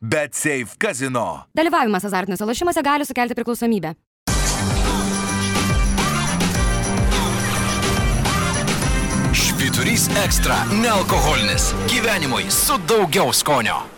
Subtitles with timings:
[0.00, 1.46] Bet Safe Casino.
[1.56, 3.94] Dalyvavimas azartiniuose lošimuose gali sukelti priklausomybę.
[9.32, 11.72] Švyturys ekstra- nealkoholinis.
[11.88, 13.95] Gyvenimui su daugiau skonio.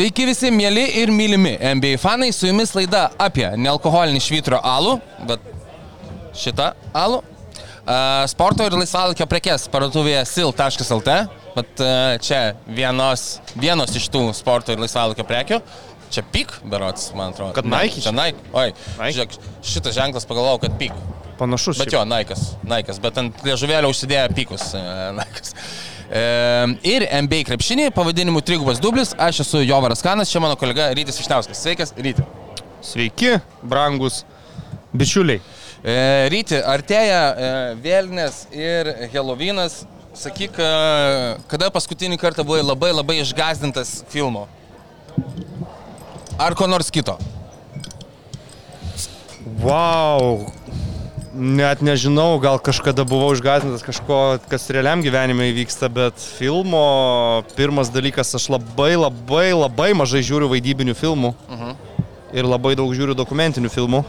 [0.00, 4.94] Sveiki visi mėly ir mylimi NBA fanai, su jumis laida apie nealkoholinį švitro alų,
[5.28, 5.44] bet
[6.40, 7.18] šitą alų.
[8.32, 11.18] Sporto ir laisvalaikio prekes parduotuvėje sil.lt,
[11.58, 11.84] bet
[12.24, 15.60] čia vienos, vienos iš tų sporto ir laisvalaikio prekių.
[16.16, 17.52] Čia pik, berots, man atrodo.
[17.60, 18.48] Kad Ne, Nike Čia Nike.
[18.56, 19.12] Oi, Nike.
[19.18, 19.38] žiūrėk,
[19.74, 20.96] šitas ženklas pagalvojau, kad pik.
[21.36, 21.76] Panašus.
[21.76, 24.70] Bet jo, Naikas, Naikas, bet ant liežuvėlio užsidėjo pikus.
[24.72, 24.88] e,
[25.20, 25.52] Naikas.
[25.52, 31.20] E, ir MBA krepšinį pavadinimu Trigubas Dublis, aš esu Jovaras Kanas, čia mano kolega Rytis
[31.22, 31.60] Išnauskas.
[31.62, 32.24] Sveikas, Ryti.
[32.82, 34.24] Sveiki, brangus
[34.96, 35.40] bičiuliai.
[35.80, 35.96] E,
[36.32, 37.50] Ryti, artėja e,
[37.84, 39.84] Vėlinės ir Helovynas.
[40.16, 40.70] Sakyk, e,
[41.48, 44.48] kada paskutinį kartą buvai labai labai išgazdintas filmo?
[46.40, 47.14] Ar ko nors kito?
[49.60, 50.48] Wow.
[51.30, 58.34] Net nežinau, gal kažkada buvau išgazintas kažko, kas realiam gyvenime įvyksta, bet filmo pirmas dalykas,
[58.34, 61.30] aš labai labai labai mažai žiūriu vaidybinių filmų
[62.34, 64.02] ir labai daug žiūriu dokumentinių filmų.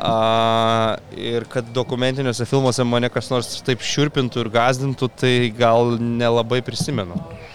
[0.00, 6.62] A, ir kad dokumentiniuose filmuose mane kas nors taip šiurpintų ir gazdintų, tai gal nelabai
[6.64, 7.20] prisimenu.
[7.20, 7.50] A,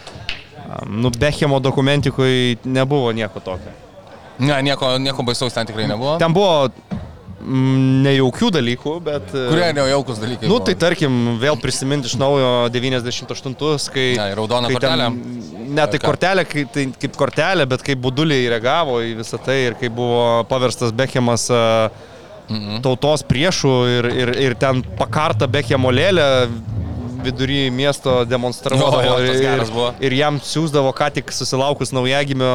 [0.85, 3.71] Nu, Bechemo dokumentikoje nebuvo nieko tokio.
[4.39, 6.17] Ne, nieko, nieko baisaus ten tikrai nebuvo.
[6.19, 6.69] Ten buvo
[7.43, 9.33] nejaukių dalykų, bet...
[9.35, 10.47] e, Kurie nejaukus dalykai.
[10.49, 13.57] Nu, tai tarkim, vėl prisiminti iš naujo 98,
[13.93, 14.07] kai...
[14.17, 15.09] Ne, ir raudoną kai kortelę.
[15.75, 19.79] Ne, tai kortelė, kai, tai kaip kortelė, bet kaip buduliai reagavo į visą tai ir
[19.79, 21.89] kai buvo paverstas Bechemas a,
[22.85, 26.27] tautos priešų ir, ir, ir ten pakarta Bechemo lėlę
[27.25, 32.51] vidury miesto demonstravo Jo, jo, ir, ir jam siūsdavo ką tik susilaukus naujagimio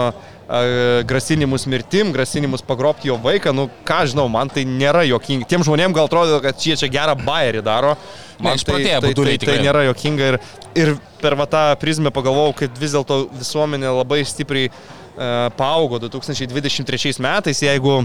[1.06, 5.47] grasinimus mirtim, grasinimus pagrobti jo vaiką, nu ką žinau, man tai nėra jokinga.
[5.47, 7.94] Tiem žmonėm gal atrodo, kad šie čia gerą bairį daro.
[7.94, 9.60] Ne, Man tai, išprotėję tai, tai, buduliai tai tikrai.
[9.62, 10.38] nėra jokinga ir,
[10.75, 17.14] ir per va tą prizmę pagalvojau, kad vis dėlto visuomenė labai stipriai uh, paaugo 2023
[17.22, 18.00] metais, jeigu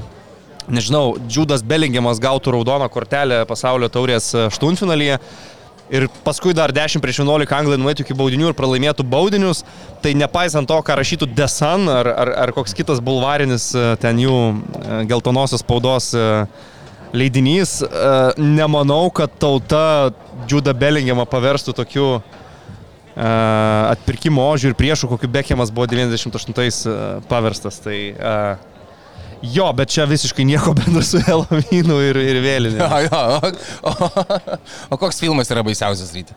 [0.70, 5.20] nežinau, Džudas Belingiamas gautų raudoną kortelę pasaulio taurės aštuntfinalyje
[5.90, 9.64] ir paskui dar 10 prieš 11 anglai nueitų iki baudinių ir pralaimėtų baudinius,
[10.02, 14.38] tai nepaisant to, ką rašytų Desan ar, ar, ar koks kitas bulvarinis e, ten jų
[14.38, 16.30] e, geltonosios spaudos e,
[17.16, 17.78] leidinys,
[18.36, 20.12] nemanau, kad tauta
[20.50, 22.08] Džudą Belingiamą paverstų tokiu
[23.16, 26.96] atpirkimo ožių ir priešų, kokiu Bekemas buvo 98-ais e,
[27.30, 27.80] paverstas.
[27.84, 28.34] Tai, e,
[29.54, 32.82] jo, bet čia visiškai nieko bendro su Helovynu ir, ir vėlinė.
[32.82, 33.24] Jo, jo.
[33.86, 36.36] O, o, o koks filmas yra baisiausias ryti?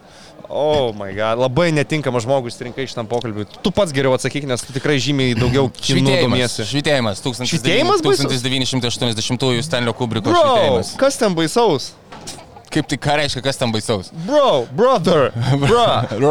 [0.49, 3.45] O, oh my god, labai netinkamas žmogus rinkai šitam pokalbiui.
[3.61, 6.25] Tu pats geriau atsakyk, nes tu tikrai žymiai daugiau kinų Švitėjimas.
[6.25, 6.67] domiesi.
[6.71, 7.21] Švitėjimas.
[7.21, 8.25] 1900 Švytėjimas baisus?
[8.33, 10.95] 1980 Stanlio Kubriko švitėjimas.
[11.01, 11.91] kas ten baisaus?
[12.69, 14.11] Kaip tai ką reiškia, kas ten baisaus?
[14.27, 15.31] Bro, brother,
[15.63, 15.85] bro.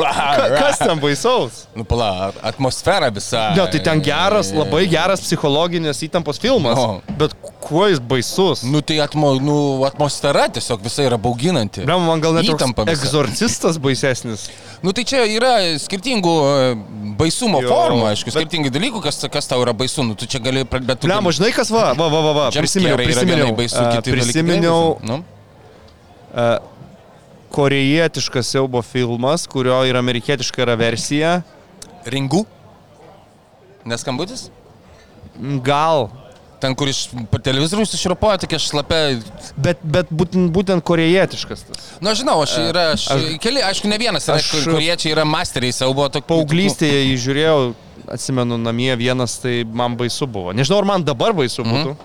[0.05, 1.63] Ka, kas ten baisaus?
[1.73, 3.47] Nu, pala, atmosfera visa.
[3.57, 6.77] Ne, tai ten geras, labai geras psichologinės įtampos filmas.
[6.77, 6.99] O.
[7.17, 7.33] Bet
[7.65, 8.61] kuo jis baisus?
[8.69, 11.81] Nu, tai atmo, nu, atmosfera tiesiog visai yra bauginanti.
[11.87, 13.01] Blem, man gal net Įtampa visa.
[13.07, 14.47] egzorcistas baisesnis.
[14.85, 16.65] Nu, tai čia yra skirtingų e,
[17.17, 20.03] baisumo Jo, formų, aišku, bet- skirtingi dalykų, kas, kas tau yra baisu.
[20.05, 20.61] Nu, tu čia gali.
[20.69, 22.43] Blem, gali- žinai kas va, va, va, va, va.
[22.53, 23.55] prisiminiau, prisiminiau.
[23.57, 25.09] baisu, dalykai prisiminiau baisu.
[25.09, 25.17] Nu?
[27.51, 31.41] Korejietiškas siaubo filmas, kurio ir amerikietiška yra versija.
[32.07, 32.43] Ringų?
[33.87, 34.49] Neskambutis?
[35.63, 36.09] Gal.
[36.57, 39.19] Ten, kur iš per televizoriaus išropoja tokia šlapia.
[39.61, 41.89] Bet, bet būtent, būtent korejietiškas tas.
[42.01, 45.25] Na, žinau, aš yra, aš, aš, keli, aišku, ne vienas, yra, aš- kur, kuriečiai yra
[45.29, 46.07] masteriai siaubo.
[46.09, 47.59] tok- Paauglystėje jį žiūrėjau,
[48.17, 50.55] atsimenu, namie vienas, tai man baisu buvo.
[50.57, 51.75] Nežinau, ar man dabar baisu Mhm.
[51.75, 51.95] būtų.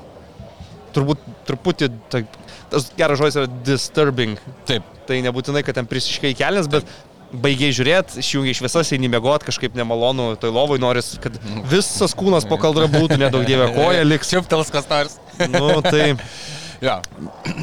[0.93, 1.19] Turbūt
[1.49, 2.27] truputį, tai,
[2.73, 4.37] tas geras žodis yra disturbing.
[4.69, 4.87] Taip.
[5.09, 6.89] Tai nebūtinai, kad ten prisiškai kelnes, bet
[7.33, 11.39] baigiai žiūrėti, išjungiai šviesas, eini mėgoti kažkaip nemalonu, toj lovoj noris, kad
[11.71, 14.33] visas kūnas po kaldra būtų, nedaug dievė koja liks.
[14.33, 15.17] Čiuptels kas nors.
[15.49, 16.13] Nu, tai,
[16.83, 16.97] Ja.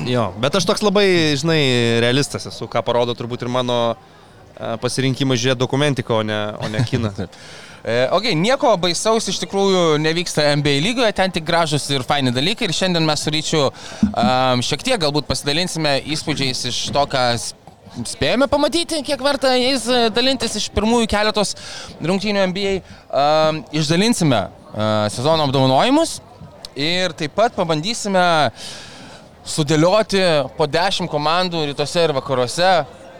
[0.07, 0.29] jo.
[0.39, 1.59] Bet aš toks labai, žinai,
[1.99, 6.83] realistas esu, ką parodo turbūt ir mano e, pasirinkimas žiūrėti dokumentiką, o ne, o ne
[6.87, 7.11] kiną.
[7.83, 12.67] E, ok, nieko baisaus iš tikrųjų nevyksta NBA lygoje, ten tik gražus ir faini dalykai.
[12.67, 17.53] Ir šiandien mes su ryčiu um, šiek tiek galbūt pasidalinsime įspūdžiais iš to, kas
[18.09, 21.55] spėjome pamatyti, kiek verta jais e, dalintis iš pirmųjų keletos
[22.03, 22.75] rungtynių NBA.
[23.09, 26.19] Um, išdalinsime uh, sezono apdovanojimus
[26.79, 28.21] ir taip pat pabandysime
[29.49, 30.21] sudėlioti
[30.59, 32.73] po dešimt komandų rytuose ir vakaruose.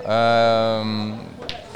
[0.03, 1.17] Um,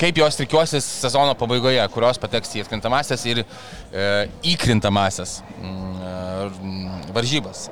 [0.04, 4.08] kaip jos trikiuosis sezono pabaigoje, kurios pateks į atkrintamasias ir e,
[4.54, 7.68] įkrintamasias mm, e, varžybas.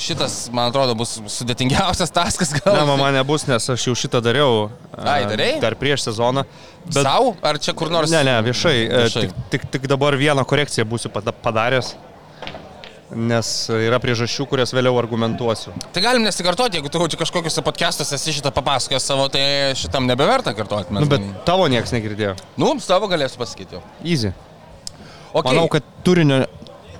[0.00, 2.74] Šitas, man atrodo, bus sudėtingiausias taskas gal.
[2.80, 4.66] Ne, man nebus, nes aš jau šitą dariau.
[4.98, 5.54] Ai, darei?
[5.62, 6.42] Dar prieš sezoną.
[6.88, 7.02] Bet...
[7.04, 8.10] Sau, ar čia kur nors?
[8.10, 8.76] Ne, ne, viešai.
[8.88, 9.24] e, Viešai.
[9.28, 11.94] Tik, tik, tik dabar vieną korekciją būsiu pada- padaręs,
[13.16, 15.72] nes yra priežasčių, kurias vėliau argumentuosiu.
[15.94, 19.44] Tai galim nesikartoti, jeigu tu čia kažkokiuose podcastuose esi šitą papasakojęs savo, tai
[19.78, 20.92] šitam nebeverta kartoti.
[20.94, 22.34] Nu, bet tavo niekas negirdėjo.
[22.60, 23.82] Nu, savo galėsiu pasakyti jau.
[24.04, 24.34] Easy.
[25.32, 25.48] Okay.
[25.50, 26.42] Manau, kad turinio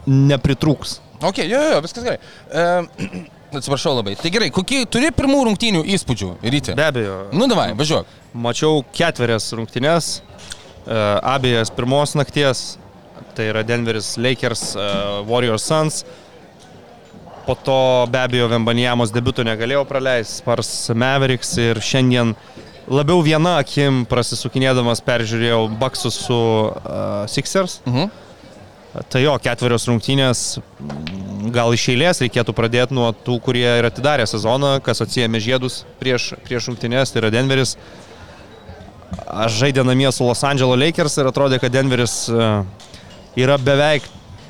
[0.09, 0.99] nepritrūks.
[1.19, 2.19] Ok, jo, jo, viskas gerai.
[2.49, 2.65] E,
[3.59, 4.17] atsiprašau labai.
[4.21, 6.77] Tai gerai, kokie turi pirmų rungtynių įspūdžių ryte?
[6.79, 7.21] Be abejo.
[7.37, 8.17] Nu, davai, važiuok.
[8.39, 11.01] Mačiau ketverias rungtynes, e,
[11.35, 12.79] abiejas pirmos nakties,
[13.39, 14.87] tai yra Denveris Lakers, e,
[15.31, 16.03] Warriors Suns.
[17.47, 22.35] Po to be abejo Vembanijamos debutų negalėjau praleisti, Spars Mavericks ir šiandien
[22.93, 27.79] labiau viena akim prasisukinėdamas peržiūrėjau Baksus su uh, Sixers.
[27.87, 28.11] Mhm.
[29.13, 30.43] Tai jo, ketverios rungtynės,
[31.55, 36.33] gal iš eilės reikėtų pradėti nuo tų, kurie yra atidarę sezoną, kas atsijėmė žiedus prieš,
[36.47, 37.77] prieš rungtynės, tai yra Denveris.
[39.29, 42.49] Aš žaidė namie su Los Angeles Lakers ir atrodė, kad Denveris e,
[43.39, 44.07] yra beveik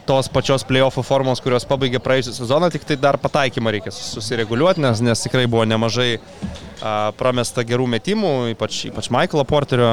[0.09, 5.03] tos pačios playoffų formos, kurios pabaigė praėjusią sezoną, tik tai dar pataikymą reikia susireguliuoti, nes,
[5.05, 9.91] nes tikrai buvo nemažai a, pramesta gerų metimų, ypač, ypač Michaelo Porterio.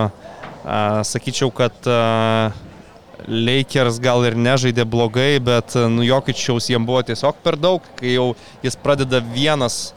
[0.63, 2.53] A, sakyčiau, kad a,
[3.27, 8.31] Lakers gal ir nežaidė blogai, bet nu, Jokičiaus jiem buvo tiesiog per daug, kai jau
[8.63, 9.89] jis pradeda vienas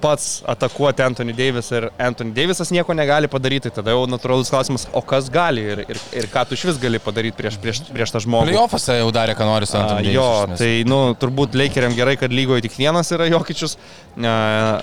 [0.00, 5.02] pats atakuoti Anthony Davis ir Anthony Davisas nieko negali padaryti, tada jau natūralus klausimas, o
[5.04, 8.22] kas gali ir, ir, ir ką tu iš vis gali padaryti prieš, prieš, prieš tą
[8.24, 8.50] žmogų.
[8.54, 10.14] Playoffuose jau darė, ką nori su A, Antoniu.
[10.16, 13.76] Jo, tai nu, turbūt Lakeriam gerai, kad lygoje tik vienas yra Jokičius.
[14.20, 14.80] A,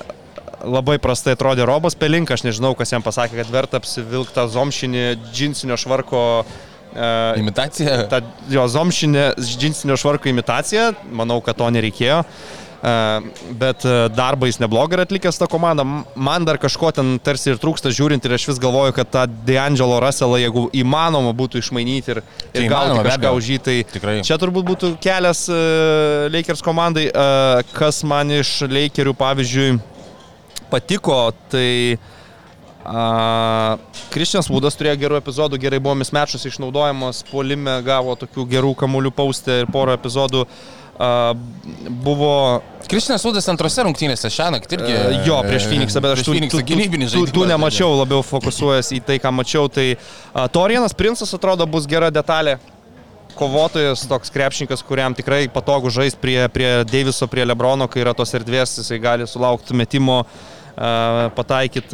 [0.58, 5.04] Labai prastai atrodė Robas Pelink, aš nežinau, kas jam pasakė, kad verta apsivilkti tą zomšinį
[5.30, 8.00] džinsinio švarko a, Imitacija.
[8.10, 12.24] ta jo zomšinė džinsinio švarko imitacija, manau, kad to nereikėjo.
[12.25, 12.66] E,
[13.57, 15.85] Bet e, darbą jis neblogai yra atlikęs tą komandą.
[16.13, 19.97] Man dar kažko ten tarsi ir trūksta žiūrint ir aš vis galvoju, kad tą D'Angelo
[20.03, 23.77] Russellą, jeigu įmanoma būtų išmainyti ir, ir Tai gauti įmanoma, be kažką už jį, tai
[23.95, 24.15] Tikrai.
[24.27, 25.57] čia turbūt būtų kelias e,
[26.33, 27.07] Lakers komandai.
[27.09, 29.71] E, Kas man iš Lakerių, pavyzdžiui,
[30.69, 31.18] patiko,
[31.50, 31.97] tai
[34.13, 39.63] Kristianas Vudas turėjo gerų epizodų, gerai buvo mismečas išnaudojamos, puolime gavo tokių gerų kamuolių paustę
[39.63, 40.45] ir porą epizodų.
[40.47, 40.77] A,
[42.03, 44.94] buvo Kristinas Udas antrose rungtynėse šią naktį irgi.
[44.95, 47.51] E, Jo, prieš Phoenixą, bet aš prieš Phoenixą gynybinis tų, tų žaidimas.
[47.51, 49.67] nemačiau, labiau fokusuojas į tai, ką mačiau.
[49.67, 52.57] Tai a, Torianas Princas atrodo bus gera detalė.
[53.38, 58.31] Kovotojas, toks krepšininkas, kuriam tikrai patogu žaisti prie, prie Deiviso, prie Lebrono, kai yra tos
[58.33, 60.23] erdvės, jisai gali sulaukti metimo,
[61.38, 61.94] pataikyti.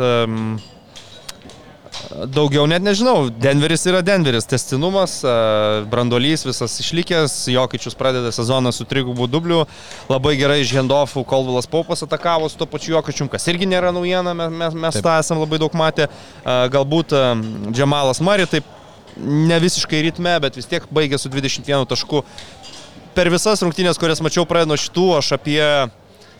[2.33, 5.33] Daugiau net nežinau, Denveris yra Denveris, testinumas, a,
[5.89, 9.63] brandolys visas išlikęs, Jokičius pradeda sezoną su trigubu dubliu,
[10.09, 14.33] labai gerai iš Hendofų Kolvilas Paupas atakavo su to pačiu Jokičium, kas irgi nėra naujiena,
[14.37, 16.09] mes, mes, mes tą esam labai daug matę,
[16.43, 17.13] A, galbūt
[17.71, 18.67] Džemalas Mari taip
[19.17, 22.23] ne visiškai ritme, bet vis tiek baigė su 21 tašku.
[23.13, 25.61] Per visas rungtynės, kurias mačiau praėjo nuo šitų, aš apie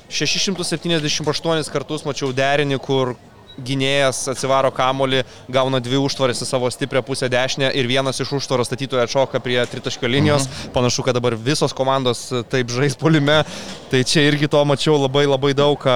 [0.10, 3.13] 678 kartus mačiau derinį, kur
[3.57, 8.69] gynėjas atsivaro kamolį, gauna dvi užtvarės į savo stiprią pusę dešinę ir vienas iš užtvaros
[8.69, 10.48] statytojų atšoka prie tritaškio linijos.
[10.48, 10.74] Mhm.
[10.75, 13.43] Panašu, kad dabar visos komandos taip žais polime.
[13.91, 15.89] Tai čia irgi to mačiau labai labai daug.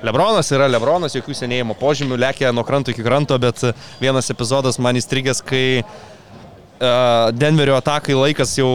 [0.00, 3.60] Lebronas yra Lebronas, jokių senėjimo požymių, lėkia nuo kranto iki kranto, bet
[4.00, 8.70] vienas epizodas man įstrigęs, kai uh, Denverio atakai laikas jau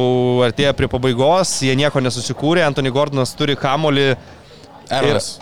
[0.45, 4.11] artėja prie pabaigos, jie nieko nesusikūrė, Anthony Gordonas turi kamolį.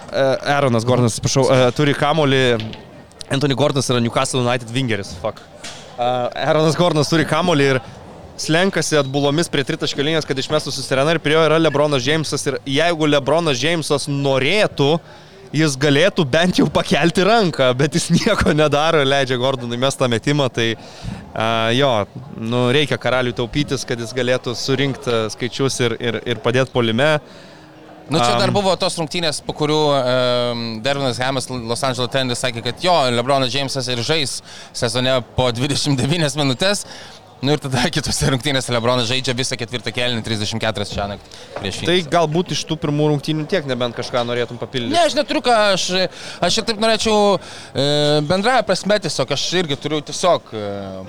[0.08, 2.44] Uh, Aaronas Gordonas, atsiprašau, uh, turi kamolį.
[3.34, 5.42] Anthony Gordonas yra Newcastle United wingeris, fuck.
[5.94, 7.82] Uh, Aaronas Gordonas turi kamolį ir
[8.40, 12.48] slenkasi atbulomis prie tritaškio linijos, kad išmestų susirena ir prie jo yra Lebronas Džeimsas.
[12.50, 14.96] Ir jeigu Lebronas Džeimsas norėtų,
[15.54, 20.50] jis galėtų bent jau pakelti ranką, bet jis nieko nedaro ir leidžia Gordonui mestą metimą.
[20.54, 21.94] Tai uh, jo,
[22.42, 27.16] nu, reikia karaliui taupytis, kad jis galėtų surinkti skaičius ir, ir, ir padėti polime.
[28.10, 32.64] Nu, čia dar buvo tos rungtynės, po kurių um, Dervinas Hamas Los Angeles Tendis sakė,
[32.66, 34.42] kad jo, Lebronas Džeimsas ir žais
[34.76, 36.84] sezone po 29 minutės.
[37.44, 41.88] Nu ir tada kitose rungtynėse Lebronas žaidžia visą ketvirtą kelnį 34 šią naktį prieš jį.
[41.90, 44.96] Tai galbūt iš tų pirmų rungtynių tiek, nebent kažką norėtum papildyti.
[44.96, 45.88] Ne, aš neturiu ką, aš,
[46.48, 47.86] aš ir taip norėčiau e,
[48.30, 50.64] bendraja prasme tiesiog, aš irgi turiu tiesiog e,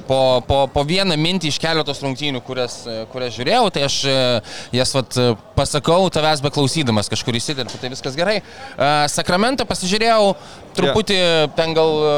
[0.08, 4.18] po, po, po vieną mintį iš keletos rungtynių, kurias, e, kurias žiūrėjau, tai aš e,
[4.80, 8.40] jas vat, e, pasakau tavęs beklausydamas, kažkur įsiterpiu, tai viskas gerai.
[8.42, 10.34] E, Sakramentą pasižiūrėjau
[10.76, 11.18] truputį
[11.56, 12.14] ten gal e,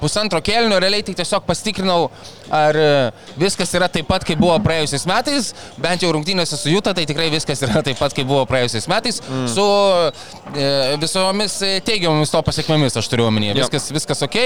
[0.00, 2.08] pusantro kelnio, realiai tik tiesiog pasitikrinau,
[2.54, 2.90] ar e,
[3.40, 7.30] viskas yra taip pat, kaip buvo praėjusiais metais, bent jau rungtynėse su Juta, tai tikrai
[7.32, 9.48] viskas yra taip pat, kaip buvo praėjusiais metais, mm.
[9.54, 9.66] su
[10.54, 10.68] e,
[11.02, 11.56] visomis
[11.86, 13.56] teigiamomis to pasiekmėmis, aš turiu omenyje.
[13.60, 14.38] Viskas, viskas ok.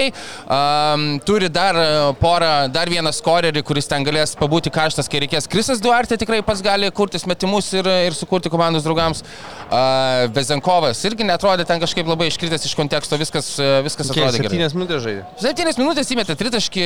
[0.45, 1.79] Um, turi dar
[2.21, 5.49] porą, dar vieną skorerį, kuris ten galės pabūti karštas, kai reikės.
[5.51, 9.25] Krisas Duarte tikrai pats gali kurtis metimus ir, ir sukurti komandos draugams.
[9.69, 14.59] Uh, Vezenkovas irgi netrodė ten kažkaip labai iškritęs iš konteksto, viskas, e, viskas atrodė gerai.
[14.69, 15.23] 7 minutės žaidė.
[15.43, 16.85] 7 minutės įmetė tritaškį.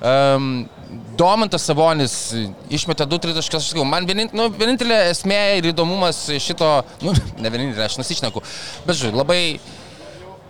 [0.00, 0.50] Um,
[1.18, 2.14] Domantas Savonis
[2.72, 6.70] išmetė 2 tritaškius, aš sakau, man vienint, nu, vienintelė esmė ir įdomumas šito,
[7.06, 8.42] nu, ne vienintelė, aš nusišneku,
[8.86, 9.40] bet žiūrėjau, labai,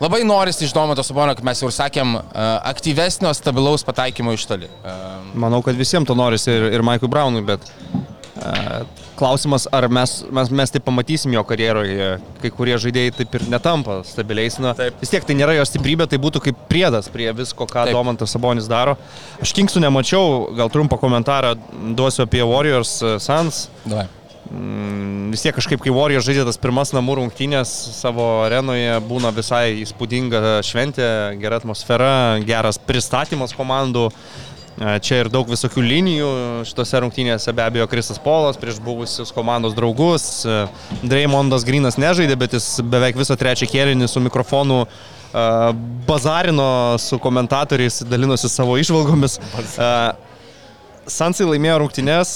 [0.01, 4.49] labai norisi iš Domanto Sabonio, kaip mes jau ir sakėm, uh, aktyvesnio, stabilaus pataikymo iš
[4.49, 4.71] toli.
[4.81, 7.69] Um, Manau, kad visiems to norisi ir, ir Maikui Braunui, bet
[9.21, 12.13] klausimas, ar mes, mes, mes tai pamatysim jo karjeroje.
[12.43, 14.57] Kai kurie žaidėjai taip ir netampa stabiliais.
[14.63, 15.01] Na, Taip.
[15.03, 17.97] vis tiek tai nėra jo stiprybė, tai būtų kaip priedas prie visko, ką Taip.
[17.97, 18.97] Domantas Sabonis daro.
[19.45, 21.55] Aš Kingsų nemačiau, gal trumpą komentarą
[21.99, 23.69] duosiu apie Warriors uh, Suns.
[23.85, 24.09] davai.
[24.51, 29.77] Mm, vis tiek kažkaip, kai Warriors žaidžia tas pirmas namų rungtynės savo arenoje, būna visai
[29.85, 31.07] įspūdinga šventė,
[31.39, 34.09] gera atmosfera, geras pristatymas komandų.
[34.81, 36.29] E, Čia ir daug visokių linijų
[36.69, 40.25] šitose rungtynėse, be abejo, Kristas Polas prieš buvusius komandos draugus.
[40.49, 40.63] E,
[41.05, 45.45] Dreymondas Grinas nežaidė, bet jis beveik visą trečią kėlinį su mikrofonu e,
[46.09, 46.71] bazarino
[47.03, 49.37] su komentatoriais, dalinosi savo išvalgomis.
[51.11, 52.33] Sansai laimėjo rungtynės.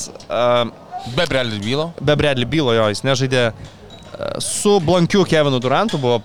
[1.15, 1.91] Be Bradley bylo.
[2.01, 3.43] be Bradley bylo jo, jis nežaidė
[4.41, 6.23] su blankiu Kevinu Durantu, buvo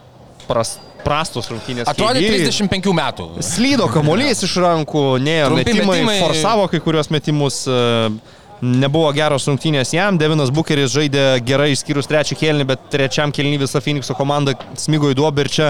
[0.48, 1.88] pras, prastos rungtynės.
[1.90, 2.50] Atrodė KD.
[2.50, 3.30] 35 metų.
[3.46, 6.20] Slydo kamuolys iš rankų, Trumpi metimai, metimai.
[6.26, 7.64] forsavo kai kurios metimus.
[7.68, 13.62] e, Nebuvo geros rungtynės jam, Devinas Bucheris žaidė gerai išskyrus trečią kėlinį, bet trečiam kėlinį
[13.62, 15.70] visa Phoenixo komanda smigo į duobę ir čia,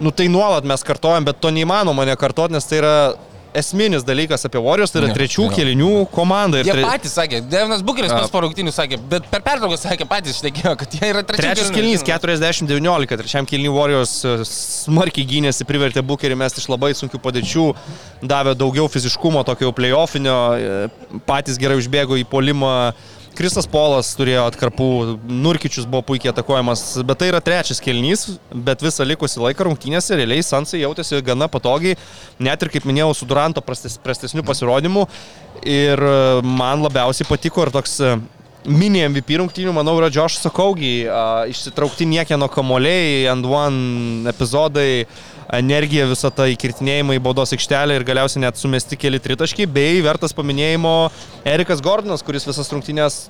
[0.00, 2.94] nu tai nuolat mes kartojam, bet to neįmanoma nekartoti, nes tai yra
[3.54, 5.50] esminis dalykas apie Warriors, tai yra Ne, trečių jo.
[5.54, 6.58] kėlinių komanda.
[6.60, 10.06] ir Jie tre- patys sakė, Devinas Bukeris pas po rungtynių sakė, bet per pertrauką sakė
[10.10, 15.64] patys, šnekėjo, kad jie yra trečias Trečias kilnys 40-19, trečiam kilny Warriors e, smarkiai gynėsi,
[15.68, 17.66] privertė Bukerį mesti iš labai sunkių padėčių,
[18.22, 22.92] davė daugiau fiziškumo, tokio playoffinio, e, patys gerai užbėgo į polimą.
[23.34, 24.88] Kristas Polas turėjo atkarpų,
[25.26, 30.44] Nurkičius buvo puikiai atakuojamas, bet tai yra trečias kelnys, bet visą likusį laiką rungtynėse realiai
[30.46, 31.98] Sansai jautėsi gana patogiai,
[32.38, 35.08] net ir kaip minėjau, su Duranto prastes, prastesniu pasirodymu.
[35.66, 36.14] Ir e,
[36.46, 38.14] man labiausiai patiko ir toks e,
[38.70, 40.94] mini MVP rungtynių, manau, yra Josh Sakaugi,
[41.50, 45.04] išsitraukti niekieno kamoliai, and one epizodai,
[45.52, 50.36] energija visą tą įkirtinėjimą į baudos aikštelę ir galiausiai net sumesti keli tritaškiai, bei vertas
[50.36, 50.94] paminėjimo
[51.44, 53.24] Erikas Gordonas, kuris visas rungtynės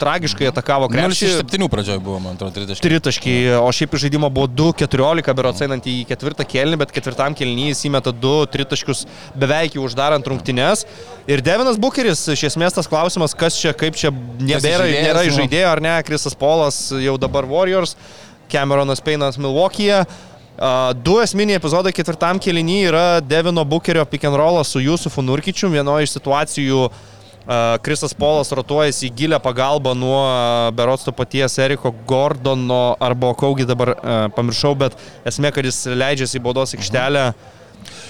[0.00, 1.30] tragiškai atakavo 0 iš krepšį.
[1.44, 2.80] 7 pradžioje buvo, man atrodo, 30.
[2.84, 7.84] Tritaškiai, o šiaip žaidimo buvo 2-14, berots einant į ketvirtą kelnį, bet ketvirtam kelnį jis
[7.90, 9.04] įmeta 2 tritaškius
[9.38, 10.86] beveik jau uždarant rungtynes.
[11.30, 15.36] Ir Devinas Bucheris, iš esmės tas klausimas, kas čia, kaip čia nebėra, nėra nu.
[15.36, 17.96] žaidėjo ar ne, Krisas Polas jau dabar Warriors,
[18.50, 20.04] Cameronas Peinas Milwaukee'e.
[21.04, 25.70] Du esminiai epizodai ketvirtam kelinį yra Devino Bucherio pick and rollas su Jusufu Nurkičiu.
[25.72, 26.88] Vienoje iš situacijų
[27.82, 30.20] Krisas Polas rotuojasi į gilę pagalbą nuo
[30.76, 33.94] berots to paties Eriko Gordono arba Kaugi dabar
[34.36, 37.24] pamiršau, bet esmė, kad jis leidžiasi į baudos aikštelę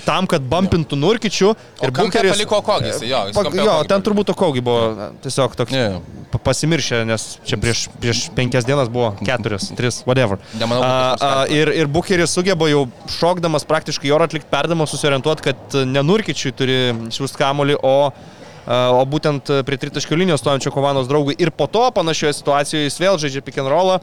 [0.05, 1.51] tam, kad bumpintų Nurkičių.
[1.85, 3.21] Ir Bukeris paliko Kogis, jo,
[3.61, 6.01] jo, ten turbūt Kaugi buvo tiesiog toks Jo, jo.
[6.33, 10.39] pa- pasimiršę, nes čia prieš, prieš penkias dienas buvo keturias, tris, whatever.
[10.61, 15.79] Nemanau, A, a, ir, ir Bucheris sugeba jau šokdamas praktiškai orą atlikti perdamą, susiorientuoti, kad
[15.91, 16.79] nenurkičiui turi
[17.13, 17.97] siūsti kamolį, o,
[18.71, 21.35] o būtent prie tritaškių linijos stojančio komandos draugui.
[21.43, 23.99] Ir po to panašioje situacijoje jis vėl žaidžia pick and rollą,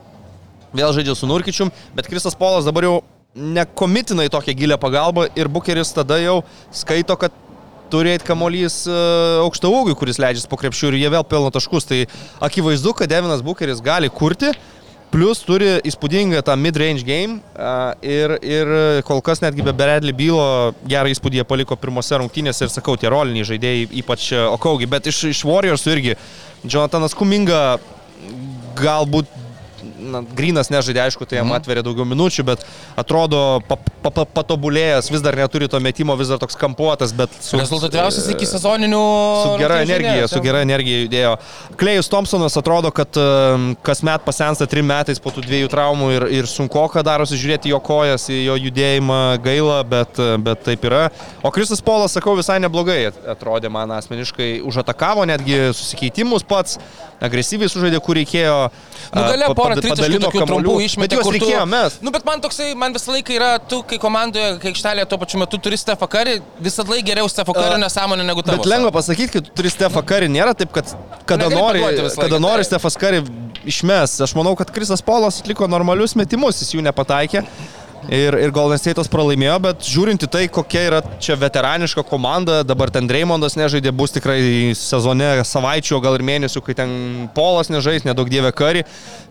[0.76, 2.98] vėl žaidžia su Nurkičium, bet Kristas Polas dabar jau
[3.36, 6.40] nekomitina į tokią gilę pagalbą ir Bucheris tada jau
[6.74, 7.36] skaito, kad
[7.92, 8.82] turi eiti kamolys
[9.44, 11.88] aukšto ūgiui, kuris leidžiasi po krepšių ir jie vėl pelno taškus.
[11.88, 12.02] Tai
[12.44, 14.52] akivaizdu, kad Devinas Bucheris gali kurti,
[15.12, 18.72] plus turi įspūdingą tą mid-range game a, ir, ir
[19.08, 23.12] kol kas netgi be Bradley bylo gerą įspūdį jie paliko pirmose rungtynėse ir sakau, tie
[23.14, 26.18] roliniai žaidėjai, ypač Okaugi, bet iš, iš Warriors irgi
[26.66, 27.78] Jonathanas Kuminga
[28.78, 29.32] galbūt
[30.00, 32.66] na, Grinas nežaidė, aišku, tai jam atveria daugiau minučių, bet
[33.00, 37.34] atrodo pap pa, pa, patobulėjęs, vis dar neturi to metimo, vis dar toks kampuotas, bet
[37.44, 37.58] su...
[37.60, 39.02] Rezultatyviausias iki sezoninių.
[39.44, 41.34] Su gera energija, žaidėjas, su gera energija judėjo.
[41.80, 46.50] Klejus Thompsonas atrodo, kad um, kasmet pasensta trim metais po tų dviejų traumų ir, ir
[46.52, 51.08] sunku, ką darosi žiūrėti jo kojas, jo judėjimą gaila, bet, bet taip yra.
[51.46, 56.78] O Kristas Polas, sakau, visai neblogai at- atrodė man asmeniškai, užatakavo netgi susikeitimus pats,
[57.24, 58.58] agresyviai sužaidė, kur reikėjo.
[59.16, 60.76] Nu, pa- porą padalino kamuolių.
[61.02, 61.98] Bet juos kur tu- reikėjo mes.
[62.02, 65.40] Nu, bet man toksai, man visą laiką yra, tu, kai komandoje, kai aikštelėje tuo pačiu
[65.42, 68.58] metu turi Stefą Karį, visą laiką geriau Stefą Kario nesąmonę negu tavo.
[68.58, 70.86] Bet lengva pasakyti, kad tu turi Stefą Karį, nėra taip, kad
[71.26, 72.64] kada Negali nori, kada nori.
[72.68, 73.24] Stefas Karį
[73.66, 74.20] išmes.
[74.24, 77.44] Aš manau, kad Krisas Polas atliko normalius metimus, jis jų nepataikė.
[78.08, 82.92] Ir, ir Golden State'as pralaimėjo, bet žiūrint į tai, kokia yra čia veteraniška komanda, dabar
[82.94, 84.38] ten Dreymondas nežaidė, bus tikrai
[84.78, 86.94] sezone savaičių, o gal ir mėnesių, kai ten
[87.36, 88.86] Polas nežais, nedaug dievė Kari.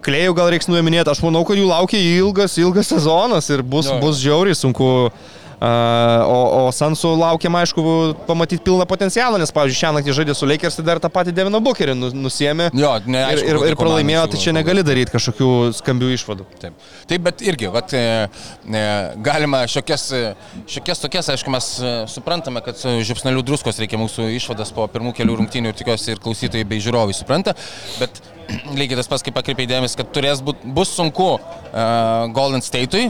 [0.04, 4.00] Klėjų gal reiks nuėminėti, aš manau, kad jų laukia ilgas, ilgas sezonas ir bus, Jo.
[4.02, 5.10] bus žiauriai sunku.
[5.56, 7.80] O, o Sansu laukiam, aišku,
[8.28, 11.62] pamatyti pilną potencialą, nes, pavyzdžiui, šią naktį žaidė su Lakers ir dar tą patį Devino
[11.64, 12.68] Bucherį nu- nusėmė.
[12.76, 15.48] Jo, Ir, neaišku, ir, kokia ir pralaimėjo, tai čia negali daryti kažkokių
[15.78, 16.46] skambių išvadų.
[16.60, 16.76] Taip.
[17.08, 18.28] Taip, bet irgi, vat, e,
[18.68, 18.84] e,
[19.24, 20.22] galima šiokias, e,
[20.68, 21.70] šiokias tokias, aišku, mes
[22.12, 26.20] suprantame, kad su žiupsnelių druskos reikia mūsų išvadas po pirmų kelių rungtynių ir tikiuosi ir
[26.20, 27.56] klausytojai bei žiūrovai supranta,
[27.98, 28.20] bet
[28.76, 33.08] lygiai tas pats, kaip pakreipiai dėmesį, kad turės būt, bus sunku uh, Golden State'ui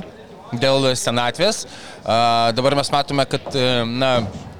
[0.52, 1.64] dėl senatvės.
[2.04, 4.10] Dabar mes matome, kad, e, na,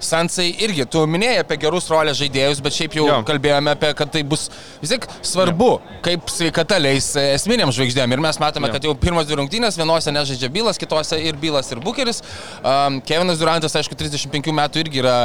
[0.02, 3.14] Sansai irgi, tu minėjai apie gerus rolės žaidėjus, bet šiaip jau Jo.
[3.26, 4.48] kalbėjome apie, kad tai bus
[4.82, 8.12] vis tiek svarbu, kaip sveikata leis e, esminiam žvaigždėm.
[8.12, 8.74] Ir mes matome, Jo.
[8.76, 12.20] kad jau pirmas dvi rungtynės, vienose nežaidžia Bilas, kitose ir Bilas, ir Bucheris.
[12.62, 15.16] Um, Kevinas Durantas, aišku, 35 metų irgi yra.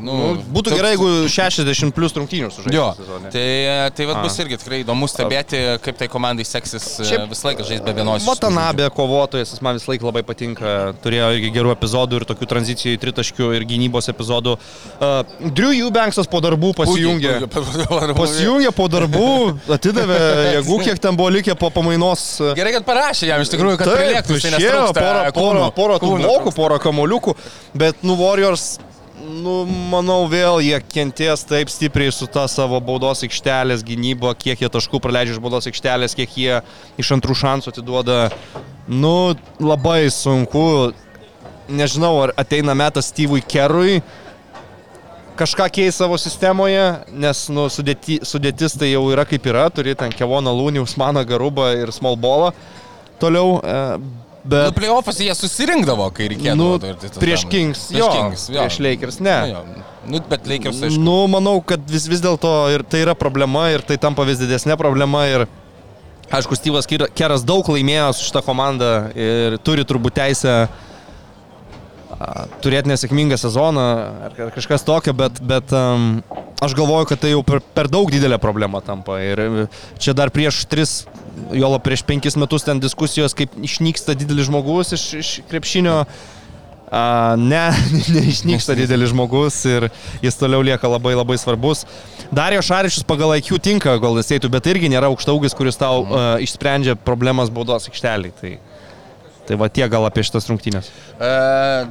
[0.00, 2.74] Nu, Nu, būtų toks- gerai, jeigu 60 plus rungtynių sužaidė.
[2.74, 3.30] Jo, sezone.
[3.30, 7.50] tai, tai vat, bus irgi tikrai įdomu stebėti, kaip tai komandai seksis e, Šiaip- visą
[7.52, 8.22] laiką žaisti be vienos.
[8.22, 12.48] iš Vatanabė kovotojas, jis man visą laiką labai patinka, turėjo irgi gerų epizodų ir tokių
[12.48, 14.56] tranzicijų į tritaškių ir gynybos epizodų.
[14.94, 17.36] Uh, Drew Eubanksas po darbų pasijungė.
[18.16, 18.72] Pasijungė.
[18.76, 19.28] Po darbų,
[19.76, 20.20] atidavė
[20.58, 22.24] jėgų, kiek ten buvo likę po pamainos.
[22.56, 24.40] Gerai, kad parašė jam iš tikrųjų, kad prilėktų.
[24.54, 27.36] netrūksta porą, porą, porą tų blokų, porą kamoliukų,
[27.78, 28.76] bet nu Warriors,
[29.24, 34.70] nu manau vėl jie kenties taip stipriai su ta savo baudos aikštelės gynyba, kiek jie
[34.72, 36.60] taškų praleidžia iš baudos aikštelės, kiek jie
[37.00, 38.18] iš antrų šansų atiduoda.
[38.84, 40.92] Nu, labai sunku,
[41.68, 44.00] nežinau, ar ateina metas Steve'ui Kerui
[45.38, 50.12] kažką keisti savo sistemoje, nes nu, sudėti, sudėtis tai jau yra kaip yra, turi ten
[50.14, 52.52] Kevoną Lūnį, Usmaną Garubą ir Smallballą.
[53.22, 56.54] Toliau, e, Nu, bet playoffas jie susirinkdavo, kai reikėjo.
[56.54, 56.66] nu,
[57.16, 58.10] prieš Kings, jo,
[58.50, 59.36] prieš Lakers, ne.
[59.40, 59.62] Nu, jo.
[60.12, 61.00] nu, bet Lakers, aišku.
[61.00, 64.76] Nu, manau, kad vis, vis dėlto ir tai yra problema ir tai tampa vis didesnė
[64.76, 65.46] problema ir
[66.28, 70.68] aišku, Steve'as Ker- Keras daug laimėjo su šitą komandą ir turi turbūt teisę a,
[72.64, 73.84] turėti nesėkmingą sezoną
[74.28, 76.18] ar, ar kažkas tokio, bet, bet um,
[76.64, 79.18] aš galvoju, kad tai jau per, per daug didelė problema tampa.
[79.22, 79.66] Ir e,
[80.00, 81.02] čia dar prieš tris,
[81.52, 86.04] juolo prieš penkis metus ten diskusijos, kaip išnyksta didelis žmogus iš, iš krepšinio.
[86.94, 87.64] A, ne,
[88.14, 89.88] neišnyksta didelis žmogus ir
[90.22, 91.82] jis toliau lieka labai labai svarbus.
[92.34, 96.94] Dario Šaričius pagal IQ tinka Golden State, bet irgi nėra aukštaugis, kuris tau uh, išsprendžia
[96.94, 98.30] problemas baudos aikštelį.
[98.38, 98.52] Tai,
[99.48, 100.90] tai va tiek gal apie šitas rungtynės.
[101.18, 101.30] E,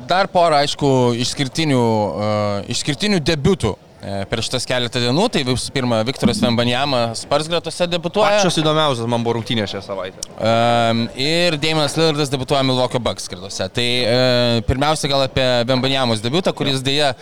[0.09, 2.29] Dar porą, aišku, išskirtinių, e,
[2.73, 5.27] išskirtinių debiutų e, per šitas keletą dienų.
[5.33, 8.39] Tai visų pirma, Viktoras Vembanjama Spars gretose debutuoja.
[8.39, 10.25] Pačios įdomiausias man buvo rungtynės šią savaitę.
[10.37, 13.69] Um, ir Damianas Lillardas debutuoja Milwaukee Bucks skirtose.
[13.77, 17.13] Tai uh, pirmiausia gal apie Bembanjamos debutą, kuris dėja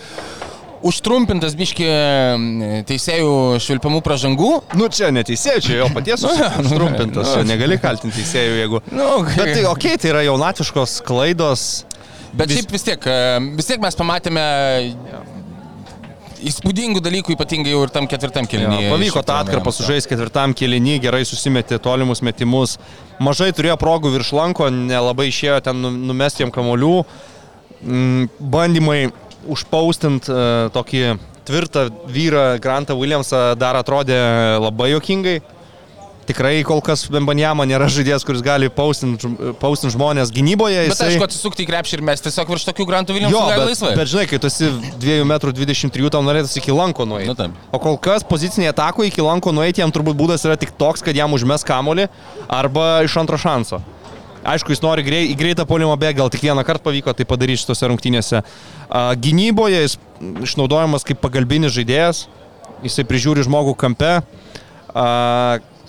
[0.88, 1.86] užtrumpintas biški
[2.90, 4.52] teisėjų švilpiamų pražangų.
[4.80, 6.26] Nu čia neteisėjai, čia jo paties
[6.64, 8.82] užtrumpintas, čia negali kaltinti teisėjų, jeigu...
[8.92, 11.68] Nu, Bet tai okei, okay, tai yra jaunatiškos klaidos.
[12.32, 13.08] Bet Vis- šiaip vis tiek,
[13.60, 14.46] vis tiek mes pamatėme
[16.42, 18.88] įspūdingų dalykų, ypatingai jau ir tam ketvirtam Jo, kelinyje.
[18.90, 22.78] pavyko tą atkarpą sužaisti ketvirtam kelinį, gerai susimetė tolimus metimus.
[23.22, 27.04] Mažai turėjo progų virš lanko, nelabai išėjo ten nu- numesti jam kamolių.
[27.86, 29.12] Mm, Bandymai
[29.50, 31.06] užpaustint uh, tokį
[31.48, 34.20] tvirtą vyrą Grantą Williamsą dar atrodė
[34.62, 35.42] labai jokingai.
[36.30, 39.24] Tikrai kol kas Bembanjama nėra žaidėjas, kuris gali paustint,
[39.60, 40.84] paustint žmonės gynyboje.
[40.92, 43.72] Bet aišku, atsisukti į krepšį ir mes tiesiog virš tokių grantų Viljamsų Jo, gali bet,
[43.72, 43.94] laisvai.
[43.98, 44.70] bet žinai, kai tu esi
[45.02, 47.32] 2,23 m, tau norėtųsi iki lanko nueiti.
[47.34, 47.58] Nu, taip.
[47.74, 51.18] o kol kas pozicinėje atakoje iki lanko nueiti jam turbūt būdas yra tik toks, kad
[51.18, 52.06] jam užmes kamolį
[52.48, 53.82] arba iš antro šanso.
[54.42, 57.62] Aišku, jis nori grei, į greitą polimo bėgą, gal tik vieną kartą pavyko tai padaryti
[57.62, 58.40] šitose rungtynėse.
[58.92, 59.98] Gynyboje jis
[60.44, 62.26] išnaudojamas kaip pagalbinis žaidėjas,
[62.84, 64.20] jisai prižiūri žmogų kampe.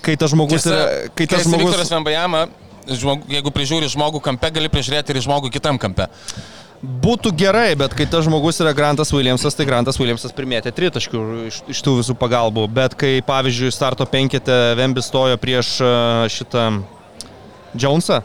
[0.03, 1.13] Kai tas žmogus Tiesa, yra...
[1.15, 1.91] Kai tas Viktoras žmogus...
[1.91, 2.45] Vembajama
[2.87, 6.09] žmog, jeigu prižiūri žmogų kampe, gali prižiūrėti ir žmogų kitam kampe.
[6.83, 11.61] Būtų gerai, bet kai tas žmogus yra Grantas Williamsas, tai Grantas Williamsas primėtė tritaškių iš,
[11.71, 12.65] iš tų visų pagalbų.
[12.75, 15.77] Bet kai, pavyzdžiui, starto penkete Vembis stojo prieš
[16.35, 16.65] šitą
[17.79, 18.19] Jonesą,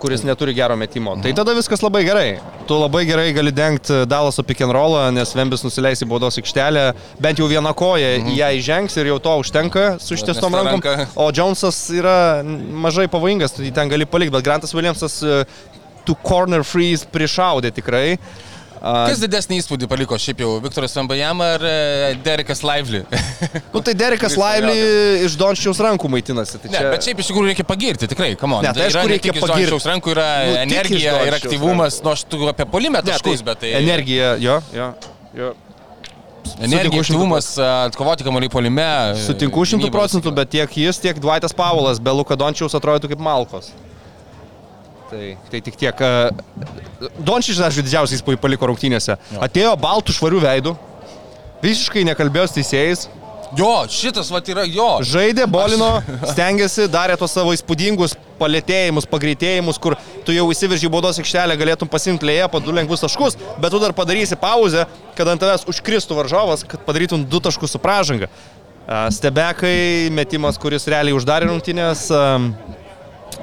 [0.00, 1.12] kuris neturi gero metimo.
[1.22, 2.38] Tai tada viskas labai gerai.
[2.66, 6.84] Tu labai gerai gali dengti Dalaso pick and rollą, nes Vembis nusileis į baudos aikštelę,
[7.20, 10.80] bent jau vieną koją į ją įžengs ir jau to užtenka su ištiestom rankom.
[10.80, 15.44] ranka- O Jonesas yra mažai pavojingas, tu jį ten gali palikti, bet Grantas Williamsas e,
[16.06, 18.18] tų corner freeze prišaudė tikrai.
[18.84, 21.76] Kas didesnį įspūdį paliko šiaip jau Viktoras Vambajam ar e,
[22.24, 23.00] Derekas Lively?
[23.74, 24.74] Nu tai Derekas Laivly
[25.24, 26.60] iš Dončiaus rankų maitinasi.
[26.62, 26.90] Tai Ne, čia...
[26.92, 28.66] bet šiaip iš tikrųjų reikia pagirti, tikrai, kam on.
[28.66, 29.52] Ne, tai aišku, yra ne reikia tik iš.
[29.52, 33.62] Dončiaus rankų, yra Nu, energija ir aktyvumas, nu aš tu apie polimę Ne, taškus, bet
[33.64, 33.72] tai...
[33.80, 34.90] Energija, jo, jo.
[35.38, 35.54] jo.
[36.60, 37.48] Energija, aktyvumas,
[37.88, 38.86] atkovoti kamuolį polime.
[39.24, 43.72] Sutinku šimtų procentų, bet tiek jis, tiek Dvaitas Paulas be Luka Dončiaus atrodytų kaip Malkos.
[45.14, 46.00] Tai, tai tik tiek.
[47.22, 49.14] Dončius, aišku, didžiausiai įspūdį paliko rungtynėse.
[49.46, 50.72] Atėjo baltų švarių veidų,
[51.62, 53.04] visiškai nekalbėjo su teisėjais,
[53.54, 54.86] Jo, šitas vat yra jo.
[55.06, 56.00] žaidė, bolino,
[56.32, 59.94] stengiasi, darė tos savo įspūdingus palėtėjimus, pagreitėjimus, kur
[60.26, 63.78] tu jau įsiverži į baudos aikštelę, galėtum pasimti lėje po du lengvus taškus, bet tu
[63.78, 68.26] dar padarysi pauzę, kad ant tavęs užkristų varžovas, kad padarytum du taškus su pražanga.
[68.84, 72.08] A, Stebekai, metimas, kuris realiai uždarė rungtynės.
[72.10, 72.50] am,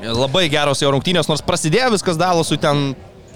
[0.02, 2.92] Labai geros jo rungtynės, nors prasidėjo viskas dalasui ten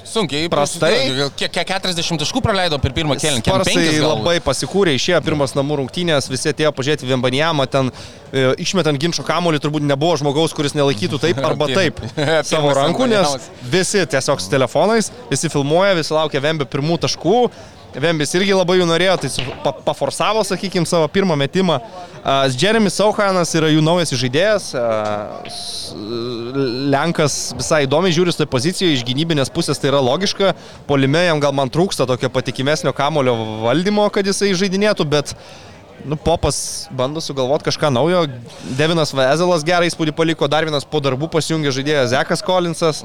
[0.06, 0.94] Sunkiai, Prastai.
[1.36, 3.42] Kiek, kiek 40 taškų praleido per pirmą kėlinį?
[3.42, 9.26] Sparsai labai pasikūrė, išėjo pirmas namų rungtynės, visi atėjo pažiūrėti Vembanijamą, ten e, išmetant ginčio
[9.26, 12.02] kamolį turbūt nebuvo žmogaus, kuris nelaikytų taip arba taip
[12.52, 17.40] savo rankų, nes visi tiesiog su telefonais, visi filmuoja, visi laukia Vembio pirmų taškų.
[18.02, 19.30] Vembis irgi labai jų norėjo, tai
[19.64, 21.78] pa, paforsavo, sakykime, savo pirmą metimą.
[22.26, 24.72] Uh, Jeremy Sauhanas yra jų naujas žaidėjas.
[24.76, 25.46] Uh,
[26.92, 30.54] Lenkas visai įdomiai žiūri tai pozicijoje, iš gynybinės pusės tai yra logiška.
[30.90, 35.36] Polime jam gal man trūksta tokio patikimesnio kamulio valdymo, kad jisai žaidinėtų, bet
[36.06, 38.26] Nu, Popas bando sugalvoti kažką naujo.
[38.78, 43.02] Devinas Vezelas gerą įspūdį paliko, dar vienas po darbų pasijungė žaidėjas Zekas Kolinsas.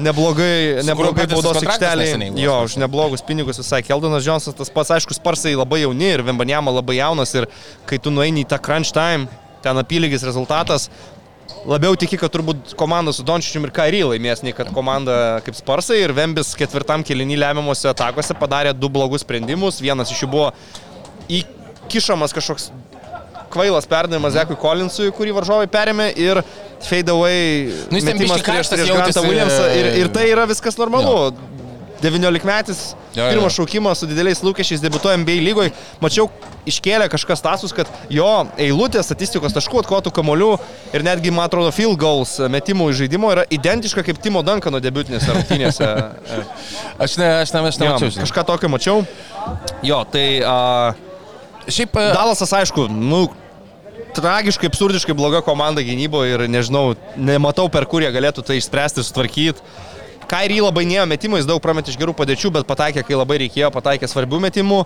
[0.00, 2.32] Neblogai, neblogai baudos aikštelėje.
[2.42, 3.82] Jo, už neblogus pinigus visai.
[3.86, 7.34] Keldonas Džonsas tas pats, aišku, sparsai labai jauni ir Vembanjama labai jaunas.
[7.38, 7.46] Ir
[7.86, 9.30] kai tu nueini į tą crunch time,
[9.62, 10.88] ten apylygis rezultatas,
[11.66, 16.00] labiau tiki, kad turbūt komanda su Dončičium ir Kairį laimės, nei kad komanda kaip Sparsai
[16.02, 19.78] ir Vembis ketvirtam kelinį lemiamuose atakuose padarė du blogus sprendimus.
[19.84, 20.50] Vienas iš jų buvo
[21.86, 22.68] įkišamas kažkoks
[23.56, 26.42] kvailas perdavimas Zekui Collinsui, kurį varžovai perėmė ir
[26.84, 29.22] fade away Nu, metimas prieš, prieš Grantą.
[29.24, 31.32] Williamsą ir, ir tai yra viskas normalu.
[32.02, 33.30] 19 Jo, jo.
[33.32, 35.70] pirmas šaukimas su dideliais lūkesčiais, debutuoja NBA lygoje.
[36.04, 36.26] Mačiau,
[36.68, 38.26] iškėlė kažkas tasus, kad jo
[38.60, 40.50] eilutė statistikos taškų atkotų kamolių
[40.92, 45.32] ir netgi, man atrodo, field goals metimų iš žaidimo yra identiška kaip Timo Dankano debutinėse
[45.32, 45.88] rungtynėse.
[47.06, 48.10] Aš ne, aš ne, aš Jo, nemačiau.
[48.12, 48.26] žinai.
[48.26, 49.00] kažką tokio mačiau.
[49.84, 51.05] Jo, tai uh,
[51.66, 53.26] Šiaip, e, Dalasas, aišku, nu,
[54.16, 59.08] tragiškai, absurdiškai bloga komanda gynyboje ir nežinau, nematau, per kur jie galėtų tai išspręsti ir
[59.08, 59.64] sutvarkyti.
[60.30, 64.08] Kairį labai nėjo metimais, daug prametė iš gerų padėčių, bet pataikė, kai labai reikėjo, pataikė
[64.10, 64.80] svarbių metimų.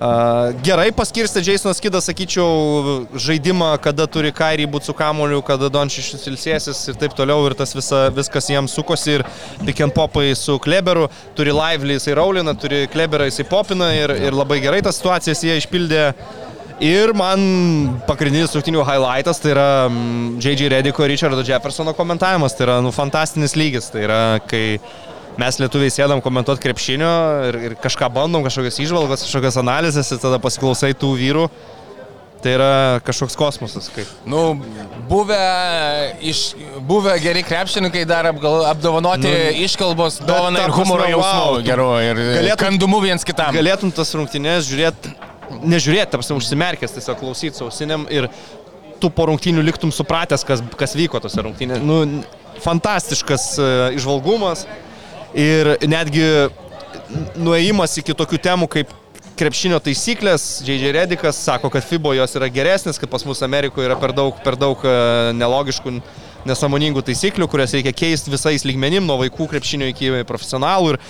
[0.00, 6.80] Gerai paskirstė Jasonas Kidas, sakyčiau, žaidimą, kada turi Kairį būti su kamoliu, kada Dončišius ilsėsis
[6.88, 7.44] ir taip toliau.
[7.44, 9.24] Ir tas visa, viskas jiems sukosi ir
[9.66, 11.10] pick and popai su Kleberu.
[11.36, 15.58] Turi Lively, jisai Raulina, turi Kleberą, jisai popina ir, ir labai gerai tas situacijas jie
[15.60, 16.06] išpildė.
[16.80, 17.44] Ir man
[18.08, 19.68] pagrindinis rungtynių highlightas tai yra
[20.40, 20.70] J.J.
[20.72, 22.56] Rediko ir Richardo Jeffersono komentavimas.
[22.56, 23.92] Tai yra nu, fantastinis lygis.
[23.92, 24.80] Tai yra, kai
[25.40, 27.10] mes lietuviai sėdam komentuoti krepšinio
[27.48, 31.46] ir, ir kažką bandom, kažkokias išvalgas, kažkokias analizės ir tada pasiklausai tų vyrų.
[32.40, 33.90] Tai yra kažkoks kosmosas.
[33.92, 34.06] Kai...
[34.24, 34.54] nu,
[35.10, 35.40] buvę,
[36.24, 36.54] iš,
[36.88, 42.22] buvę geri krepšininkai dar apgal, apdovanoti nu, iškalbos, dovaną ir humoro jausmų wow, geru ir
[42.22, 43.52] galėtum- kandumu viens kitam.
[43.52, 45.12] Galėtum tas rungtynės žiūrėti,
[45.68, 48.30] nežiūrėti, apsim užsimerkęs, tiesiog klausyti sausinėm ir
[49.04, 51.84] tu po rungtynių liktum supratęs, kas, kas vyko tose rungtynėse.
[51.84, 52.24] Nu,
[52.64, 54.64] fantastiškas uh, išvalgumas
[55.34, 56.26] ir netgi
[57.38, 58.92] nuėjimas iki tokių temų kaip
[59.40, 60.60] krepšinio taisyklės.
[60.66, 60.92] J.J.
[60.94, 64.58] Redikas sako, kad FIBO jos yra geresnės, kad pas mus Amerikoje yra per daug, per
[64.60, 64.94] daug e,
[65.38, 65.94] nelogiškų,
[66.50, 70.94] nesąmoningų taisyklių, kurias reikia keisti visais lygmenim, nuo vaikų krepšinio iki profesionalų.
[70.94, 71.00] Ir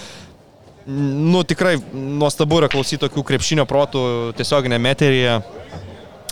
[0.86, 4.00] Nu, tikrai nuostabu yra klausyti tokių krepšinio protų
[4.38, 5.34] tiesioginėme eteryje.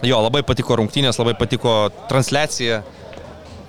[0.08, 1.74] Jo, labai patiko rungtynės, labai patiko
[2.08, 2.80] transliacija.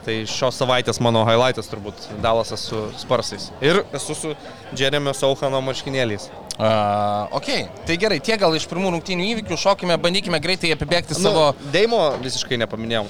[0.05, 3.49] Tai šios savaitės mano highlightas turbūt Dalasas su Sparsais.
[3.59, 4.31] Ir esu su
[4.79, 6.29] Jeremio Sauhano marškinėliais.
[6.59, 7.49] Uh, ok,
[7.88, 11.53] tai gerai, tiek gal iš pirmų rungtynių įvykių šokime, bandykime greitai apibėgti savo...
[11.55, 13.05] Nu, Deimo visiškai nepaminėjau.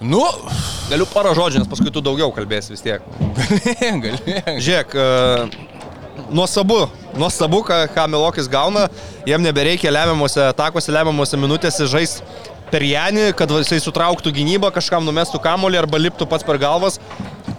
[0.00, 0.24] Nu,
[0.90, 3.04] Galiu porą žodžių, nes paskui tu daugiau kalbėsi vis tiek.
[4.02, 4.56] gali, gali.
[4.58, 5.68] Žiūrėk, e,
[6.34, 6.80] nuostabu,
[7.14, 8.88] nuostabu, ką, ką Milokis gauna,
[9.28, 12.26] jiem nebereikia lemiamuose atakuose, lemiamuose minutėse žaisti
[12.70, 17.00] per Janį, kad jisai sutrauktų gynybą, kažkam numestų kamolį arba liptų pats per galvas.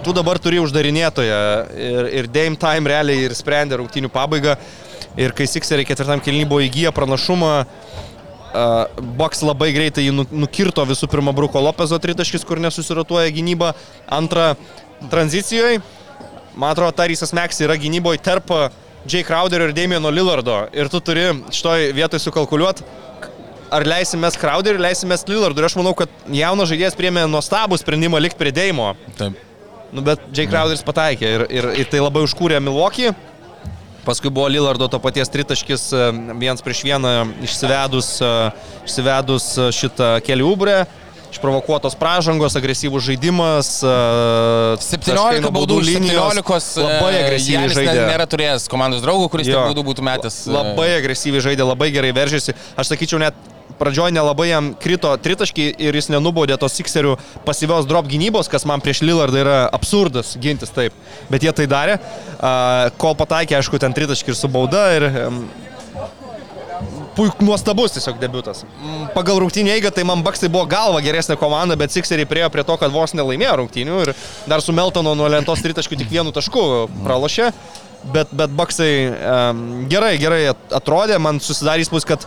[0.02, 1.42] Tu dabar turi uždarinėtoją
[1.78, 4.56] ir, ir Dame Time realiai ir sprendė rungtynių pabaigą.
[5.20, 7.56] Ir kai Sikseriai ketvirtam kelnybų buvo įgyję pranašumą,
[8.52, 8.84] Uh,
[9.16, 13.70] Boks labai greitai jį nu- nukirto visų pirma Bruko Lopezo tritaškis, kur nesusiratuoja gynyba.
[14.12, 14.58] Antra,
[15.08, 15.78] tranzicijoje,
[16.60, 18.52] man atrodo, Tarysas Meks yra gynyboje tarp
[19.08, 20.66] Jay Crowderio ir Damieno Lillardo.
[20.76, 22.84] Ir tu turi šitoj vietoj sukalkuliuoti,
[23.72, 25.64] ar leisimės Crowderiui, leisimės Lillardui.
[25.64, 28.94] Ir aš manau, kad jaunas žaidėjas priemė nuostabų sprendimą likti prie Deimo.
[29.20, 29.40] Taip.
[29.92, 33.12] Nu, bet Jay Crowderis pataikė ir, ir, ir tai labai užkūrė Milwaukee.
[34.06, 36.06] Paskui buvo Lillardo to paties tritaškis e,
[36.42, 37.12] viens prieš vieną
[37.46, 38.30] išsivedus, e,
[38.88, 40.78] išsivedus e, šitą kelių ubrę.
[41.32, 43.70] Išprovokuotos pražangos, agresyvus žaidimas.
[43.86, 43.92] e,
[44.82, 46.40] taškai 17 nuo baudų, linijos.
[46.42, 48.02] 17 Labai agresyviai Janis žaidė.
[48.10, 49.68] Nėra turėjęs komandos draugų, kuris tiek Jo.
[49.70, 50.42] baudų būtų metęs.
[50.52, 52.56] Labai agresyviai žaidė, labai gerai veržėsi.
[52.76, 53.38] Aš sakyčiau, net
[53.82, 57.16] pradžioje nelabai jam krito tritaškiai ir jis nenubaudė tos Sikserių
[57.48, 60.94] pasyvios drop gynybos, kas man prieš Lillardą yra absurdas gintis taip.
[61.34, 61.98] Bet jie tai darė.
[62.38, 64.86] Uh, kol pataikė, aišku, ten tritaškį ir su bauda.
[65.00, 65.10] Ir,
[67.12, 68.62] Puik, nuostabus tiesiog debutas.
[68.80, 72.64] Mm, Pagal rungtynį eigą tai man Baksai buvo galva geresnė komanda, bet Sikseriai priejo prie
[72.64, 74.12] to, kad vos nelaimėjo rungtynių ir
[74.48, 76.64] dar su Meltono nuo lentos tritaškių tik vienu tašku
[77.04, 77.50] pralošė.
[78.16, 79.60] Bet, bet Baksai um,
[79.92, 82.24] gerai, gerai at- atrodė, man susidarė įspūdis, kad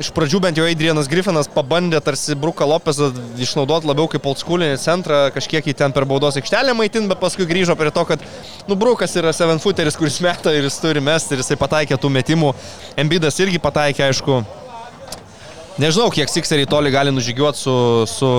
[0.00, 5.24] iš pradžių bent jau Adrianas Griffinas pabandė tarsi Bruką Lopezą išnaudoti labiau kaip oldschoolinį centrą,
[5.34, 8.24] kažkiek jį ten per baudos aikštelę maitin, bet paskui grįžo prie to, kad,
[8.68, 12.12] nu, Brukas yra seven footeris, kuris meta ir jis turi mesti ir jisai pataikė tų
[12.16, 12.52] metimų.
[13.00, 14.42] Embidas irgi pataikė, aišku.
[15.82, 17.76] Nežinau, kiek Sikseriai toli gali nužygiuoti su,
[18.08, 18.30] su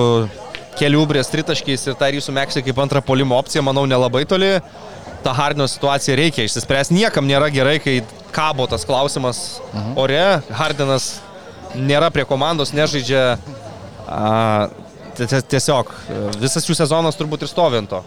[0.78, 4.56] kelių brės tritaškiais ir jūsų Meksai kaip antrą polimo opciją, manau, nelabai toli.
[5.24, 6.94] Ta Hardino situacija reikia išsispręsti.
[6.98, 8.02] Niekam nėra gerai, kai
[8.34, 9.60] kabo tas klausimas
[9.96, 10.20] ore.
[10.52, 11.14] Hardinas
[11.76, 13.36] nėra prie komandos, nežaidžia.
[14.04, 14.68] A,
[15.16, 15.90] ti- ti- tiesiog
[16.42, 18.02] visas jų sezonas turbūt ir stovi ant to.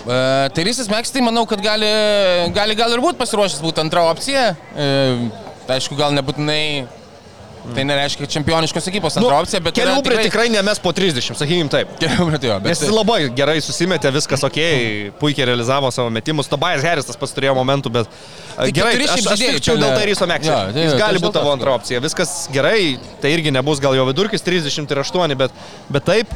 [0.00, 1.88] E, Tai Rysas Meks, tai manau, kad gali,
[2.56, 4.54] gali gal ir būti pasiruošęs būti antra opcija.
[4.74, 4.88] E,
[5.68, 6.86] tai aišku, gal nebūtinai.
[7.60, 9.74] Tai nereiškia kad čempioniškos ekipos antra opcija, bet...
[9.76, 11.90] kelių brė tikrai ne mes po 30, sakykim taip.
[12.02, 12.72] Kelių brė, jo, bet...
[12.72, 14.56] Jis labai gerai susimetė, viskas ok,
[15.20, 16.48] puikiai realizavo savo metimus.
[16.50, 18.08] Tobajas Harris tas pats turėjo momentų, bet
[18.56, 20.52] Tai gerai, keturi aš, aš tikčiau dėl e, Tairyso Meksio.
[20.52, 22.00] jo, tai- Jis tai gali dėl būti tavo to antra opcija.
[22.04, 22.80] Viskas gerai,
[23.22, 25.60] tai irgi nebus gal jo vidurkis 38, bet,
[25.92, 26.34] bet taip.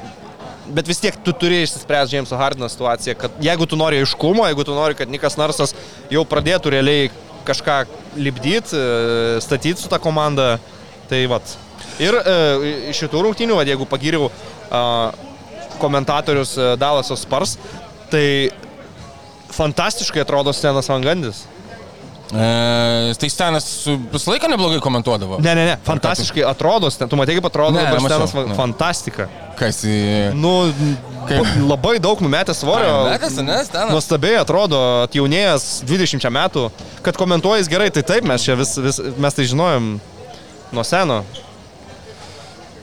[0.65, 4.65] Bet vis tiek tu turi išsispręsti Jameso Hardino situaciją, kad jeigu tu nori aiškumo, jeigu
[4.65, 5.75] tu nori, kad Nikas Narsas
[6.13, 7.11] jau pradėtų realiai
[7.45, 7.83] kažką
[8.17, 8.81] lipdyti,
[9.45, 10.55] statyti su tą komandą,
[11.11, 11.55] tai vat.
[12.03, 12.37] Ir e,
[12.97, 14.31] šitų rungtynių, vat, jeigu pagiriau
[14.71, 15.13] a,
[15.83, 17.57] komentatorius e, Dalasos Spars,
[18.11, 18.51] tai
[19.55, 21.45] fantastiškai atrodo Stenas Vangandis.
[22.35, 23.67] E, tai Stenas
[24.11, 25.39] visą laiką neblogai komentuodavo.
[25.45, 28.57] Ne, ne, ne, fantastiškai atrodo, Sten- tu matai kaip atrodo Ne, dabar Stenas, ne.
[28.59, 29.29] fantastika.
[29.59, 29.99] Kas į...
[30.35, 30.55] Nu,
[31.29, 31.47] Kaip?
[31.69, 33.05] labai daug numetęs svorio.
[33.07, 33.93] Metas, ne, Stenas?
[33.95, 36.65] Nuostabiai atrodo, atjaunėjęs 20 metų,
[37.07, 39.93] kad komentuojas gerai, tai taip, mes čia vis, vis mes tai žinojom
[40.75, 41.23] nuo seno.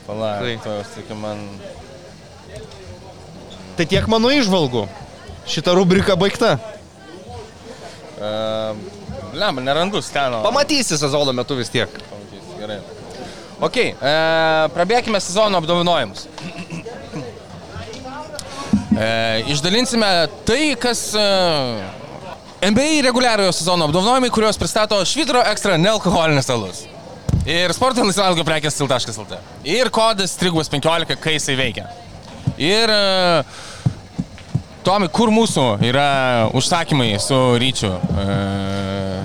[0.06, 0.56] Pala, Tai.
[0.64, 1.44] to, sakykim, man...
[3.76, 4.86] Tai tiek mano išvalgų.
[5.48, 6.56] Šita rubrika baigta.
[8.22, 8.76] Uh,
[9.32, 10.42] Lemba, nerandu Steno.
[10.44, 11.88] Pamatysi sezono metu vis tiek.
[12.10, 12.80] Pamatysi, Gerai.
[13.62, 14.12] Ok, e,
[14.74, 16.26] prabėkime sezono apdovanojimus.
[18.98, 19.06] E,
[19.54, 20.08] išdalinsime
[20.48, 21.26] tai, kas e,
[22.66, 26.84] NBA reguliariojo sezono apdovanojimai, kuriuos pristato Švitro Extra nealkoholinis alus.
[27.48, 29.38] Ir sporto laisvalgio prekės sil.lt.
[29.66, 31.88] Ir kodas Trigubas 15, kai jisai veikia.
[32.60, 33.00] Ir e,
[34.86, 36.06] Tomi, kur mūsų yra
[36.58, 37.90] užsakymai su ryčiu?
[38.18, 38.28] E,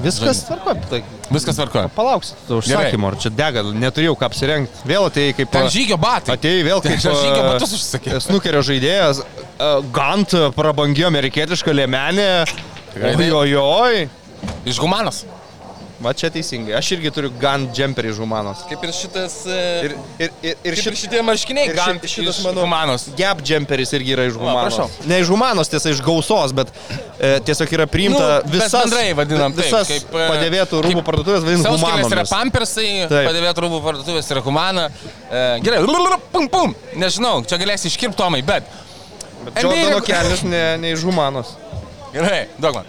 [0.03, 0.73] Viskas tvarko.
[0.89, 1.03] Tai
[1.33, 1.85] Viskas tvarko.
[1.93, 2.41] palauksit.
[2.57, 4.85] Užsakymo, ar čia dega, neturėjau ką apsirengti.
[4.89, 5.53] Vėl atėjai kaip...
[5.53, 6.37] Ten žygio batai.
[6.37, 6.99] Atėjai vėl kaip...
[7.01, 8.17] Ten žygio batus užsakė.
[8.25, 9.21] Snukerio žaidėjas.
[9.57, 12.29] a, Gant prabangi amerikietiška lėmenė.
[12.97, 14.07] Ojojoj.
[14.69, 15.25] Iš Humanos.
[15.97, 16.75] Va čia teisingai.
[16.77, 18.59] Aš irgi turiu Gant džemperį iš Humanos.
[18.69, 19.37] Kaip ir šitas.
[19.49, 23.07] Ir, ir, ir, ir, ir šit, šitie marškiniai, ir gan šit, šitas mano Humanos.
[23.17, 24.77] Gap džemperis irgi yra iš Humanos.
[24.77, 25.09] prašau.
[25.09, 26.69] ne iš Humanos, tiesa, iš gausos, bet
[27.17, 31.09] e, tiesiog yra priimta Nu, visas, bendrai vadinam taip, visas kaip, e, padėvėtų rūbų kaip
[31.09, 33.31] parduotuvės vadinam Sauskelės yra pampersai, Taip.
[33.31, 34.89] padėvėtų rūbų parduotuvės yra Humana.
[35.31, 35.81] E, gerai,
[36.33, 36.75] pum pum.
[36.93, 38.69] Nežinau, čia galėsi iškirpti Tomai, bet.
[39.47, 41.55] Bet regu- kelias ne, ne iš Humanos.
[42.13, 42.85] Gerai, duok man.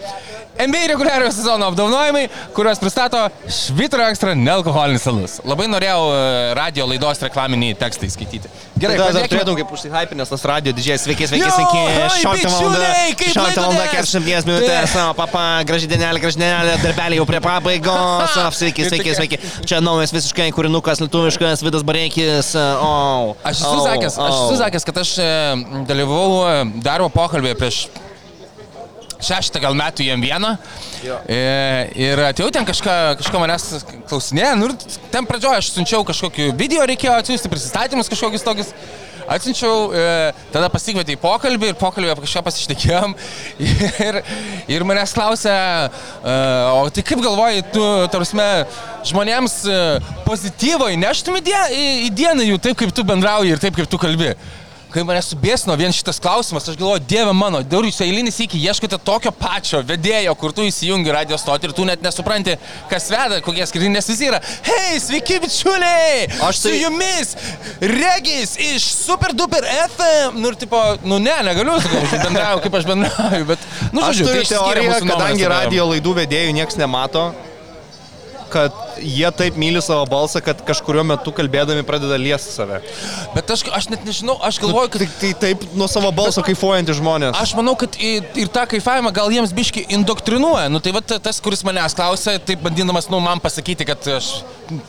[0.59, 5.37] NBA reguliariojo sezono apdovanojimai, kuriuos pristato Švitro ekstra nealkoholinis alus.
[5.47, 6.23] Labai norėjau e,
[6.59, 8.51] radio laidos reklaminį tekstą įskaityti.
[8.79, 10.99] Gerai, Tada dar turėtum kaip užsihypinęs tas radio didžiai.
[10.99, 11.83] Sveiki, sveiki, sveiki.
[11.85, 12.81] oi, 16 valanda.
[12.81, 14.11] bičiuliai, kaip 16 valanda laikotės?
[14.17, 14.97] 40 minutės.
[15.21, 18.35] Papa, graži dienelė, graži dienelė, darbelė jau prie pabaigos.
[18.59, 19.39] Sveiki, sveiki, sveiki.
[19.69, 22.51] Čia naujas visiškai kūrinukas, lietuviškas, Vidas Bareikis.
[22.59, 24.45] O, Aš esu o, sakęs, aš o.
[24.49, 25.31] esu sakęs, kad aš e,
[25.87, 26.27] dalyvau
[26.83, 27.83] darbo pokalbėje prieš
[29.25, 31.41] šeštą gal metų į M1 e,
[31.99, 33.67] ir atėjau ten kažką, kažką manęs
[34.11, 34.77] klausinėjo, nu ir
[35.13, 38.75] ten pradžioje aš siunčiau kažkokiu video, reikėjo atsiųsti prisistatymus kažkokius tokius.
[39.29, 40.05] Atsiunčiau, e,
[40.55, 43.13] tada pasikvietė į pokalbį ir pokalbį apie kažką pasišnekėjom
[44.07, 44.19] ir,
[44.73, 46.37] ir manęs klausė, e,
[46.73, 48.47] o tai kaip galvoji, tu, tarsi,
[49.11, 49.59] žmonėms
[50.25, 54.33] pozityvo įneštum į dieną jų taip, kaip tu bendrauji ir taip, kaip tu kalbi.
[54.89, 58.97] Kai mane subėsino vien šitas klausimas, aš galvoju, dieve mano, dar jūs eilinis iki ieškote
[59.05, 62.55] tokio pačio vedėjo, kur tu įsijungi radio stotį ir tu net nesupranti,
[62.89, 64.41] kas veda, kokie skirtingi, nes visi yra.
[64.65, 66.23] Hei, sveiki bičiuliai!
[66.49, 67.35] Aš su tai- jumis
[67.85, 70.41] Regis iš Super Duper FM.
[70.41, 71.77] Nu ir tipo, nu ne, negaliu,
[72.25, 76.57] bendrauju, kaip aš bendrauju, bet, nu Aš žodžiu, turiu tai teoriją, kadangi radio laidų vedėjų
[76.63, 77.29] niekas nemato,
[78.53, 82.81] kad jie taip myli savo balsą, kad kažkurio metu kalbėdami pradeda liesti save.
[83.35, 86.99] Bet aš, aš net nežinau, aš galvoju, kad Tai, tai taip nuo savo balso kaifuojantys
[86.99, 87.37] žmonės.
[87.39, 90.67] Aš manau, kad ir, ir tą kaifavimą gal jiems biški indoktrinuoja.
[90.73, 94.33] Nu tai va tas, kuris manęs klausia, taip bandydamas, nu, man pasakyti, kad aš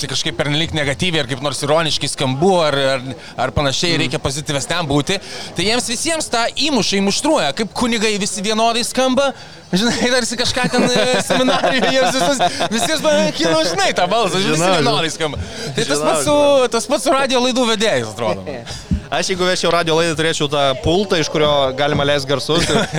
[0.02, 3.06] tai kažkaip pernelik negatyviai ar kaip nors ironiškai skambu ar, ar,
[3.45, 4.04] ar panašiai Mm.
[4.04, 5.19] reikia pozityvesniam būti,
[5.56, 9.34] tai jiems visiems tą įmuša, įmuštruoja, kaip kunigai visi vienodai skamba.
[9.69, 12.39] Žinai, tarsi kažką ten e, seminarijoje visus,
[12.74, 13.19] visiems man
[13.50, 15.42] kilo, žinai, tą balsą, visi Žinau, vienodai skamba.
[15.76, 16.38] Tai tas pats su,
[16.78, 18.46] tas pats su radio laidų vedėjais, atrodo.
[19.20, 22.84] Aš jeigu vešiau radio laidą, turėčiau tą pultą, iš kurio galima leisti garsus ir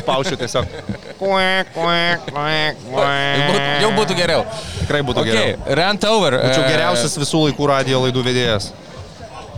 [0.00, 0.64] spaučiu tiesiog.
[3.82, 4.44] Jau būtų, geriau.
[4.80, 5.76] Tikrai būtų Okay, geriau.
[5.78, 6.38] rant over.
[6.40, 8.70] Būčiau E, geriausias visų laikų radio laidų vedėjas.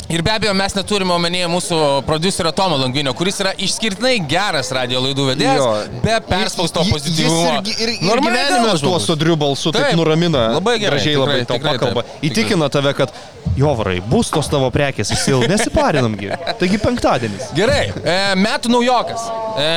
[0.09, 5.03] Ir be abejo, mes neturime omenyje mūsų producerio Tomo Langvinio, kuris yra išskirtinai geras radio
[5.05, 5.73] laidų vedėjas, Jo.
[6.01, 7.59] be perspausto pozityvumo.
[7.61, 10.47] Ir, ir, ir Normaliai gyvenime tuo sodriu balsu taip, Taip, nuramina.
[10.55, 12.07] labai gerai, Gražiai labai tau pakalba.
[12.25, 13.13] Įtikina tave, kad
[13.59, 16.33] Jovarai, bus tos tavo prekės įsil, nesiparinamgi.
[16.61, 17.51] Taigi penktadienis.
[17.59, 19.29] Gerai, e, metų naujokas.
[19.61, 19.69] E,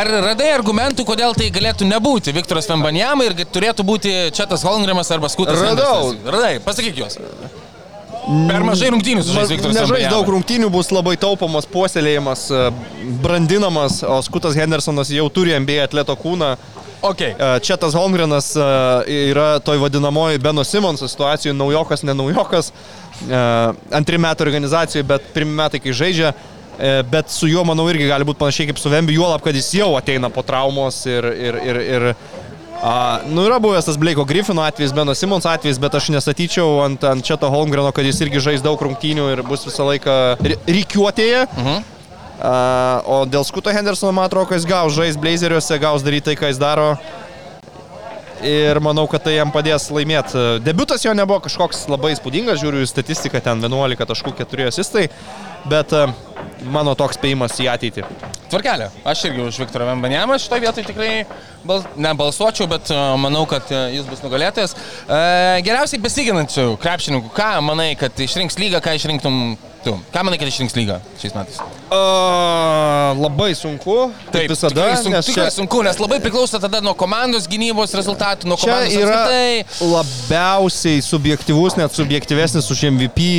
[0.00, 5.32] ar radai argumentų, kodėl tai galėtų nebūti Viktoras Vembanjama ir turėtų būti Četas Holmgremas arba
[5.32, 6.10] Skutas Radau.
[6.10, 6.32] Hendersas?
[6.36, 7.16] Radai, pasakyk juos.
[8.26, 12.66] Per mažai rungtynių sužais Viktoras Nežais daug rungtynių, bus labai taupomas, puoselėjimas, e,
[13.24, 16.54] brandinamas, o Skutas Hendersonas jau turi MBA atleto kūną.
[17.00, 17.32] Okay.
[17.32, 18.64] E, Čia tas Holmgrenas e,
[19.30, 22.72] yra toj vadinamoji Beno Simonso situacijoje, naujokas, ne naujokas,
[23.24, 23.40] e,
[23.96, 26.34] antri metai organizacijoje, bet pirmi metai, kai žaidžia.
[27.12, 29.90] Bet su juo, manau, irgi gali būti panašiai kaip su Vembi, juolab, kad jis jau
[29.98, 32.06] ateina po traumos ir, ir, ir, ir
[32.82, 37.04] a, nu, yra buvęs tas Blake'o Griffino atvejis, Beno Simons atvejis, bet aš nestatyčiau ant,
[37.04, 41.46] ant Četo Holmgreno, kad jis irgi žais daug rungtynių ir bus visą laiką ri- rikiuotėje.
[41.56, 41.80] Mhm.
[42.40, 42.52] A,
[43.04, 46.60] o dėl Skuto Hendersono, man atrodo, jis gaus žais Blazeriuose, gaus daryti tai, ką jis
[46.62, 46.94] daro.
[48.40, 50.62] Ir manau, kad tai jam padės laimėti.
[50.64, 55.10] Debutas jo nebuvo kažkoks labai įspūdingas, žiūriu į statistiką, ten 11 taškų 4 asistai,
[55.68, 56.06] bet a,
[56.64, 58.04] mano toks spėjimas į ateitį.
[58.50, 58.90] Tvarkelė.
[59.06, 61.10] Aš irgi už Viktorą Vembanjamą šitoje vietoje tikrai
[61.64, 64.76] bal, nebalsuočiau, bet e, manau, kad e, jis bus nugalėtojas.
[65.06, 65.20] E,
[65.66, 69.40] geriausiai besiginančių krepšininkų, ką manai, kad išrinks lygą, ką išrinktum
[69.84, 69.94] tu?
[70.12, 71.60] Ką manai, kad išrinks lygą šiais metais?
[71.90, 72.00] A,
[73.18, 76.94] labai sunku, kaip visada, tikrai, sunku, nes tikrai čia, sunku, nes labai priklauso tada nuo
[76.98, 79.88] komandos gynybos rezultatų, nuo komandos yra apskritai.
[79.94, 83.30] labiausiai subjektivus, net subjektyvesnis už MVP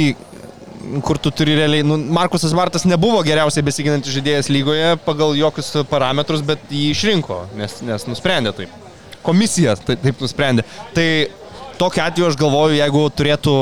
[1.05, 6.43] kur tu turi realiai, nu, Markusas Martas nebuvo geriausiai besiginantis žaidėjas lygoje pagal jokius parametrus,
[6.45, 8.79] bet jį išrinko, nes, nes nusprendė taip.
[9.25, 10.65] Komisija taip, taip nusprendė.
[10.95, 11.07] Tai
[11.79, 13.55] tokiu atveju aš galvoju, jeigu turėtų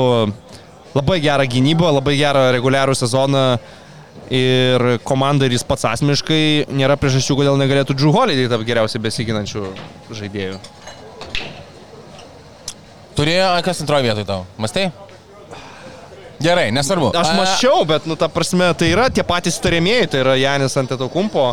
[0.96, 3.44] labai gerą gynybą, labai gerą reguliarų sezoną
[4.30, 9.64] ir komanda ir jis pats asmeniškai, nėra priežasčių, kodėl negalėtų Drew Holiday tapti geriausiai besiginančių
[10.14, 10.58] žaidėjų.
[13.18, 14.44] Turėjo, kas antroje vietoje tau?
[14.56, 14.88] Mastai?
[16.40, 17.10] Gerai, nesvarbu.
[17.20, 21.50] Aš mačiau, bet, nu, ta prasme, tai yra tie patys tariamieji, tai yra Janis Antetokumpo.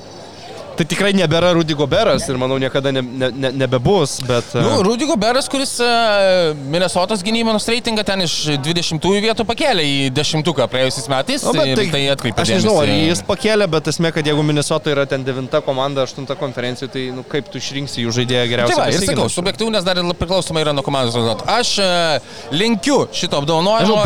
[0.77, 4.51] Tai tikrai nebėra Rudy Goberas ir manau niekada ne, ne, ne, nebebus, bet...
[4.53, 9.97] Nu, e, Rudy Goberas, kuris uh, Minnesotos gynybos reitingą ten iš 20 vietų pakėlė į
[10.13, 11.45] 10 praėjusiais metais.
[11.47, 14.93] nu, bet ir tai atkreipė Aš nežinau, ar jis pakėlė, bet esmė, kad jeigu Minnesota
[14.93, 18.81] yra ten 9 komanda, 8 konferencijų, tai nu, kaip tu išrinksi jų žaidėją Tai geriausiai?
[18.83, 21.49] va, ir sakau, subjektyvų, nes dar priklausomai yra nuo komandos rezultatų.
[21.57, 23.97] Aš uh, linkiu šito apdovanojimo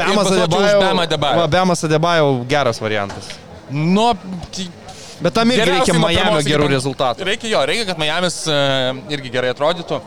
[1.51, 2.45] Bemas Adebayo.
[2.47, 3.33] Geras variantas.
[3.71, 4.13] Nuo...
[5.21, 7.25] Bet tam irgi reikia Miami gerų rezultatų.
[7.27, 9.99] Reikia jo, reikia, kad Miamis uh, irgi gerai atrodytų.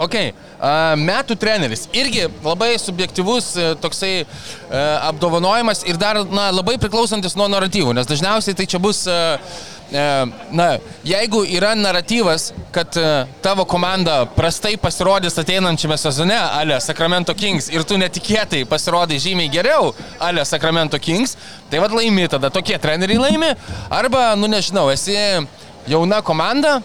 [0.00, 1.84] Ok, uh, metų treneris.
[1.92, 4.30] Irgi labai subjektivus uh, toksai uh,
[5.10, 9.36] apdovanojimas ir dar na, labai priklausantis nuo naratyvų, nes dažniausiai tai čia bus, uh,
[10.50, 17.70] na, jeigu yra naratyvas, kad uh, tavo komanda prastai pasirodys ateinančiame sezone, ale Sacramento Kings,
[17.74, 19.90] ir tu netikėtai pasirodai žymiai geriau,
[20.22, 21.36] ale Sacramento Kings,
[21.70, 23.50] tai vad laimi tada, tokie treneriai laimi,
[23.90, 25.16] arba, nu nežinau, esi
[25.90, 26.78] jauna komanda,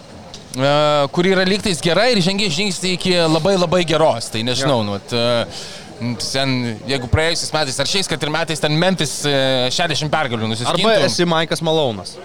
[0.56, 0.74] e,
[1.14, 4.32] kuri yra lygtais gera ir žengia žingsnį iki labai labai geros.
[4.32, 6.56] Tai nežinau, nu, vat, e, sen,
[6.88, 9.36] jeigu praėjusiais metais ar šiais, kad ir metais ten Memphis e,
[9.74, 10.90] 60 pergalių nusiskintų.
[10.90, 12.16] Arba esi Maikas Malaunas.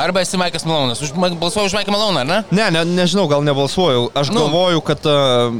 [0.00, 1.00] Arba esi Maikas Malonas.
[1.04, 2.38] Už, balsuoju už Maiką Maloną, ar ne?
[2.56, 4.06] Ne, ne, nežinau, gal nebalsuoju.
[4.16, 4.46] Aš Nu.
[4.46, 5.52] galvoju, kad uh,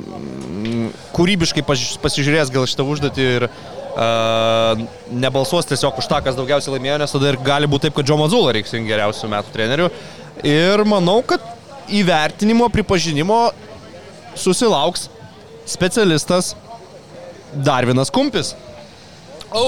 [1.17, 1.65] kūrybiškai
[2.01, 4.81] pasižiūrės gal šitą užduotį ir uh,
[5.13, 8.17] nebalsuos tiesiog už tą, kas daugiausiai laimėjo, nes tada ir gali būti taip, kad Džo
[8.21, 9.91] Mazula reiks geriausių metų trenerių.
[10.47, 11.45] Ir manau, kad
[11.91, 13.51] įvertinimo, pripažinimo
[14.39, 15.09] susilauks
[15.69, 16.55] specialistas
[17.53, 18.55] Darvinas Kumpis.
[19.51, 19.67] O,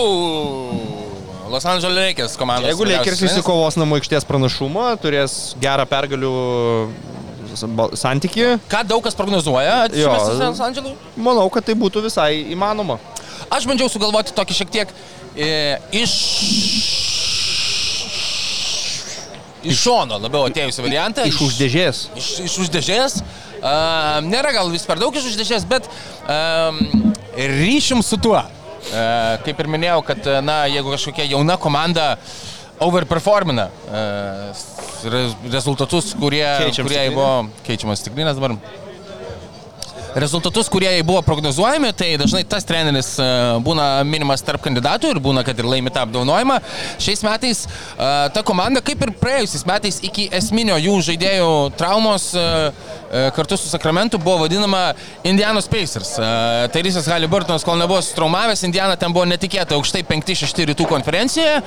[1.53, 2.71] Los Angeles Lakers komandos.
[2.71, 6.31] Jeigu Lakers įsikovos namų aikštės pranašumą, turės gerą pergalių
[8.01, 10.09] santyki, Ką daug kas prognozuoja Jo.
[10.15, 10.95] atsimestas Los Angelui?
[11.17, 12.97] manau, kad tai būtų visai įmanoma.
[13.53, 14.95] Aš bandžiau sugalvoti tokį šiek tiek
[15.37, 15.51] e,
[15.93, 16.15] iš...
[19.63, 21.23] Iš šono labiau atėjusi variantą.
[21.29, 21.99] Iš uždėžės.
[22.19, 23.21] Iš, iš uždėžės.
[23.63, 25.85] Uh, nėra gal vis per daug iš uždėžės, bet
[26.27, 26.81] um,
[27.37, 28.41] ryšim su tuo.
[28.83, 32.17] Uh, kaip ir minėjau, kad, e, na, jeigu kažkokia jauna komanda
[32.83, 33.69] overperformina
[35.07, 35.21] re,
[35.53, 37.29] rezultatus, kurie, Keičiam kurie buvo
[37.67, 38.57] keičiamas stiklinės dabar.
[40.15, 43.27] Rezultatus, kurie jai buvo prognozuojami, tai dažnai tas treneris e,
[43.65, 46.59] būna minimas tarp kandidatų ir būna, kad ir laimi tą apdovanojimą.
[47.01, 47.71] Šiais metais e,
[48.35, 51.49] ta komanda, kaip ir praėjusiais metais, iki esminio jų žaidėjų
[51.81, 52.45] traumos e,
[53.37, 54.95] kartu su Sakramentu buvo vadinama
[55.25, 56.15] Indianos Pacers.
[56.73, 61.59] Tairisas Haliburtonas, kol nebuvo sutraumavęs, Indiana ten buvo netikėtai aukštai 5-6 rytų konferencijoje.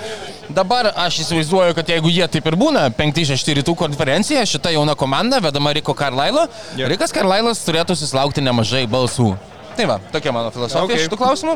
[0.53, 5.41] Dabar aš įsivaizduoju, kad jeigu jie taip ir būna 5-6 rytų konferencijoje, šita jauna komanda,
[5.41, 6.89] vedama Riko Karlailo, Jo.
[6.91, 9.35] Rikas Karlailas turėtų susilaukti nemažai balsų.
[9.75, 11.05] Tai va, tokia mano filosofija Okay.
[11.07, 11.55] šitų klausimų.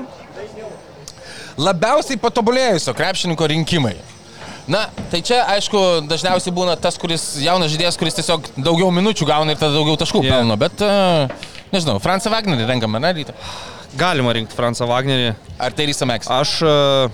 [1.60, 3.96] Labiausiai patobulėjusio krepšininko rinkimai.
[4.70, 9.56] Na, tai čia, aišku, dažniausiai būna tas, kuris jaunas žaidėjas, kuris tiesiog daugiau minučių gauna
[9.56, 10.36] ir tada daugiau taškų Yeah.
[10.38, 11.28] pelno, bet, uh,
[11.74, 13.34] nežinau, Fransą Wagnerį renkame, ne, ryte?
[13.98, 15.34] Galima rinkti Fransą Wagnerį.
[15.60, 16.30] Ar tai Rysa Meks?
[16.30, 17.10] Aš e,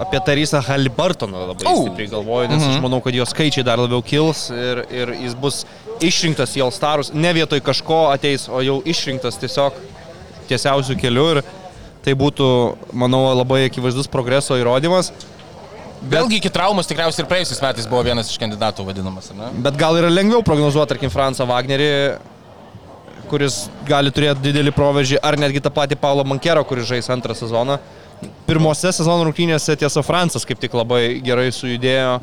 [0.00, 1.82] apie Tarisą Halibartoną labai oh.
[1.82, 2.76] stipriai galvoju, nes Mhm.
[2.76, 5.64] aš manau, kad jo skaičiai dar labiau kils ir, ir jis bus
[6.04, 7.12] išrinktas į Alstarus.
[7.14, 9.76] Ne vietoj kažko ateis, o jau išrinktas tiesiog
[10.50, 11.42] tiesiausių kelių ir
[12.04, 12.48] tai būtų,
[12.96, 15.12] manau, labai akivaizdus progreso įrodymas.
[16.00, 19.48] Vėlgi iki traumos tikriausiai ir praėjusiais metais buvo vienas iš kandidatų vadinamas, ar ne?
[19.66, 21.90] Bet gal yra lengviau prognozuoti, tarkim, Fransą Wagnerį,
[23.28, 27.76] kuris gali turėti didelį proveržį, ar netgi tą patį Paulo Mankero, kuris žais antrą sezoną.
[28.48, 32.16] Pirmose sezono rungtynėse tiesa Fransas kaip tik labai gerai sujudėjo.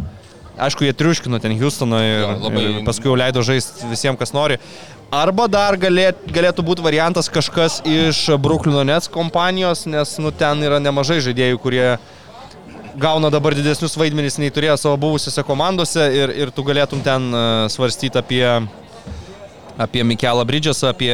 [0.57, 4.33] Aišku, jie triuškino ten Houstoną ir, Jo, labai- ir paskui jau leido žaisti visiems, kas
[4.33, 4.57] nori.
[5.13, 10.79] Arba dar galėt, galėtų būti variantas kažkas iš Bruklino Nets kompanijos, nes nu, ten yra
[10.83, 11.85] nemažai žaidėjų, kurie
[12.97, 17.67] gauna dabar didesnius vaidmenys nei turėjo savo buvusiose komandose ir, ir tu galėtum ten uh,
[17.69, 18.43] svarstyti apie,
[19.77, 21.13] apie Mikelą Bridgesą, apie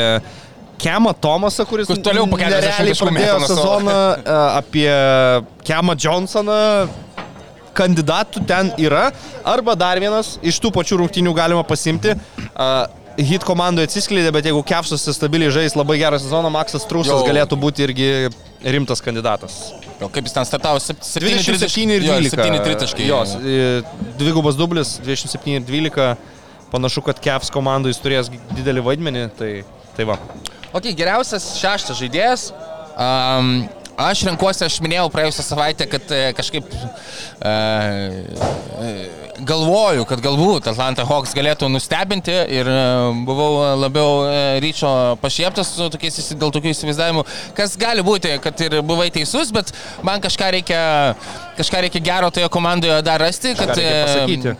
[0.79, 3.59] Kemą Tomasą, kuris Kur toliau po 40 nerealiai taškų pradėjo mėto nuo savo.
[3.59, 4.89] sezoną, uh, apie
[5.67, 6.61] Kemą Johnsoną.
[7.77, 9.07] Kandidatų ten yra.
[9.45, 12.13] Arba dar vienas iš tų pačių rungtynių galima pasimti.
[12.53, 17.27] Uh, Hit komandoje atsiskleidė, bet jeigu Kepsus stabiliai žais labai gerą sezoną, Maksas Trūsas Jau.
[17.27, 18.07] galėtų būti irgi
[18.73, 19.57] rimtas kandidatas.
[19.99, 20.81] Gal kaip jis ten startavo?
[20.81, 20.97] 7
[21.29, 22.33] 27 ir 12.
[22.33, 23.05] 7 tritaškai.
[23.05, 23.35] Jos,
[24.17, 26.07] dvigubas dublis, 27 ir 12.
[26.73, 29.51] Panašu, kad Kevs komandai jis turės didelį vaidmenį, tai,
[29.93, 30.17] tai va.
[30.73, 32.47] Ok, geriausias šeštas žaidėjas.
[32.97, 33.67] Um,
[33.97, 38.91] aš renkuosi, aš minėjau praėjusią savaitę, kad e, kažkaip e, e,
[39.45, 42.79] galvoju, kad galbūt Atlanta Hawks galėtų nustebinti ir e,
[43.27, 44.25] buvau labiau
[44.63, 44.91] ryčio
[45.21, 47.25] pašieptas tokiais, dėl tokių įsivaizdavimų,
[47.57, 49.73] kas gali būti, kad ir buvai teisus, bet
[50.05, 50.83] man kažką reikia,
[51.59, 53.75] kažką reikia gero toje komandoje dar rasti, kad,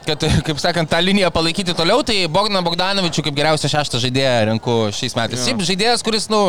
[0.08, 4.78] kad, kaip sakant, tą liniją palaikyti toliau, tai Bogdaną Bogdanovičių kaip geriausią šeštą žaidėją renku
[4.94, 5.46] šiais metais.
[5.48, 6.44] Šiaip žaidėjas, kuris, nu,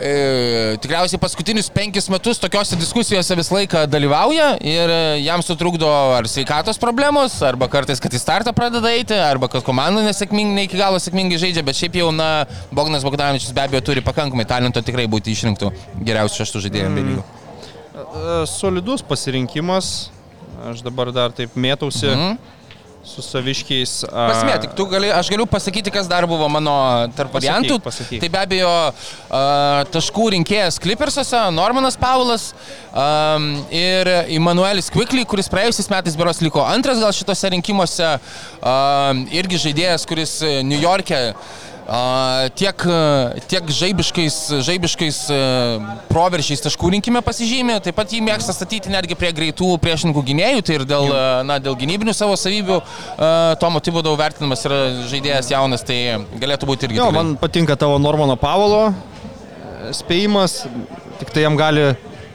[0.00, 6.28] e, tikriausiai paskutinius penkis metus tokiuose diskusijose visą laiką dalyvauja ir e, jam sutrukdo ar
[6.30, 10.80] sveikatos problemos, arba kartais, kad į startą pradeda eiti, arba kad komanda nesėkmingai, ne iki
[10.80, 15.08] galo sėkmingai žaidžia, bet šiaip jau, na, Bogdanas Bogdanovičius be abejo turi pakankamai talento tikrai
[15.10, 17.10] būti išrinktų geriausių šeštų žaidėjų mm.
[17.10, 17.26] lygų.
[17.98, 19.96] E, Solidus pasirinkimas.
[20.68, 22.56] Aš dabar dar taip mėtausi Mhm.
[23.06, 23.92] Su saviškiais.
[24.08, 26.74] a, Pasimėtik, tu gali, aš galiu pasakyti, kas dar buvo mano
[27.16, 27.78] tarp Pasakyk, variantų.
[27.84, 28.20] pasakyk.
[28.24, 32.50] Tai be abejo uh, taškų rinkėjas Clippersuose, Normanas Paulas
[32.92, 38.12] um, ir Immanuelis Quickly, kuris praėjusiais metais beros liko antras gal šitose rinkimuose,
[38.60, 41.22] um, irgi žaidėjas, kuris New York'e
[42.52, 44.36] tiek, e, tiek žaibiškais,
[44.66, 50.24] žaibiškais uh, proveržiais taškų rinkime pasižymė, taip pat jį mėgsta statyti netgi prie greitų priešininkų
[50.28, 52.80] gynėjų, tai ir dėl, uh, na, dėl gynybinių savo savybių
[53.62, 57.00] Tomo Tibodau vertinimas yra žaidėjas jaunas, tai galėtų būti irgi.
[57.00, 60.66] Jo, tikrai- man patinka tavo Normano Pavalo e, spėjimas,
[61.22, 61.94] tik tai jam gali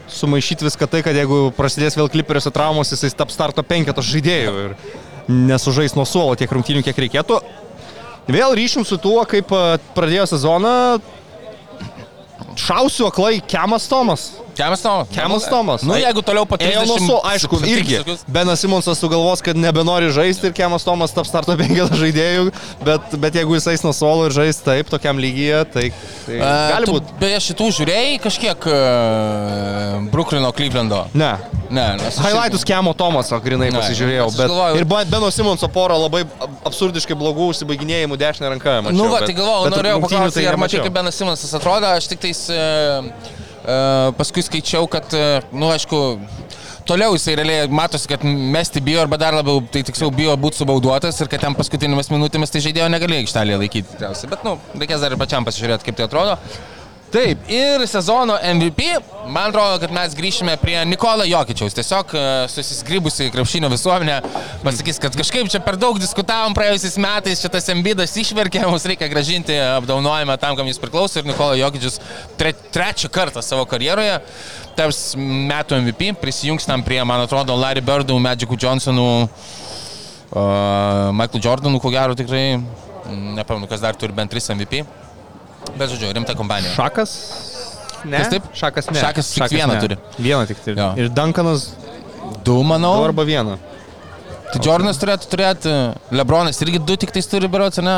[0.09, 4.75] sumaišyti viską tai, kad jeigu prasidės vėl kliperiuose traumos, jisai taps starto penketos žaidėjų ir
[5.29, 7.39] nesužais nuo suolo tiek rungtynių, kiek reikėtų.
[8.27, 9.49] Vėl ryšim su tuo, kaip
[9.95, 10.73] pradėjo sezoną.
[12.59, 14.29] Šausiu aklai Kemas Tomas.
[14.57, 15.07] Kemas Tomas.
[15.13, 15.81] Kemas Tomas.
[15.87, 17.99] Nu, jeigu toliau po Ėjo 30 nuo su, aišku, irgi.
[18.27, 22.51] Benas Simonsas sugalvos, kad nebenori žaisti ir Kemas Tomas taps starto penketą žaidėjų,
[22.85, 25.85] bet, bet jeigu jis eis nuo suolo ir žais taip, tokiam lygyje, tai,
[26.27, 27.17] tai E, gali būti.
[27.21, 31.05] Beje, šitų žiūrėjai kažkiek uh, Bruklino, Clevelando.
[31.13, 31.33] Ne.
[31.73, 36.21] Ne, nes Highlightus Kemo Tomaso grinai Ne, pasižiūrėjau, bet galvoju- ir Beno Simonso porą labai
[36.21, 38.75] ab- absurdiškai blogų užsibaiginėjimų dešinę ranką.
[38.85, 41.89] Mačiau, Nu, va, bet- tai galvojau, norėjau paklausti, tai ar mačiau, kaip Benas Simonsas atrodo,
[41.97, 43.09] aš tik tais uh,
[44.19, 45.99] paskui skaičiau, kad, uh, nu, aišku,
[46.87, 51.19] toliau jisai realiai matosi, kad mesti bijo arba dar labiau, tai tiksliau bijo būti subauduotas
[51.23, 53.91] ir kad ten paskutinėmis minutėmis tai žaidėjo negalėjo aikštelėje laikyti.
[53.95, 54.31] Tikriausiai.
[54.33, 56.37] Bet, nu, reikės dar ir pačiam pasižiūrėti, kaip tai atrodo.
[57.13, 58.81] Taip, ir sezono MVP,
[59.29, 61.75] man atrodo, kad mes grįšime prie Nikola Jokičiaus.
[61.77, 64.15] Tiesiog e, susisgrybusi krepšinio visuomenė
[64.63, 69.59] pasakys, kad kažkaip čia per daug diskutavom praėjusiais metais, šitas embidas išverkė, mums reikia gražinti
[69.75, 71.21] apdaunojimą tam, kam jis priklauso.
[71.21, 71.99] Ir Nikola Jokičius
[72.41, 74.17] tre, trečią kartą savo karjeroje
[74.73, 75.03] taps
[75.53, 79.07] metų MVP, prisijungs tam prie, man atrodo, Larry Birdų, Magicų Johnsonų,
[80.33, 82.57] uh, Michael Jordanų, ko gero tikrai,
[83.37, 84.81] nepamenu, kas dar turi bent 3 MVP.
[85.77, 86.73] Bet žodžiu, rimta kompanija.
[86.75, 87.13] Šakas?
[88.03, 88.19] Ne.
[88.19, 88.47] Kas taip?
[88.57, 88.99] Šakas ne.
[88.99, 89.81] Šakas tik vieną ne.
[89.83, 89.97] turi.
[90.19, 90.77] Vieną tik turi.
[90.79, 90.89] Jo.
[90.99, 91.69] Ir Duncanas
[92.43, 92.97] Du, manau.
[92.99, 93.57] du arba vieną.
[94.53, 95.71] Tai Jordanas turėtų turėti,
[96.13, 97.95] Lebronas irgi du tik tais turi berots, ne?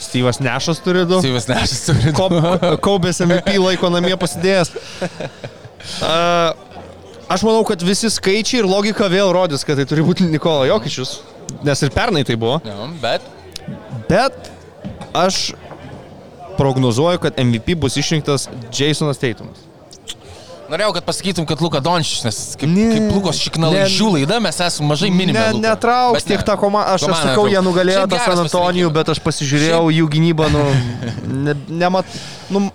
[0.00, 1.20] Steve'as Nešas turi du.
[1.22, 2.28] Steve'as Nešas turi du.
[2.84, 4.72] Kaubės MVP laiko namie pasidėjęs.
[6.04, 6.52] Uh,
[7.32, 11.20] aš manau, kad visi skaičiai ir logika vėl rodys, kad tai turi būti Nikola Jokičius.
[11.66, 12.60] Nes ir pernai tai buvo.
[12.66, 13.24] Jo, bet
[14.10, 14.50] Bet
[15.16, 15.52] aš
[16.60, 18.46] prognozuoju, kad MVP bus išrinktas
[18.76, 19.66] Jasonas Teitumas.
[20.70, 24.20] norėjau, kad pasakytum, kad Luka Dončius, nes kaip, Ne, kaip Lukos šiknalaižių ne.
[24.20, 25.34] laida mes esame mažai minimi.
[25.34, 26.94] Ne, netrauks tiek tą komandą.
[26.94, 30.62] Aš, aš sakau, jie nugalėjo Šiaip tą San Antonijų, bet aš pasižiūrėjau jų gynybą, nu,
[31.48, 32.06] ne, nemat,
[32.54, 32.68] nu,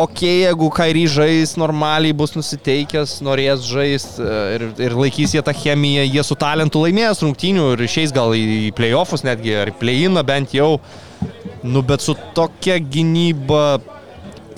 [0.00, 6.08] ok, jeigu Kairį žais, normaliai bus nusiteikęs, norės žaisti ir, ir laikys jie tą chemiją,
[6.08, 10.56] jie su talentu laimės rungtynių ir išeis gal į playoffus netgi, ar į playiną bent
[10.56, 10.80] jau.
[11.62, 13.80] Nu, bet su tokia gynyba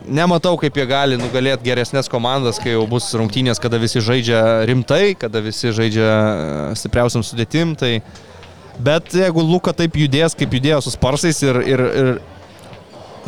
[0.07, 5.15] nematau, kaip jie gali nugalėti geresnės komandas, kai jau bus rungtynės, kada visi žaidžia rimtai,
[5.19, 7.77] kada visi žaidžia e, stipriausiam sudėtim.
[7.79, 7.97] Tai...
[8.83, 12.15] Bet jeigu Luka taip judės, kaip judėjo su sparsais ir, ir, ir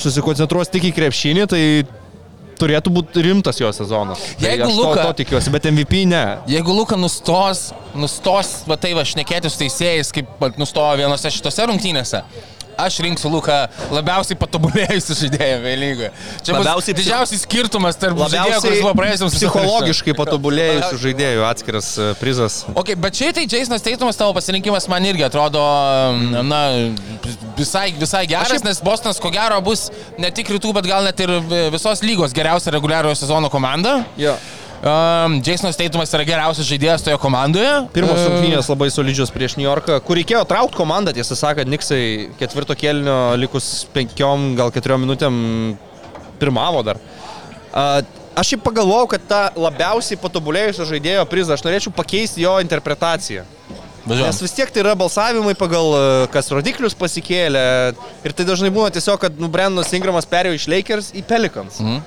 [0.01, 1.62] susikoncentruos tik į krepšinį, tai
[2.59, 4.22] turėtų būti rimtas jo sezonas.
[4.39, 6.24] Tai Jeigu aš to, Luka- to tikiuosi, bet MVP ne.
[6.51, 7.68] Jeigu Luka nustos,
[7.99, 12.22] nustos, va tai va, šnekėti su teisėjais, kaip nustojo vienose šitose rungtynėse.
[12.80, 13.54] Aš rinksiu Luką
[13.94, 16.08] labiausiai patobulėjusiu žaidėją vėlygoje.
[16.46, 22.56] Čia Labiausiai didžiausias skirtumas tarp žaidėjo, kuris buvo praėjusiam psichologiškai patobulėjusių žaidėjų atskiras e, prizas.
[22.74, 25.62] Ok, bet šiaip tai Jasonas Teitumas tavo pasirinkimas man irgi atrodo,
[26.42, 26.60] na,
[27.58, 29.86] visai, visai geras, šiaip- nes Bostonas ko gero bus
[30.18, 31.30] ne tik rytų, bet gal net ir
[31.74, 34.00] visos lygos geriausia reguliariojo sezono komanda.
[34.18, 34.34] Jo.
[34.85, 37.70] Um, Jasonas Teitumas yra geriausias žaidėjas toje komandoje.
[37.95, 42.35] Pirmos E, rungtynės labai solidžios prieš New Yorką, kur reikėjo traukti komandą, tiesą sakant, Niksai
[42.37, 45.39] ketvirto kelnio likus penkiom, gal keturiom minutėm
[46.43, 47.01] pirmavo dar.
[47.72, 48.03] A,
[48.35, 53.45] Aš šiaip pagalvojau, kad tą labiausiai patobulėjusio žaidėjo prizą aš norėčiau pakeisti jo interpretaciją.
[54.05, 54.26] Važiuojam.
[54.26, 56.01] Nes vis tiek tai yra balsavimai pagal e,
[56.35, 57.62] kas rodiklius pasikėlė.
[58.26, 61.78] Ir tai dažnai būna tiesiog, kad nu, Brendonas Ingramas perėjo iš Lakers į Pelicans.
[61.80, 62.03] Mhm.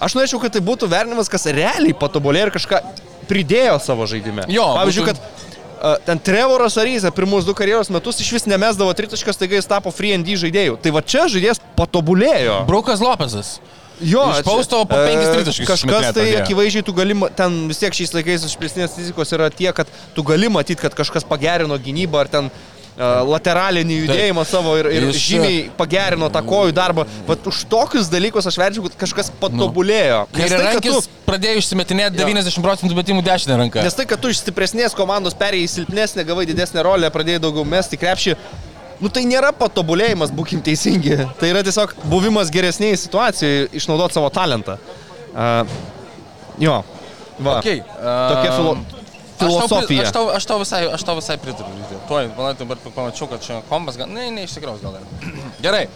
[0.00, 2.80] Aš norėčiau, kad tai būtų vertinimas, kas realiai patobulėjo ir kažką
[3.28, 4.44] pridėjo savo žaidime.
[4.48, 8.94] Jo, Pavyzdžiui, būtų- kad uh, ten Trevoras Aryza pirmus du karjeros metus iš vis nemesdavo
[8.94, 10.78] tritaškas, taigi jis tapo free and D žaidėjų.
[10.82, 12.62] Tai va čia žaidėjas patobulėjo.
[12.70, 13.58] Brukas Lopezas.
[13.98, 17.80] Jo, Iš čia- pausto po e, penkis tritaškius Kažkas tai akivaizdžiai tu gali, ten vis
[17.82, 22.20] tiek šiais laikais išplėstinės fizikos yra tie, kad tu gali matyti, kad kažkas pagerino gynybą
[22.22, 22.50] ar ten
[22.98, 27.04] lateralinį judėjimą savo ir, ir Iš- žymiai pagerino tą kojų darbą.
[27.28, 30.24] Bet už tokius dalykus aš verčiu, kad kažkas patobulėjo.
[30.34, 33.84] Nes Kairė tai, kad tu- pradėjo išsimetinėti 90 procentų metimų dešinę ranką.
[33.86, 37.64] Nes tai, kad tu iš stipresnės komandos perėjai į silpnesnę, gavai didesnę rolę, pradėjai daugiau
[37.68, 38.34] mesti krepšį,
[39.00, 41.20] nu tai nėra patobulėjimas, būkim teisingi.
[41.38, 44.74] Tai yra tiesiog buvimas geresnėje situacijoje, išnaudoti savo talentą.
[45.38, 45.62] Uh,
[46.58, 46.80] jo,
[47.38, 47.60] va.
[47.60, 48.72] Okay, Tokia filo
[49.38, 50.02] Aš tau, filosofija.
[50.02, 52.00] aš, tau, aš, tau visai, aš tau visai pritariu.
[52.10, 55.32] Tuoj, man dabar pamačiau, kad čia kompas, gal, ne, neišsikraus gal dar.
[55.64, 55.86] Gerai.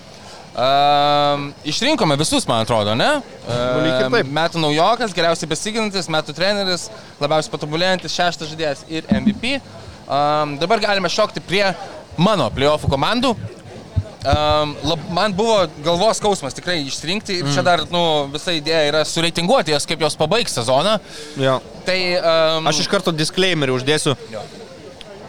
[0.53, 3.09] Um, išrinkome visus, man atrodo, ne?
[3.49, 4.29] Ehm, taip.
[4.37, 6.91] metų naujokas, geriausiai besiginantis, metų treneris,
[7.23, 9.57] labiausiai patobulėjantis, šeštas žaidėjas ir MVP.
[10.05, 11.65] Um, dabar galime šokti prie
[12.21, 13.33] mano playoffų komandų.
[14.23, 17.55] Um, lab, man buvo galvos skausmas tikrai išrinkti ir Mm.
[17.57, 21.01] čia dar nu, visa idėja yra sureitinguoti jas, kaip jos pabaigs sezoną.
[21.43, 21.57] Jo.
[21.83, 24.15] Tai um, Aš iš karto disclaimerį uždėsiu.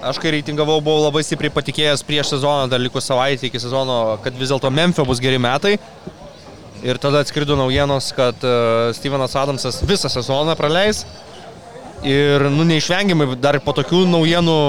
[0.04, 4.38] Aš kai reitingavau, buvau labai stipriai patikėjęs prieš sezoną, dar likus savaitę iki sezono, kad
[4.38, 5.80] vis dėlto Memphio bus geri metai.
[6.84, 11.06] Ir tada atskrido naujienos, kad uh, Stevenas Adamsas visą sezoną praleis.
[12.04, 14.60] Ir, nu, neišvengiamai dar po tokių naujienų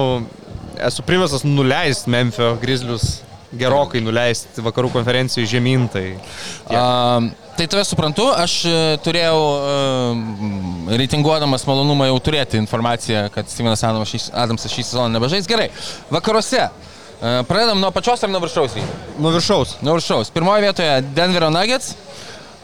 [0.89, 3.19] esu privesas nuleisti Memphio Grizzlius
[3.59, 5.89] gerokai nuleisti vakarų konferencijų žemyn.
[5.93, 6.79] Tai tiek.
[6.79, 13.85] Um, tai tave suprantu, aš e, turėjau um, reitinguodamas malonumą jau turėti informaciją, kad Stevenas
[13.87, 15.49] Adamsas šį, sezoną nebežais.
[15.51, 15.69] Gerai,
[16.11, 16.67] vakaruose.
[16.67, 18.75] E, Pradedam nuo pačios ar nuo viršaus?
[19.19, 19.79] Nuo viršaus.
[19.87, 20.33] Nuo viršaus.
[20.35, 21.95] Pirmoje vietoje Denverio Nuggets,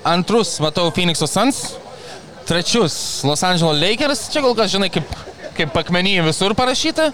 [0.05, 1.62] antrus matau Phoenix'o Suns,
[2.51, 5.07] trečius Los Angeles Lakers, čia kol kas žinai kaip,
[5.57, 7.11] kaip akmenį visur parašyta.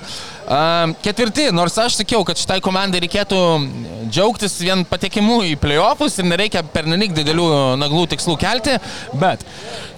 [1.05, 3.41] Ketvirti, nors aš sakiau, kad šitai komandai reikėtų
[4.09, 8.79] džiaugtis vien patekimu į playoffus ir nereikia pernelyg didelių naglų tikslų kelti,
[9.19, 9.47] bet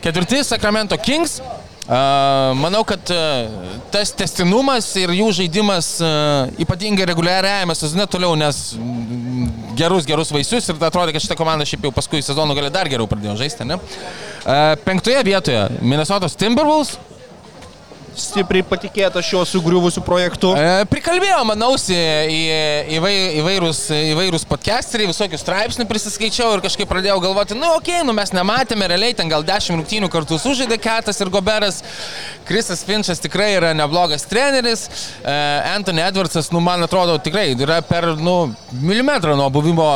[0.05, 1.41] ketvirti Sacramento Kings.
[1.89, 3.49] Manau, kad uh,
[3.89, 10.69] tas testinumas ir jų žaidimas uh, ypatingai reguliariajame sezone toliau, nes mm, gerus, gerus vaisius
[10.69, 13.81] ir atrodo, kad šitą komandą šiaip jau paskui sezono gali dar geriau pradėjo žaisti, ne?
[13.81, 16.99] Uh, penktoje vietoje Minnesotos Timberwolves.
[18.19, 20.51] Stipriai patikėta šiuo sugriuvusiu projektu.
[20.59, 22.41] E, Prikalbėjo, manausi, į,
[22.97, 28.15] įvai, įvairūs, įvairūs podcasteriai, visokių straipsnių prisiskaičiau ir kažkaip pradėjau galvoti, nu okei, okay, nu
[28.17, 31.79] mes nematėme, realiai ten gal dešimt rungtynių kartu sužaidė Ketas ir Goberas,
[32.49, 34.89] Krisas Finčas tikrai yra neblogas treneris,
[35.23, 35.37] e,
[35.77, 38.37] Anthony Edwardsas, nu man atrodo, tikrai yra per, nu,
[38.83, 39.87] milimetrą nuo buvimo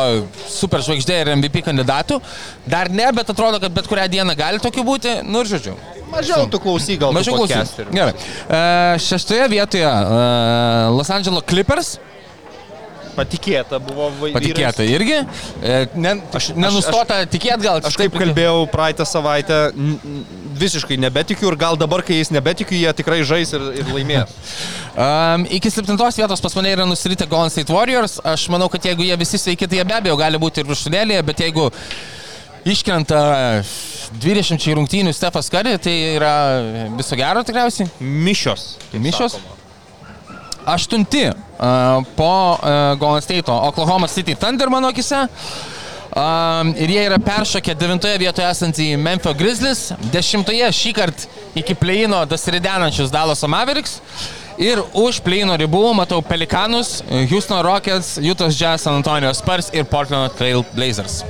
[0.46, 2.22] superžvaigždė ir MVP kandidatų,
[2.70, 5.76] dar ne, bet atrodo, kad bet kurią dieną gali tokių būti, nu ir žodžiu.
[6.12, 7.12] Mažiau tu klausyk gal.
[7.16, 7.92] Mažiau podcasterių.
[7.96, 8.14] Gerai.
[8.14, 8.62] E,
[9.02, 10.24] šeštoje vietoje e,
[10.96, 11.94] Los Angeles Clippers.
[13.12, 15.18] Patikėta buvo vai- Patikėta irgi.
[15.60, 17.80] E, ne, aš, nenustota tikėti gal.
[17.84, 19.58] Aš taip kalbėjau praeitą savaitę,
[20.56, 24.32] visiškai nebetikiu ir gal dabar, kai jais nebetikiu, jie tikrai žais ir, ir laimės.
[24.92, 28.18] Um, iki septintos vietos pas mane yra nusirita Golden State Warriors.
[28.28, 31.22] Aš manau, kad jeigu jie visi sveiki, tai jie be abejo gali būti ir viršūnėlėje,
[31.24, 31.70] bet jeigu
[32.68, 33.22] iškrenta
[34.20, 36.34] 20 rungtynių Stefas Kari, tai yra
[36.98, 37.88] viso gero tikriausiai.
[38.00, 38.76] Mišios.
[38.90, 39.36] kaip Mišios?
[39.38, 39.58] sakoma.
[40.72, 45.26] Aštunti uh, po uh, Golden State, Oklahoma City Thunder mano akise.
[46.12, 49.80] Um, ir jie yra peršokę devintoje vietoje esantį Memphis Grizzlies,
[50.12, 53.96] dešimtoje šį kartą iki pleino dasiridenančius Dallas Mavericks.
[54.60, 57.00] Ir už pleino ribų matau Pelikanus,
[57.30, 61.22] Houston Rockets, Utah Jazz, San Antonio Spurs ir Portland Trail Blazers.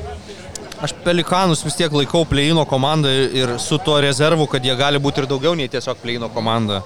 [0.82, 5.22] Aš Pelikanus vis tiek laikau pleino komandą ir su tuo rezervu, kad jie gali būti
[5.22, 6.80] ir daugiau nei tiesiog pleino komanda.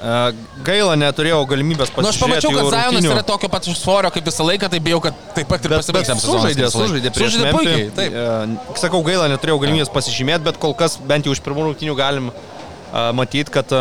[0.00, 0.12] E,
[0.64, 4.44] Gaila, neturėjau galimybės Na, Nu, aš pamačiau, kad Zajonas yra tokio pat svorio kaip visą
[4.48, 6.08] laiką, tai bijau, kad taip pat ir Bet, pasibaigs.
[6.08, 8.16] bet jam sezonas sužaidė, sužaidė Sužaidė puikiai, taip.
[8.20, 12.30] E, Sakau, gaila, neturėjau galimybės pasižymėti, bet kol kas bent jau iš pirmų rungtynių galim
[12.32, 13.76] uh, matyti, kad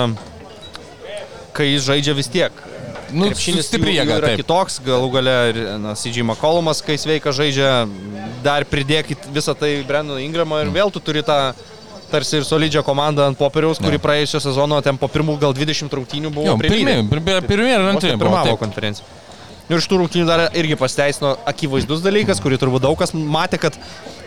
[1.56, 2.52] kai jis žaidžia vis tiek.
[3.14, 4.42] Nu, Krepšinis jėga, yra taip.
[4.44, 5.36] kitoks, galų gale
[5.98, 7.88] CG McCollumas, kai sveika žaidžia,
[8.46, 11.54] dar pridėkit visą tai Brendan Ingramą ir vėl tu turi tą
[12.10, 16.32] tarsi ir solidžią komandą ant popieriaus, kuri praėjusio sezono ten po pirmų gal 20 rungtynių
[16.34, 17.10] buvo Jo, pirmi, prilydę.
[17.10, 18.10] pirmi, pirmi ir Vos antri.
[18.14, 18.60] ne buvo, Pirmavo taip.
[18.64, 19.06] konferenciją.
[19.70, 23.78] Ir iš tų rungtynių dar irgi pasteisino akivaizdus dalykas, kurį turbūt daug kas matė, kad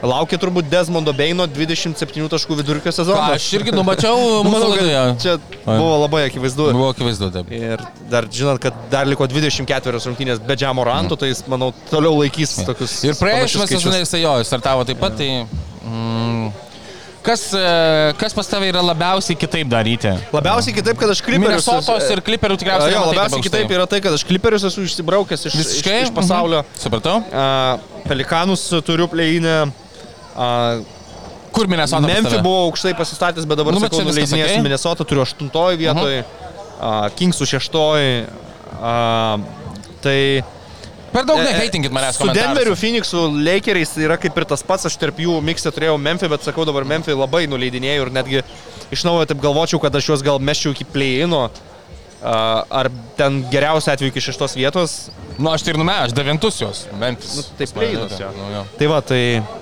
[0.02, 3.20] laukia turbūt Desmondo Beino 27 taškų vidurkio sezono.
[3.20, 6.70] Ką, Aš irgi numačiau Manau, kad čia buvo labai akivaizdu.
[6.74, 7.52] Buvo akivaizdu, taip.
[7.54, 12.18] Ir dar žinant, kad dar liko 24 rungtynės be Džiamo Ranto, tai jis, manau, toliau
[12.22, 12.98] laikys tokius.
[13.06, 14.02] Ir sezone skaičius.
[14.02, 15.14] jisai jo, startavo taip pat.
[15.18, 15.28] Tai,
[15.86, 16.48] mm,
[17.22, 17.66] kas, e,
[18.18, 20.12] kas pas tavai yra labiausiai kitaip daryti?
[20.34, 21.62] Labiausiai kitaip, kad aš kliperius.
[21.68, 22.96] Minnesotos ir Clipperių tikriausiai.
[22.96, 26.12] Jo, labiausiai taip kitaip yra tai, kad aš kliperius esu išsibraukęs iš, iš, Visiškai iš
[26.16, 26.64] pasaulio.
[26.66, 26.82] Mhm.
[26.82, 27.22] Supratau.
[27.30, 27.78] A,
[28.08, 29.60] Pelikanus turiu pleinę.
[31.52, 32.06] Kur Minnesota?
[32.08, 34.00] Memphis buvo aukštai pasistatęs, bet dabar Nu, sakau.
[34.00, 34.22] Mhm.
[34.24, 34.60] okay.
[34.64, 37.10] Minnesota, turiu aštuntoji vietoje, uh -huh.
[37.18, 38.24] Kingsų šeštoji,
[38.80, 39.40] uh,
[40.02, 40.18] Tai
[41.12, 44.88] Per daug E, e, nehatinkit manęs Su Denveriu, Phoenixu, Lakeriais yra kaip ir tas pats,
[44.88, 48.40] aš tarp jų miksą turėjau Memphį, bet sakau dabar Memphį labai nuleidinėjau ir netgi
[48.92, 51.50] iš naujo taip galvočiau, kad aš juos gal meščiau iki play-ino.
[52.22, 52.86] Uh, ar
[53.18, 54.92] ten geriausia atveju iki šeštos vietos.
[55.42, 56.84] Nu, aš tai ir nume, aš devintus juos.
[57.00, 57.32] Memphis.
[57.34, 58.14] Nu, tai mane, play-inas.
[58.36, 58.60] Nu, jo.
[58.78, 59.61] Tai va, tai uh,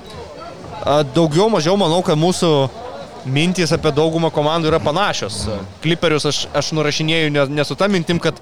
[1.14, 2.50] daugiau mažiau manau, kad mūsų
[3.30, 5.42] mintys apie daugumą komandų yra panašios.
[5.84, 8.38] Kliperius aš, aš nurašinėjau ne, ne su ta mintim, kad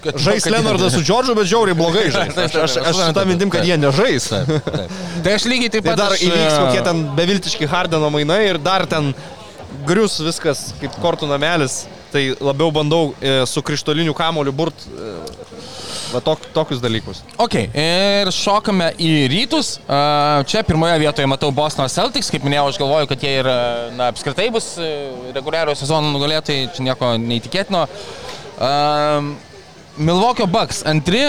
[0.00, 2.32] Kad- žais kad- Leonardas su Džordžu, bet žiauriai blogai žais.
[2.32, 4.30] Aš, aš, aš su ta mintim, kad jie nežais.
[4.32, 4.94] Taip, taip.
[5.26, 5.98] Tai aš lygiai taip Tai pat.
[6.00, 9.10] dar aš, įvyks e, kokie ten beviltiški Hardeno mainai ir dar ten
[9.86, 11.82] grius viskas kaip kortų namelis.
[12.10, 15.12] Tai labiau bandau e, su krištoliniu kamoliu burt e,
[16.12, 17.22] va, tok, tokius dalykus.
[17.40, 19.76] Ok, ir šokame į rytus.
[19.86, 22.30] A, Čia pirmoje vietoje matau Bostono Celtics.
[22.32, 23.50] Kaip minėjau, aš galvoju, kad jie ir
[23.96, 24.90] na, apskritai bus e,
[25.36, 26.70] reguliariojo sezono nugalėtojai.
[26.76, 27.86] Čia nieko neįtikėtino.
[30.00, 31.24] Milvokio Bucks antri.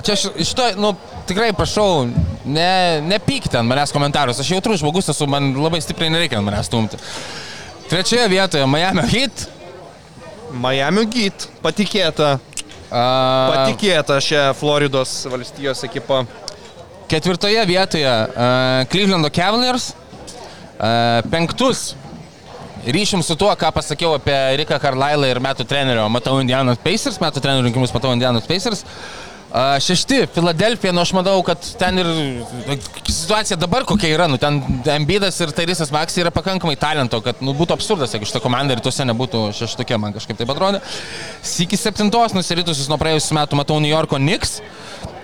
[0.00, 0.94] Čia šito, nu,
[1.28, 2.06] tikrai prašau,
[2.48, 4.40] ne, nepykite ant manęs komentarus.
[4.40, 7.00] Aš jautrus žmogus esu, man labai stipriai nereikia ant manęs stumti.
[7.90, 9.48] Trečioje vietoje Miami Heat.
[10.50, 12.38] Miami Git, patikėta,
[12.90, 16.24] patikėta šią Floridos valstijos ekipą.
[17.10, 19.92] Ketvirtoje vietoje uh, Clevelando Cavaliers.
[20.80, 21.94] Uh, penktus.
[22.80, 26.06] Ryšim su tuo, ką pasakiau apie Riką Carlisle ir metų trenerio.
[26.08, 28.86] Matau Indianos Pacers, metų trenerio rinkimus matau Indianos Pacers.
[28.86, 29.29] Uh,
[29.80, 32.08] šešti, Filadelfija, nu aš manau, kad ten ir
[33.08, 34.60] situacija dabar kokia yra, nu ten
[34.94, 39.06] Embidas ir Tairisas Maksai yra pakankamai talento, kad nu, būtų absurdas, jeigu šitą komandą rytuose
[39.10, 40.82] nebūtų šeštokia, man kažkaip taip atrodė.
[41.42, 44.60] Siki septintos nusiritusius nuo praėjusių metų matau New Yorko Knicks.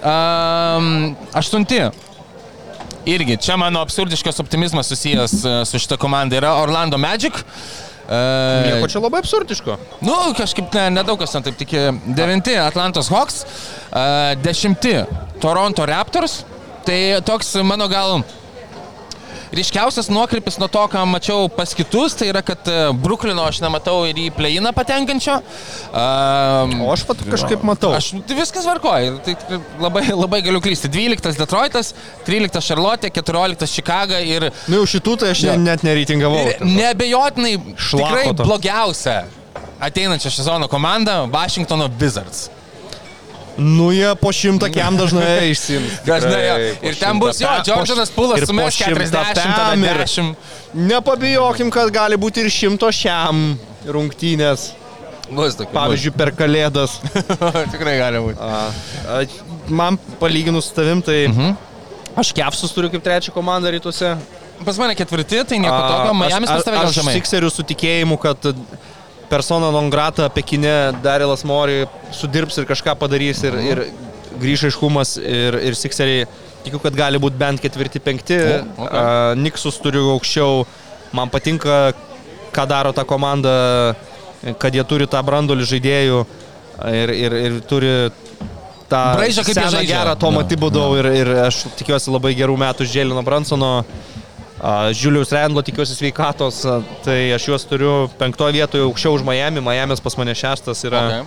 [0.03, 1.85] Um, aštunti.
[3.07, 7.39] Irgi, čia mano absurdiškas optimizmas susijęs e, su šita komanda yra Orlando Magic.
[8.07, 9.76] Nieko Uh, čia labai absurdiško.
[10.07, 11.88] nu, kažkaip ne, nedaug kas ten taip tikė.
[12.14, 13.42] Devinti Atlantos Hawks,
[13.90, 14.94] uh, dešimti
[15.42, 16.44] Toronto Raptors.
[16.86, 18.20] Tai toks mano gal
[19.57, 24.05] ryškiausias nuokrypis nuo to, ką mačiau pas kitus, tai yra, kad e, Bruklino aš nematau
[24.09, 25.39] ir į pleiną patenkančio.
[25.93, 27.93] Um, O aš pat kažkaip matau.
[27.97, 30.91] Aš tai viskas varkoja ir tai tikrai labai, labai galiu klysti.
[30.93, 31.93] 12 Detroitas,
[32.26, 36.45] 13 Charlotte, 14 Chicago ir, Nu jau šitų tai aš ne, net nereitingavau.
[36.66, 38.45] nebejotinai tikrai Šlakoto.
[38.45, 39.24] blogiausia
[39.80, 42.49] ateinančio sezono komanda- Washingtono Wizards.
[43.59, 46.00] Nu jie po šimtą kiam dažnai išsims.
[46.09, 46.32] Dažnai.
[46.36, 50.34] Tikrai, ir ten bus jo, po- Pulas sumės šimtą 40, tada pem ir- 10.
[50.90, 53.54] Nepabijokim, kad gali būti ir šimto šiam
[53.88, 54.70] rungtynės.
[55.32, 55.72] Bus tokių.
[55.74, 56.98] Pavyzdžiui, per kalėdas.
[57.72, 58.38] tikrai gali būti.
[58.38, 58.68] A,
[59.16, 59.22] a,
[59.72, 61.57] man palyginus su tavim, tai Mhm.
[62.16, 64.12] aš Kepsus turiu kaip trečią komandą rytuose.
[64.64, 66.12] Pas mane ketvirti, tai nieko tokio.
[66.16, 67.16] Miami's aš- pas tave gal Aš žemai.
[67.18, 68.38] Sikseriu su tikėjimu, kad
[69.31, 73.83] persona non grata Pekine Darilas Mori sudirbs ir kažką padarys ir, ir
[74.41, 76.27] grįž aiškumas ir, ir Sikseriai
[76.66, 78.39] tikiu, kad gali būti bent ketvirti, penkti.
[78.41, 78.99] O, okay.
[78.99, 80.64] A, Niksus turiu aukščiau.
[81.16, 81.95] Man patinka,
[82.55, 83.95] ką daro ta komanda,
[84.61, 86.22] kad jie turi tą brandolį žaidėjų
[86.93, 87.93] ir, ir, ir turi
[88.91, 92.87] tą Braižą, kaip seną gerą Tomą Jo, Tibudau ir, ir aš tikiuosi labai gerų metų
[92.91, 93.72] Žėlino Bransono.
[94.96, 96.62] Žiulius Rendlo tikiuosi sveikatos,
[97.04, 101.02] tai aš juos turiu penktoje vietoje aukščiau už Miami, Miami's pas mane šeštas yra.
[101.07, 101.26] Okay.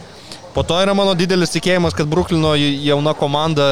[0.49, 3.67] Po to yra mano didelis tikėjimas, kad Bruklino jauna komanda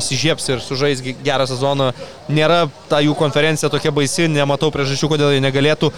[0.00, 1.90] įsižieps ir sužais ge- gerą sezoną.
[2.32, 5.92] Nėra ta jų konferencija tokia baisi, nematau priežasčių, kodėl jie negalėtų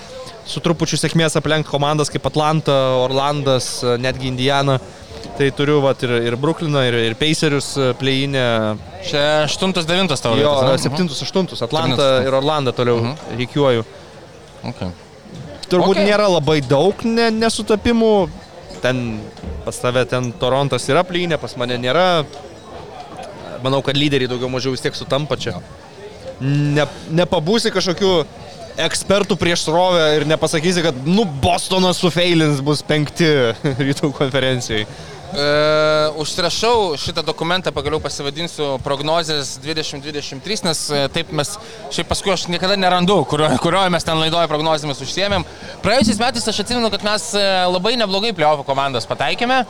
[0.44, 2.74] su trupučiu sėkmės aplenkti komandas kaip Atlanta,
[3.04, 4.80] Orlandas, netgi Indiana.
[5.38, 8.76] Tai turiu vat, ir, ir Brukliną, ir, ir Pacerius pleinę.
[9.06, 10.36] Čia 8-9 tavo.
[10.36, 10.90] Jo, vietos, ne?
[10.90, 11.62] 7-8.
[11.64, 12.26] Atlanta Septintas.
[12.26, 13.14] ir Orlanda toliau Mhm.
[13.38, 13.84] reikiuoju.
[14.64, 14.90] Okay.
[15.70, 16.06] Turbūt Okay.
[16.10, 18.28] nėra labai daug ne, nesutapimų.
[18.82, 19.20] Ten
[19.64, 22.24] pas tave ten Torontas yra plynė, pas mane nėra.
[23.62, 25.54] Manau, kad lyderiai daugiau mažiau vis tiek sutampa čia.
[26.42, 28.24] Ne, nepabūsi kažkokiu
[28.82, 33.24] ekspertų prieš srovę ir nepasakysi, kad, nu, Bostonas su Feilins bus penkti
[33.86, 34.86] rytų konferencijai.
[35.32, 41.54] E, užsirašau šitą dokumentą, pagaliau pasivadinsiu prognozės 2023, nes e, taip mes,
[41.94, 45.46] šiaip paskui aš niekada nerandu, kurioje kurio mes ten laidoje prognozėmis užsiemėm.
[45.84, 49.62] Praėjusiais metais aš atsimenu, kad mes e, labai neblogai pliovų komandas pataikėme.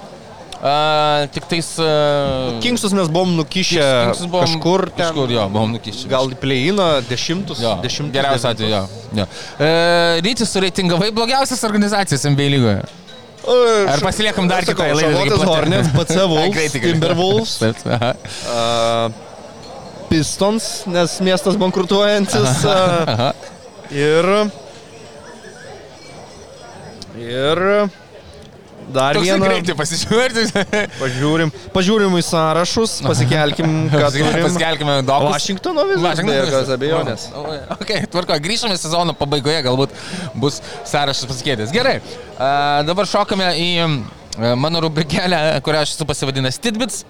[0.63, 1.73] Uh, tik tais...
[1.83, 5.09] Uh, Kingsus mes buvom nukišę Kingsus buvom kažkur ten.
[5.09, 6.07] Kažkur, jo, buvom nukišę.
[6.07, 7.59] Gal į pleiną dešimtus.
[7.65, 8.83] Jo, dešimtus geriausiu atveju, jo.
[9.19, 9.27] jo.
[9.59, 9.73] E,
[10.23, 13.02] Rytis sureitingavai blogiausias organizacijas NBA lygoje.
[13.43, 15.13] Ar pasiliekam dar Sakau, kitai laidai?
[15.15, 16.73] Charlotte's Hornets, BC Wolves.
[16.73, 17.55] Timberwolves,
[17.97, 18.13] aha.
[18.47, 19.07] uh,
[20.11, 22.63] Pistons, nes miestas bankrutuojantis.
[22.69, 23.31] Uh, Aha.
[23.91, 24.29] ir.
[27.19, 27.65] Ir.
[28.93, 29.47] Dar Toks vieną.
[29.49, 30.65] greitai pasižiūrėti.
[31.03, 34.29] Pažiūrim, pažiūrim į sąrašus, pasikelkim, ką turim.
[34.47, 35.33] Paskelkime dokus.
[35.37, 37.27] Vašingtono viskas, be jokios abejonės.
[37.79, 39.97] Ok, tvarko, grįžtame sezono pabaigoje, galbūt
[40.43, 41.73] bus sąrašas pasikeitęs.
[41.75, 41.99] Gerai,
[42.37, 42.53] a,
[42.89, 43.71] dabar šokame į
[44.61, 47.03] mano rubrikėlę, kurią aš esu pasivadinęs Tidbits.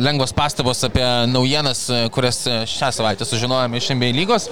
[0.00, 4.48] Lengvos pastabos apie naujienas, a, kurias a, šią savaitę sužinojome iš NBA lygos.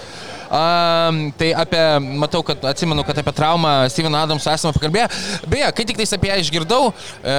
[0.53, 1.11] A,
[1.41, 1.81] tai apie,
[2.21, 5.09] matau, kad atsimenu, kad apie traumą Steven Adams esame pakalbėję.
[5.49, 7.37] Beje, kai tik tais apie ją išgirdau, e,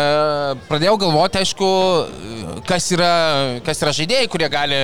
[0.72, 1.70] pradėjau galvoti, aišku,
[2.68, 3.14] kas yra,
[3.66, 4.82] kas yra žaidėjai, kurie gali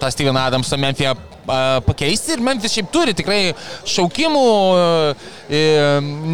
[0.00, 1.12] tą Steven Adamsą Memphie
[1.86, 3.40] pakeisti ir Memphis šiaip turi tikrai
[3.88, 4.44] šaukimų
[5.48, 5.60] e,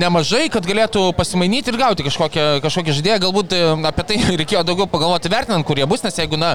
[0.01, 3.21] nemažai, kad galėtų pasimainyti ir gauti kažkokią, kažkokią žaidėją.
[3.27, 6.55] Galbūt e, apie tai reikėjo daugiau pagalvoti vertinant, kurie bus, nes jeigu, na,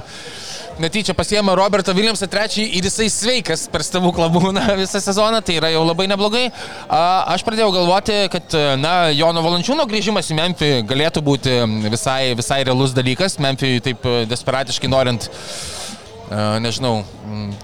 [0.79, 5.71] netyčia pasiema Robertą Williamsą trečiąjį ir jisai sveikas per stebuklą būna visą sezoną, tai yra
[5.73, 6.45] jau labai neblogai.
[6.89, 12.95] Aš pradėjau galvoti, kad, na, Jono Valančiūno grįžimas į Memphį galėtų būti visai, visai realus
[12.97, 13.39] dalykas.
[13.43, 15.29] Memphį taip desperatiškai norint
[16.61, 16.99] nežinau,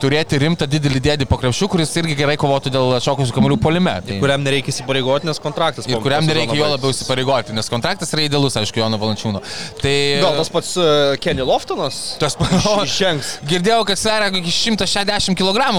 [0.02, 3.94] turėti rimtą didelį dėdį po krepšių, kuris irgi gerai kovotų dėl šokusių kamolių polime.
[4.06, 4.18] Tai...
[4.24, 5.90] Kuriam nereikia įsipareigoti, nes kontraktas.
[5.90, 9.44] Ir kuriam nereikia jo labiau įsipareigoti, nes kontraktas yra idealus, aišku, Jono Valančiūno.
[9.82, 9.96] Tai...
[10.24, 12.02] Gal tas pats uh, Kenny Loftonas?
[12.22, 12.38] Tas
[12.86, 13.36] Išžengs.
[13.50, 15.70] Girdėjau, kad sveria kokį 160 kg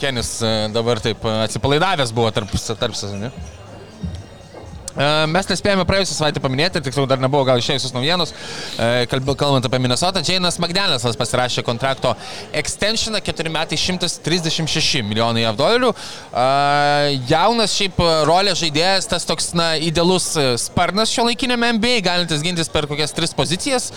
[0.00, 3.32] Kenis e, dabar taip e, atsipalaidavęs buvo tarp, tarp sezonų.
[4.92, 8.32] E, Mes nespėjome praėjusią savaitę paminėti, tiksliau dar nebuvo gal išėjusios naujienos,
[8.78, 12.14] E, kalb- kalbant apie Minnesotą, Džeinas Magdalensas pasirašė kontrakto
[12.52, 15.92] extensioną 4 metai 136 milijonai jav dolerių.
[15.92, 22.68] E, Jaunas šiaip rolė žaidėjas, tas toks na, idealus sparnas šio laikinėme NBA, galintis gintis
[22.72, 23.90] per kokias tris pozicijas,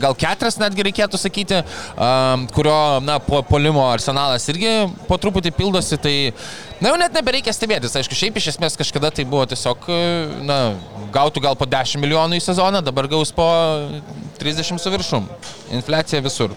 [0.00, 1.62] gal keturias netgi reikėtų sakyti,
[2.54, 4.72] kurio na, po polimo arsenalas irgi
[5.08, 6.16] po truputį pildosi, tai
[6.78, 9.88] Na jau net nebereikia stebėtis, aišku, šiaip iš esmės kažkada tai buvo tiesiog,
[10.44, 10.58] na,
[11.14, 13.46] gautų gal po 10 milijonų į sezoną, dabar gaus po
[14.40, 15.28] 30 su viršum.
[15.78, 16.54] Infliacija visur.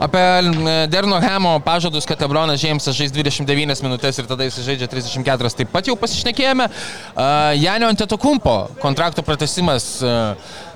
[0.00, 4.88] Apie e, Derno Hemo pažadus, kad Ebronas Džeimsas žais 29 minutės ir tada jis žaidžia
[4.92, 6.68] 34, taip pat jau pasišnekėjome.
[6.68, 7.28] E,
[7.62, 10.12] Janio Antetokumpo kontrakto pratesimas e,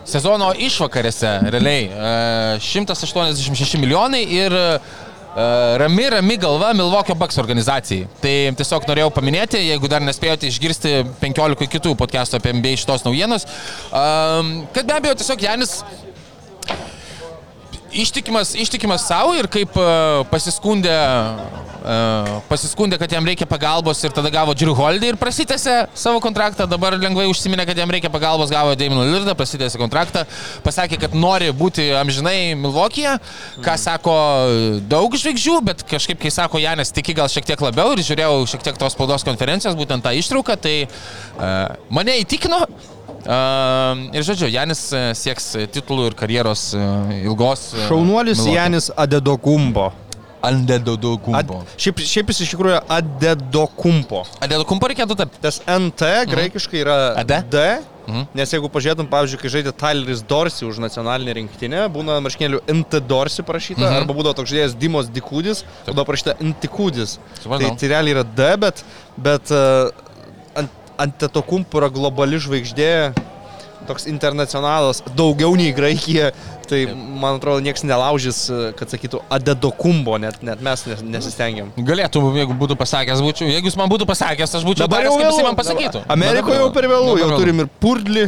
[0.08, 4.56] sezono išvakarėse, realiai, e, 186 milijonai ir
[5.80, 8.08] rami, rami galva Milvokio Bucks organizacijai.
[8.22, 13.46] Tai tiesiog norėjau paminėti, jeigu dar nespėjote išgirsti 15 kitų podcastų apie NBA šitos naujienos,
[13.92, 15.80] um, kad be abejo tiesiog Janis
[17.92, 20.94] ištikimas, ištikimas savo ir kaip uh, pasiskundė,
[21.80, 26.66] uh, pasiskundė, kad jam reikia pagalbos ir tada gavo Drew Holiday ir prasitėsi savo kontraktą,
[26.70, 30.26] dabar lengvai užsiminė, kad jam reikia pagalbos, gavo Damon Lillardą, prasitėsi kontraktą,
[30.66, 33.16] pasakė, kad nori būti amžinai Milvokyje,
[33.64, 34.14] ką sako
[34.90, 38.70] daug žvaigždžių, bet kažkaip, kai sako Janis, tiki gal šiek tiek labiau ir žiūrėjau šiek
[38.70, 42.64] tiek tos spaudos konferencijos, būtent tą ištrauką, tai uh, mane įtikino.
[43.24, 46.84] Ir žodžiu, Janis e, sieks titulų ir karjeros e,
[47.26, 47.66] ilgos.
[47.76, 48.56] e, Šaunuolis Milwaukee.
[48.56, 49.90] Janis Adedokumbo.
[50.40, 51.36] Andedodokumpo.
[51.60, 54.22] Ad, šiaip, šiaip jis iš tikrųjų Adedokumpo.
[54.40, 55.34] Adedokumpo reikėtų tarp.
[55.44, 57.42] Tas NT graikiškai yra Ade?
[57.52, 57.64] D.
[58.10, 58.24] Mhm.
[58.34, 63.44] Nes jeigu pažiūrėtum, pavyzdžiui, kai žaidė Tyleris Dorsi už nacionalinę rinktinę, būna marškinėlių NT Dorsi
[63.46, 63.98] parašyta, Mhm.
[64.00, 67.18] arba būdavo toks žaidėjas Dimos Dikūdis, tada parašyta Intikūdis.
[67.20, 67.76] Tai, Supratau.
[67.78, 68.82] tai realiai yra D, bet,
[69.20, 69.92] bet uh,
[71.00, 72.92] ant, ant Tetokumpo yra globali žvaigždė,
[73.88, 76.30] toks internacionalas, daugiau nei Graikija.
[76.70, 81.72] Tai, man atrodo, niekas nelaužys, e, kad sakytų Adedokumbo, net, net mes nes- nesistengiam.
[81.74, 85.18] Galėtų, jeigu būtų pasakęs, būčiau, jeigu jis man būtų pasakęs, aš būčiau Dabar daręs, jau
[85.18, 85.48] kaip jis vėlu.
[85.48, 86.04] man pasakytų.
[86.14, 88.24] Amerikoje jau per vėlų, jau turim ir Purdlį,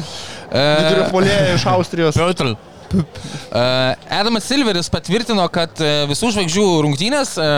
[0.51, 2.19] vidurio polėją iš Austrijos.
[2.19, 2.57] Piotr.
[4.21, 7.49] Adamas Silveris patvirtino, kad e, visų žvaigždžių rungtynės e,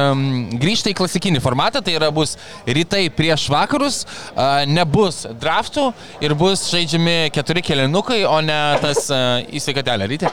[0.62, 5.90] grįžta į klasikinį formatą, tai yra bus rytai prieš vakarus, e, nebus draftų
[6.24, 9.22] ir bus žaidžiami keturi kelinukai, o ne tas e,
[9.60, 10.32] įsveikatelė rytė.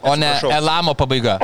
[0.00, 0.32] O ne.
[0.48, 1.38] Elamo pabaiga.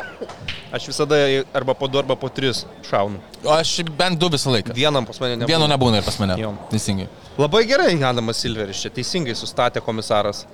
[0.72, 1.16] Aš visada
[1.54, 3.20] arba po du, arba po tris šaunu.
[3.44, 4.74] O aš bent du visą laiką.
[4.76, 5.48] Vienam pas mane nebūna.
[5.52, 6.36] Vieno nebūna ir pas mane.
[6.40, 6.52] Jo.
[6.72, 7.06] Teisingai.
[7.38, 10.44] Labai gerai, Adamas Silveris čia teisingai sustatė komisaras.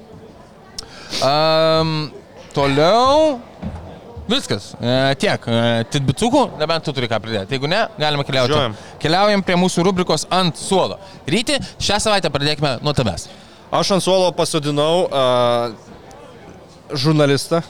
[1.21, 2.11] Um,
[2.57, 3.41] toliau.
[4.31, 4.73] Viskas.
[4.81, 5.45] E, tiek.
[5.51, 7.57] E, Titbicukų, nebent tu turi ką pridėti.
[7.57, 8.55] Jeigu ne, galime keliauti.
[8.55, 8.77] Važiuojam.
[9.03, 10.99] Keliaujam prie mūsų rubrikos ant suolo.
[11.29, 13.27] Ryti, šią savaitę pradėkime nuo tavęs.
[13.73, 15.73] Aš ant suolo pasodinau uh,
[16.93, 17.63] žurnalistą,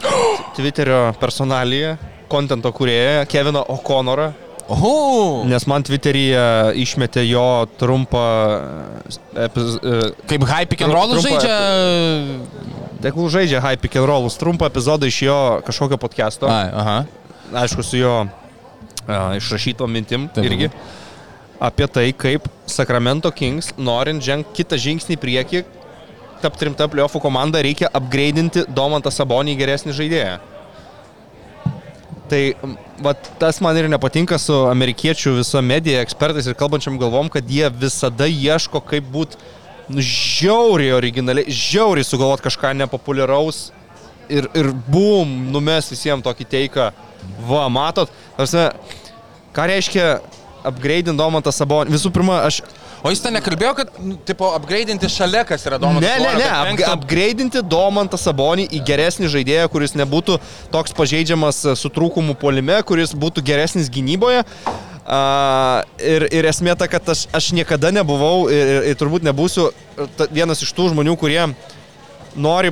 [0.56, 1.96] Twitterio personaliją,
[2.30, 4.30] kontento kurieją, Keviną O'Connorą,
[4.70, 5.44] Oho!
[5.50, 6.44] nes man Twitteryje
[6.78, 7.46] išmetė jo
[7.80, 8.26] trumpą
[9.34, 9.80] epiz...
[9.82, 11.58] uh, Kaip high pick and roll žaidžia.
[13.00, 16.44] Tegul žaidžia High Pick and Rollus, trumpą epizodą iš jo kažkokio podcast'o.
[16.52, 16.96] Ai, aha.
[17.62, 18.12] aišku, su jo
[19.08, 20.44] a, išrašytom mintim Taip.
[20.44, 20.68] irgi.
[21.60, 25.64] apie tai, kaip Sacramento Kings, norint žengti kitą žingsnį į priekį,
[26.44, 30.36] tapti rimta playoffų komanda, reikia upgrade'inti Domantą Sabonį į geresnį žaidėją.
[32.30, 32.40] Tai
[33.02, 37.66] vat, tas man ir nepatinka su amerikiečių viso medija ekspertais ir kalbančiam galvom, kad jie
[37.74, 39.40] visada ieško, kaip būti
[39.90, 43.70] nu, žiauriai originaliai, žiauriai sugalvoti kažką nepopuliaraus
[44.30, 46.90] ir, ir bum, numes visiems tokį teiką.
[47.48, 48.68] Va, matot, tarsi,
[49.56, 50.06] ką reiškia
[50.70, 51.96] upgrade'int Domantą Sabonį?
[51.96, 52.62] Visų pirma, aš
[53.00, 56.04] O jis ten nekalbėjo, kad, nu, tipo, upgrade'inti šalia, kas yra Domantas.
[56.04, 60.36] Ne, ne, Sabonio, ne, kad up, penkto- upgrade'inti Domantą Sabonį į geresnį žaidėją, kuris nebūtų
[60.74, 64.44] toks pažeidžiamas e, su trūkumu polime, kuris būtų geresnis gynyboje.
[65.10, 69.64] Uh, ir, ir esmė ta, kad aš, aš niekada nebuvau ir, ir, ir turbūt nebūsiu
[70.14, 71.40] ta, vienas iš tų žmonių, kurie
[72.38, 72.70] nori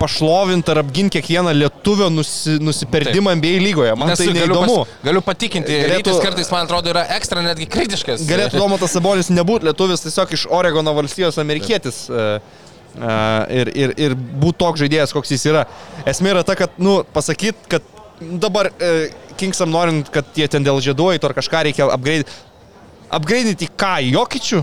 [0.00, 3.94] pašlovinti ar apginti kiekvieną lietuvio nusi, nusiperdimą NBA lygoje.
[3.98, 4.76] Man Nes tai galiu, neįdomu.
[4.84, 8.24] pas, galiu patikinti, Rytis kartais, man atrodo, yra ekstra netgi kritiškas.
[8.28, 12.06] Galėtų Domantas Sabonis nebūti lietuvis, tiesiog iš Oregono valstijos amerikietis.
[12.10, 12.22] e,
[12.96, 13.18] e,
[13.60, 15.66] Ir, ir, ir būti toks žaidėjas, koks jis yra.
[16.08, 17.84] Esmė yra ta, kad, nu, pasakyt, kad
[18.20, 22.24] dabar e, Kingsam norint, kad jie ten dėl žieduojų ar kažką reikia upgrade.
[23.12, 23.98] Upgrade'inti ką?
[24.14, 24.62] Jokičių?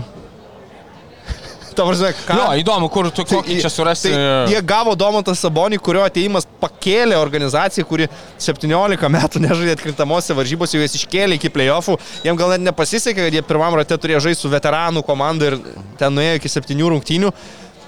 [1.78, 2.36] Tavarzė, ką?
[2.38, 4.12] Jo, įdomu, kur tu kokį čia surasi.
[4.12, 8.08] Tai jie gavo Domantą Sabonį, kurio ateimas pakėlė organizaciją, kuri
[8.42, 11.98] 17 metų nežaidė atkrintamosiose varžybose, juos iškėlė iki playoffų.
[12.26, 15.60] Jiem gal net nepasisekė, kad jie pirmam rate turėjo žaisti su veteranų komanda ir
[16.00, 17.34] ten nuėjo iki 7 rungtynių.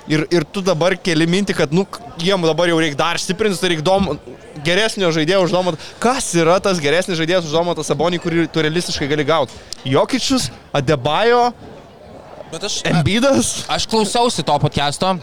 [0.06, 1.82] Ir, ir tu dabar keli minti, kad, nu,
[2.22, 4.12] jiem dabar jau reikia dar stiprinti, tai reikia dom,
[4.66, 5.82] geresnio žaidėjo už Domantą.
[6.02, 9.58] Kas yra tas geresnis žaidėjas už Domantą Sabonį, kurį tu realistiškai gali gauti?
[9.90, 11.48] Jokičius, Adebayo,
[12.52, 13.64] Bet aš, Embidas?
[13.68, 15.16] aš klausiausi to podcast'o.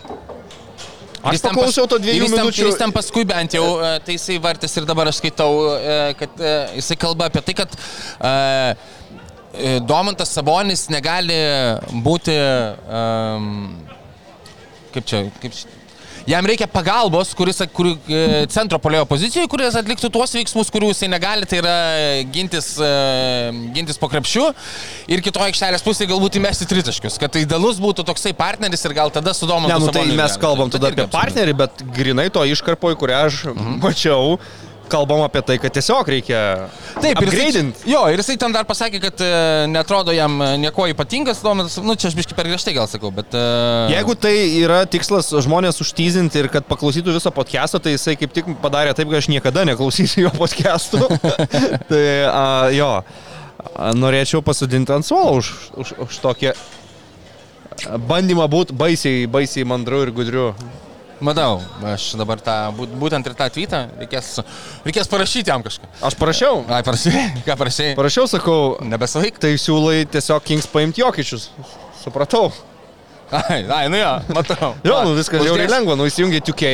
[1.23, 2.65] Aš Jis paklausiau to dviejų jis ten- minučių.
[2.67, 6.29] Jis ten paskui bent jau, e, tai jisai vartės ir dabar aš skaitau, e, kad
[6.41, 6.51] e,
[6.81, 7.71] jisai kalba apie tai, kad
[9.85, 11.35] Domantas Sabonis negali
[12.01, 12.33] būti,
[12.89, 13.85] um,
[14.95, 15.69] kaip čia, kaip čia,
[16.27, 21.09] jam reikia pagalbos, kuris, kur, e, centro polėjo pozicijoje, kuris atliktų tuos veiksmus, kurių jisai
[21.11, 21.75] negali, tai yra
[22.33, 22.91] gintis, e,
[23.75, 24.49] gintis po krepšiu.
[25.11, 29.35] Ir kitoje aikštelės pusėje galbūt įmesti tritaškius, kad idealus būtų toksai partneris ir gal tada
[29.35, 33.25] su Domantu Ne, nu tai mes kalbam tada apie partnerį, bet grinai to iškarpoje, kurią
[33.27, 33.41] aš
[33.83, 34.37] mačiau,
[34.93, 36.41] kalbam apie tai, kad tiesiog reikia
[37.01, 39.31] Taip, jisai, jo, ir jisai ten dar pasakė, kad e,
[39.71, 43.33] netrodo jam e, nieko ypatingas, Domantas, nu čia aš biškai per griežtai gal sakau, bet...
[43.33, 48.35] e, Jeigu tai yra tikslas žmonės užtyzinti ir kad paklausytų viso podcast'o, tai jisai kaip
[48.35, 51.09] tik padarė taip, kad aš niekada neklausysiu jo podcast'ų.
[51.89, 52.93] tai a, jo,
[53.97, 56.57] norėčiau pasodinti ant suolo už, už, už tokį a,
[57.97, 60.51] bandymą būti baisiai, baisiai mandru ir gudriu.
[61.23, 64.33] Matau, aš dabar tą, būt- būtent ir tą tweetą reikės,
[64.83, 65.87] reikės parašyti jam kažką.
[66.09, 66.63] Aš parašiau.
[66.67, 67.13] Ai, parašai,
[67.47, 67.89] ką parašai?
[67.99, 69.39] Parašiau, sakau, Nebesaik?
[69.39, 71.47] tai siūlai tiesiog Kings paimti jokičius.
[72.03, 72.49] Supratau.
[73.33, 74.73] Ai, ai, nu jo, matau.
[74.85, 76.73] Jo, nu viskas jau lengva, nu įsijungi 2K,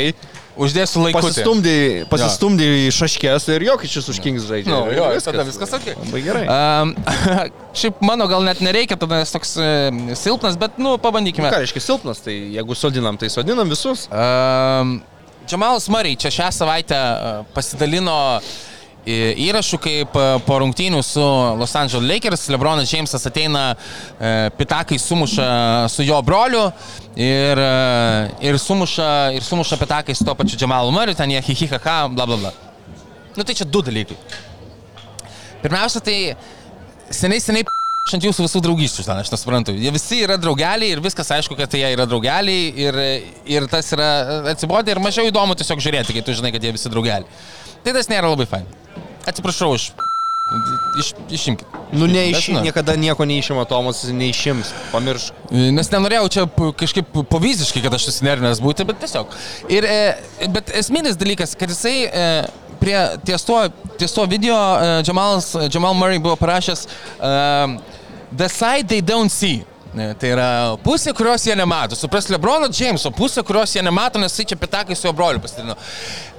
[0.60, 1.20] Uždėsiu laiku.
[1.24, 4.72] pasistumdai, pasistumdai į šaškės ir jokičius už Kings žaidžia.
[4.74, 5.88] Nu, Ir jo, ir tada viskas ok.
[6.04, 6.44] Labai gerai.
[6.52, 6.92] Um,
[7.80, 9.70] šiaip mano gal net nereikia, tada jis toks e,
[10.20, 11.48] silpnas, bet, nu, pabandykime.
[11.54, 14.08] Ką reiškia silpnas, tai jeigu sodinam, tai sodinam visus.
[14.12, 15.00] Um,
[15.50, 18.68] Džamalas Mariai čia šią savaitę e, pasidalino į-
[19.48, 21.24] įrašų, kaip e, po rungtynių su
[21.60, 23.64] Los Angeles Lakers Lebronas Jamesas ateina,
[24.20, 25.50] e, pitakai sumuša
[25.92, 26.68] su jo broliu
[27.16, 27.72] ir, e,
[28.50, 32.38] ir, sumuša, ir sumuša pitakai su to pačiu Džamalu Mariu, ten jie hihihaha, bla bla
[32.38, 32.54] bla.
[33.38, 34.18] Nu tai čia du dalykai.
[35.62, 36.18] Pirmiausia, tai
[37.14, 37.68] seniai, seniai
[38.16, 39.76] ant jūsų visų draugysčių, ten aš nesuprantu.
[39.78, 43.00] Jie visi yra draugeliai ir viskas aišku, kad jie yra draugeliai ir,
[43.46, 44.10] ir tas yra
[44.54, 47.28] atsibodė ir mažiau įdomu tiesiog žiūrėti, kai tu žinai, kad jie visi draugeliai.
[47.84, 48.66] Tai tas nėra labai fain.
[49.30, 49.92] Atsiprašau už...
[50.98, 51.68] Iš, išimkit.
[51.94, 52.62] Nu, neiš, nu.
[52.66, 54.72] niekada nieko neišima Tomas, neišims.
[54.90, 55.44] Pamiršk.
[55.54, 56.46] Nes nenorėjau čia
[56.80, 59.36] kažkaip pavyzdžiškai, kad aš susinervinęs būti, bet tiesiog.
[59.70, 62.26] Ir, e, bet esminis dalykas, kad jisai e,
[62.82, 62.98] prie
[63.30, 63.62] ties tuo,
[64.02, 67.34] ties tuo video e, Jamalas, Jamal Murray buvo parašęs e,
[68.32, 69.66] The side they don't see.
[69.90, 70.50] Tai yra
[70.84, 71.98] pusė, kurios jie nemato.
[71.98, 75.74] Supras Lebrono Jameso pusė, kurios jie nemato, nes jis čia pitakai su jo broliu pasidalino.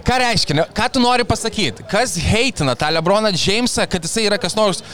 [0.07, 0.69] Ką reiškia?
[0.77, 1.83] Ką tu nori pasakyti?
[1.91, 4.85] Kas heitina tą Lebroną Jamesą, kad jisai yra kas nors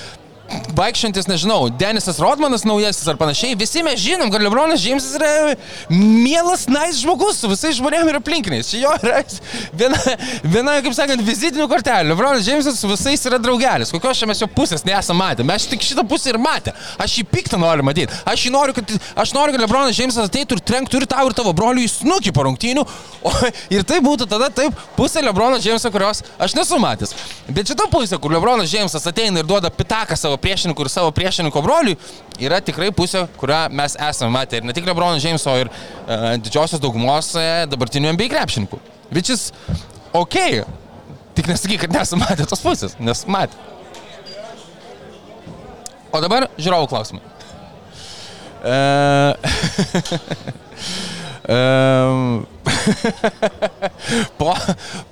[0.76, 5.30] vaikščiantis, nežinau, Denisas Rodmanas naujasis ar panašiai, visi mes žinom, kad Lebronas Džeimsas yra
[5.90, 8.70] mielas, nais žmogus, su visais žmonėmis ir aplinkiniais.
[8.70, 9.22] Čia jo yra
[9.76, 10.00] viena,
[10.44, 12.12] viena kaip sakant, vizitinių kortelių.
[12.12, 13.92] Lebronas Džeimsas su visais yra draugelis.
[13.94, 15.46] Kokios čia mes jo pusės nesame matę.
[15.46, 16.74] Mes tik šitą pusę ir matę.
[17.02, 18.14] Aš jį piktą noriu matyti.
[18.28, 21.54] Aš, noriu, kad, aš noriu, kad Lebronas Džeimsas ateitų ir trenktų ir tau ir tavo
[21.56, 22.86] broliui snukį po rungtynių.
[23.26, 23.32] O,
[23.74, 27.14] ir tai būtų tada taip pusė Lebrono Džeimso, kurios aš nesu matęs.
[27.48, 31.12] Bet šita pusė, kur Lebronas Džeimsas ateina ir duoda pitaką savo savo priešininkų ir savo
[31.12, 31.96] priešininko broliui
[32.40, 34.58] yra tikrai pusė, kurią mes esame matę.
[34.58, 38.78] Ir ne tik Lebrono Jameso, ir uh, didžiosios daugumos uh, dabartinių MBA krepšininkų.
[39.10, 39.52] Vičis,
[40.12, 40.64] ok,
[41.34, 43.56] tik nesakyk, kad nesame matę tos pusės, nes matė.
[46.12, 47.22] O dabar žiūrovų klausimai.
[48.66, 49.32] Uh,
[54.38, 54.54] po,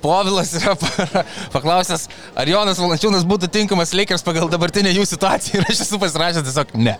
[0.03, 1.23] Povilas yra pa-
[1.53, 6.47] paklausęs, ar Jonas Valančiūnas būtų tinkamas Lakers pagal dabartinę jų situaciją ir aš esu pasirašęs
[6.49, 6.95] tiesiog ne.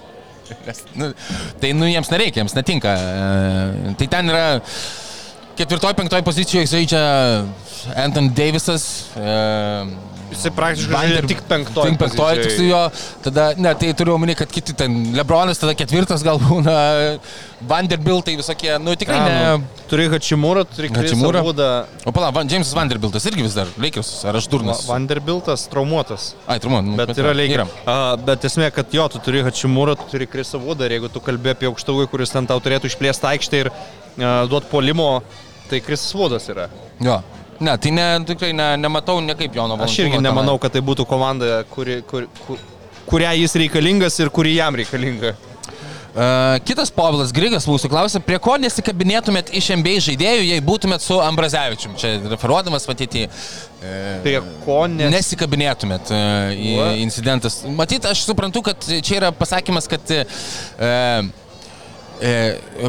[0.67, 1.05] Nes, nu,
[1.61, 2.91] tai nu, jiems nereikia, jiems netinka.
[2.93, 2.97] E,
[3.97, 4.43] Tai ten yra
[5.57, 7.01] ketvirtoj, penktoj pozicijoje žaidžia
[8.05, 8.83] Anthony Davisas.
[9.17, 9.19] E,
[10.31, 12.43] Jisai praktiškai žaidžia tik penktoj Tik penktoj, pozicijoj.
[12.43, 12.79] tik su jo.
[13.27, 16.73] Tada, ne, tai turiu omeny, kad kiti ten, Lebronas tada ketvirtas gal būna,
[17.71, 19.35] Vanderbiltai visokie, nu tikrai A, ne.
[19.61, 20.89] nu, Turi Hačimūrą, turi.
[20.93, 21.43] Hačimūrą.
[22.09, 24.81] O pala, Van, Jamesas Vanderbiltas irgi vis dar Lakers, ar aš durnas?
[24.89, 26.31] Vanderbiltas traumuotas.
[26.49, 27.37] Ai, trumu, nu, Bet yra yra.
[27.37, 27.67] lygiai.
[28.25, 31.53] Bet esmė, kad jo, tu turi Hačimūrą, tu turi Krisą Vudą ir jeigu tu kalbė
[31.55, 35.09] apie aukštauį, kuris ten tau turėtų išplėsti aikštę ir uh, duoti polimo,
[35.69, 36.67] tai Krisas Vudas yra.
[36.99, 37.21] Jo.
[37.59, 41.05] Ne, tai ne, tikrai ne, nematau niekaip Jono Aš irgi Valančiūno nemanau, kad tai būtų
[41.07, 42.59] komanda, kuri, kur, kur,
[43.07, 45.35] kurią jis reikalingas ir kuri jam reikalinga.
[46.15, 51.17] Uh, kitas Povilas Grigas mūsų klausė, prie ko nesikabinėtumėt iš MBA žaidėjų, jei būtumėt su
[51.19, 51.97] Ambrazevičium.
[51.99, 53.25] Čia referuodamas matyti.
[53.27, 55.09] Uh, Prie ko ne...
[55.11, 57.01] Nesikabinėtumėt uh, į What?
[57.03, 57.57] incidentas.
[57.67, 61.27] Matyt, aš suprantu, kad čia yra pasakymas, kad uh,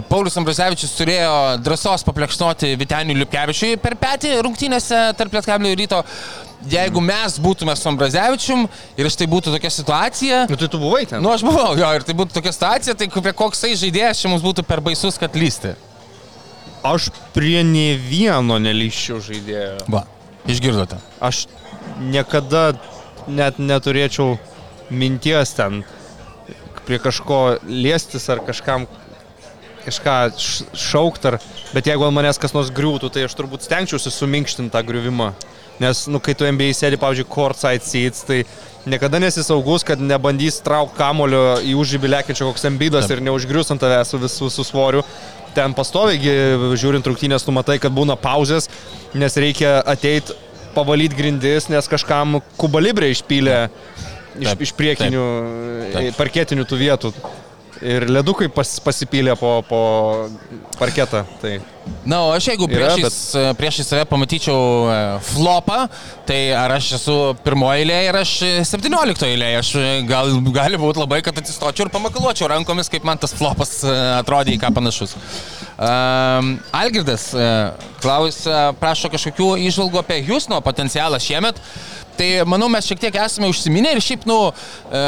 [0.08, 1.32] Paulius Ambrazevičius turėjo
[1.64, 6.02] drąsos paplekšnoti Vitenių Liupkevičiui per petį rungtynėse tarp Lietkablio ir ryto.
[6.70, 8.64] Jeigu mes būtume su Ambrazevičium
[8.98, 11.20] ir štai būtų tokia situacija, Nu, tai tu buvai ten.
[11.22, 14.42] nu aš buvau, jo, ir tai būtų tokia situacija, tai prie koksai žaidėjas čia mums
[14.46, 15.74] būtų per baisus, kad lysti.
[16.86, 19.84] Aš prie ne vieno nelyščiau žaidėjo.
[19.90, 20.04] Va,
[20.46, 20.98] išgirdote.
[21.20, 21.44] Aš
[21.98, 22.76] niekada
[23.26, 24.38] net neturėčiau
[24.90, 25.82] minties ten
[26.86, 28.86] prie kažko liestis ar kažkam
[29.86, 30.16] kažką
[30.76, 31.38] šaukt, ar,
[31.74, 35.32] bet jeigu ant manęs kas nors griūtų, tai aš turbūt stengčiausi suminkštinti tą griuvimą.
[35.82, 38.40] Nes, nu, kai tu MBA sėdi, pavyzdžiui, courtside seats, tai
[38.88, 43.84] niekada nesi saugus, kad nebandys traukti kamulio į užžybį lekiančio koks ambidas ir neužgrius ant
[43.84, 45.04] tavęs su visų su svoriu.
[45.56, 46.16] Ten pastoviai,
[46.80, 48.70] žiūrint rungtynės, tu matai, kad būna pauzės,
[49.16, 50.36] nes reikia ateiti
[50.76, 53.56] pavalyti grindis, nes kažkam kubalibrė išpylė
[54.36, 55.24] iš, Taip, iš priekinių
[55.94, 56.00] Taip.
[56.02, 57.12] e, parketinių tų vietų.
[57.84, 59.80] Ir ledukai pas, pasipylė po, po
[60.78, 61.24] parketą.
[61.42, 61.58] Tai
[62.06, 63.56] Na, o aš jeigu Yra, priešais, bet...
[63.58, 65.78] priešais save pamatyčiau e, flopą,
[66.28, 68.34] tai ar aš esu pirmoji eilė ir aš
[68.70, 69.50] 17 eilė.
[69.58, 73.80] Aš e, gal, gali būti labai, kad atsistočiau ir pamakaluočiau rankomis, kaip man tas flopas
[73.82, 75.16] e, atrodė į ką panašus.
[75.76, 77.50] Um, Algirdas e,
[78.00, 81.58] klausia, prašo kažkokių išvalgų apie Houstono potencialą šiemet.
[82.16, 85.00] Tai manau, mes šiek tiek esame užsiminę ir šiaip, nu, e,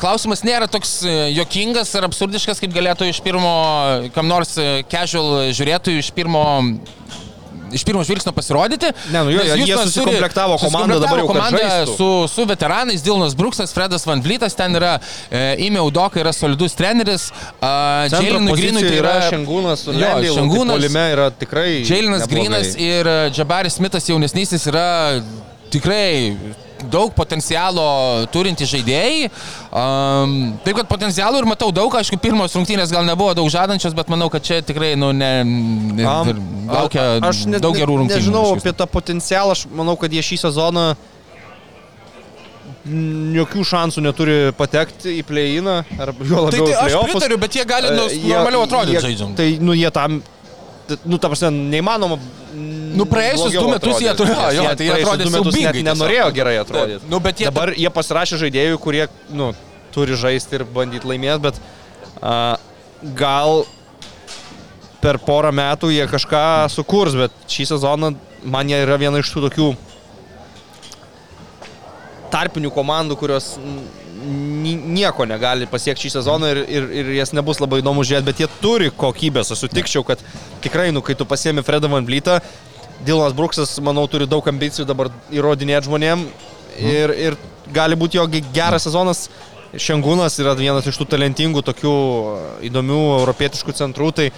[0.00, 3.52] klausimas nėra toks e, jokingas ar absurdiškas, kaip galėtų iš pirmo,
[4.14, 6.44] kam nors e, casual žiūrėtojų iš pirmo
[7.72, 8.92] iš pirmo žvilgsnio pasirodyti.
[9.12, 13.74] Ne, nu jo, jie turi- susikomplektavo komandą, dabar jau, komandą su, su veteranais, Dilnas Bruksas,
[13.76, 14.94] Fredas Van Vlytas, ten yra
[15.30, 17.28] e, Ime Udoka, yra solidus treneris,
[18.08, 20.78] Džeilinui Grinui tai yra Šengūnas, Šengūnas.
[20.78, 21.82] Polime yra tikrai.
[22.24, 22.48] Neblogai.
[22.48, 24.88] Grinas ir e, Džabaris Smithas jaunesnysis yra
[25.68, 26.40] tikrai
[26.86, 29.30] daug potencialo turintys žaidėjai.
[29.72, 34.08] Um, taip kad potencialų ir matau daug, aišku, pirmos rungtynės gal nebuvo daug žadančios, bet
[34.12, 35.32] manau, kad čia tikrai nu, ne,
[36.68, 38.20] laukia a- aš ne, daug gerų rungtynių.
[38.22, 40.88] Nežinau iš apie tą potencialą, aš manau, kad jie šį sezoną
[42.88, 48.32] jokių šansų neturi patekti į play-iną, Tai, tai aš pritariu, bet jie gali nu, jie-
[48.32, 49.36] normaliau atrodyti žaidžiant.
[49.36, 50.22] Tai, nu, jie tam,
[51.04, 52.18] nu, ta prasme, neįmanoma.
[52.98, 56.54] Nu, praėjusius du metus jie turėjo, jo, tai jie atrodė du metus net nenorėjo gerai
[56.62, 57.08] atrodyti.
[57.10, 59.52] Nu, bet jie Dabar jie pasirašė žaidėjų, kurie, nu,
[59.94, 61.60] turi žaisti ir bandyti laimėti, bet
[62.22, 62.56] a,
[63.18, 63.62] gal
[65.02, 66.42] per porą metų jie kažką
[66.74, 68.14] sukurs, bet šį sezoną
[68.48, 69.68] man jie yra viena iš tų tokių
[72.32, 73.54] tarpinių komandų, kurios
[74.28, 78.48] nieko negali pasiekti šį sezoną ir, ir, ir jas nebus labai įdomu žiūrėti, bet jie
[78.62, 79.52] turi kokybės.
[79.54, 80.22] Aš sutikčiau, kad
[80.64, 82.38] tikrai, nu, kai tu pasiemi Fredą Van Blytą,
[83.06, 86.24] Dilanas Bruksas, manau, turi daug ambicijų dabar įrodinėti žmonėm
[86.82, 87.36] ir, ir
[87.74, 89.28] gali būti jo ge- geras sezonas.
[89.68, 91.94] Šengūnas yra vienas iš tų talentingų, tokių
[92.70, 94.08] įdomių europietiškų centrų.
[94.16, 94.30] Tai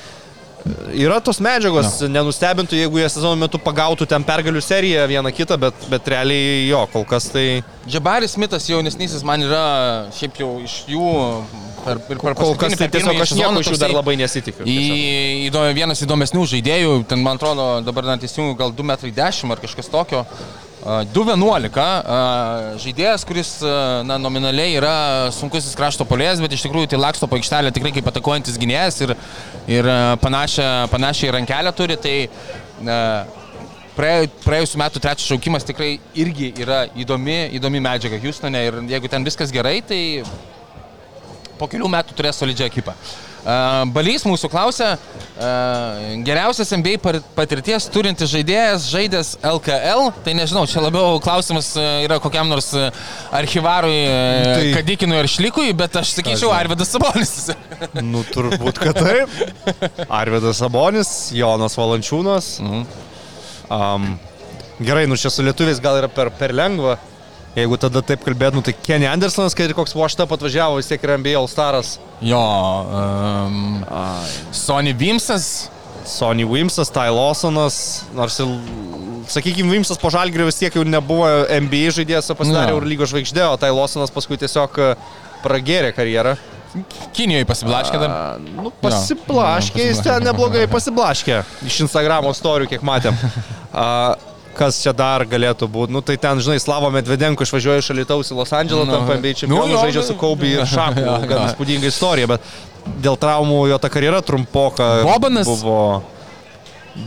[0.93, 2.11] yra tos medžiagos, no.
[2.17, 6.83] nenustebintų, jeigu jie sezono metu pagautų ten pergalių seriją vieną kitą, bet, bet realiai jo,
[6.93, 7.47] kol kas tai...
[7.89, 9.65] Džabaris Smithas jaunesnysis man yra
[10.17, 11.11] šiaip jau iš jų
[11.85, 14.67] per, per, per Kol kas tai tiesiog aš nieko iš jų dar labai nesitikiu.
[14.69, 14.79] Į,
[15.51, 19.91] įdomi, vienas įdomesnių žaidėjų, ten man atrodo dabar net įsijungiu gal 2,10 m ar kažkas
[19.93, 20.25] tokio.
[20.81, 21.77] A, 2.11.
[21.77, 22.21] a,
[22.81, 23.51] Žaidėjas, kuris
[24.09, 24.95] na, nominaliai yra
[25.37, 29.13] sunkusis krašto polės, bet iš tikrųjų tai laksto po aikštelę tikrai kaip atakuojantis gynėjas ir,
[29.69, 29.91] ir
[30.25, 31.99] panašią, panašią rankelę turi.
[32.01, 32.17] Tai
[32.89, 33.03] a,
[33.99, 39.27] praėjo- praėjusiu metu trečias šaukimas tikrai irgi yra įdomi, įdomi medžiaga Houstone ir jeigu ten
[39.27, 40.01] viskas gerai, tai
[41.61, 42.97] po kelių metų turės solidžią ekipą.
[43.95, 44.91] Balys mūsų klausia,
[45.41, 45.51] a,
[46.27, 46.69] geriausias
[47.01, 51.71] par- patirties turintis žaidėjas žaidęs LKL, tai nežinau, čia labiau klausimas
[52.05, 52.69] yra kokiam nors
[53.33, 54.03] archivarui.
[54.05, 57.37] Tai- Kadikinui ar Šlikui, bet aš sakyčiau Arvidas Sabonis.
[58.13, 59.33] Nu, turbūt, kad taip.
[60.13, 62.59] Arvidas Sabonis, Jonas Valančiūnas.
[62.61, 62.85] Mhm.
[63.71, 64.19] Um,
[64.85, 66.99] gerai, nu čia su lietuviais gal yra per, per lengva.
[67.57, 71.17] Jeigu tada taip kalbėtum, tai Kenny Andersonas, kai ir koks Washtap atvažiavo, vis tiek yra
[71.19, 71.97] NBA All Staras.
[72.23, 73.81] Jo, um,
[74.55, 75.69] Sony Vimsas,
[76.07, 78.53] Sonny Wimsas, Ty Lawsonas, nors ir,
[79.31, 81.27] sakykime, Wimsas po žalgrių vis tiek jau nebuvo
[81.67, 82.79] NBA žaidėjas, o pasidarė Jo.
[82.81, 84.89] ir lygos žvaigždė, o Ty Lawsonas paskui tiesiog e,
[85.45, 86.37] pragėrė karjerą.
[87.19, 88.11] Kinijoje pasiblaškė dar.
[88.15, 91.41] A, Nu, pasiblaškė, jis ten neblogai pasiblaškė.
[91.67, 93.19] Iš Instagramo istorijų, kiek matėm.
[93.75, 94.15] A,
[94.59, 95.93] kas čia dar galėtų būti?
[95.95, 99.33] Nu, tai ten, žinai, Slavo Medvedenko išvažiuoja iš Alitaus į Los Andželą, Nu, tampa NBA
[99.43, 100.21] čempionu, nu, jo, žaidžia su nu.
[100.21, 101.01] Kobe ir Šaku.
[101.05, 101.43] Jo, Gan jo.
[101.53, 102.41] įspūdinga istorija, bet
[103.05, 104.87] dėl traumų jo ta karjera trumpoka.
[105.07, 105.47] Bobanas?
[105.49, 105.77] Buvo.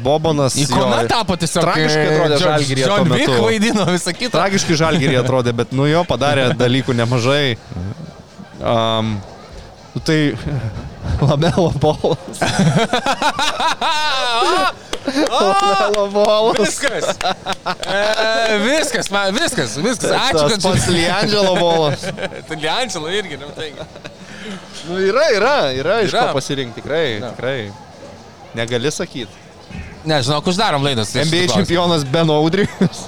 [0.03, 0.55] Bobanas.
[0.63, 1.63] Ikona jo, tapo tiesiog.
[1.67, 3.07] Tragiškai atrodė Žalgiryje tuo John.
[3.19, 4.31] Wick vaidino visą kitą.
[4.37, 7.57] Tragiškai žalgyrį atrodė, bet nu jo padarė dalykų nemažai.
[8.63, 9.05] Um,
[9.93, 10.19] nu tai
[11.27, 12.37] Lamelo bolas.
[15.29, 16.59] Lamelo bolas.
[16.59, 17.17] Viskas.
[17.85, 20.11] E, viskas, man, viskas, viskas.
[20.11, 22.05] Ačiū, kad pats Liandželo bolas.
[22.47, 23.71] Tai Liančelo irgi, nu, tai.
[24.87, 26.27] Nu yra, yra, yra iš Yra.
[26.27, 27.71] ko pasirinkti, tikrai, tikrai.
[28.57, 29.41] Negali sakyti.
[30.03, 31.13] Nežinau, uždarom laidas.
[31.15, 33.05] tai NBA čempionas Ben Audrius.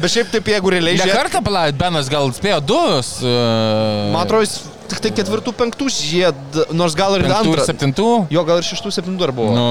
[0.00, 2.78] Bet šiaip taip, jeigu realiai Ne žiūrėt, kartą palaid, Benas gal spėjo du.
[2.80, 4.56] Uh, man atrodo, jis
[4.90, 7.66] tik tai ketvirtų, penktų žied, nors gal ir penktų ir antrą.
[7.70, 8.10] septintų.
[8.34, 9.54] Jo, gal ir šeštų, septintų dar buvo.
[9.54, 9.66] Nu,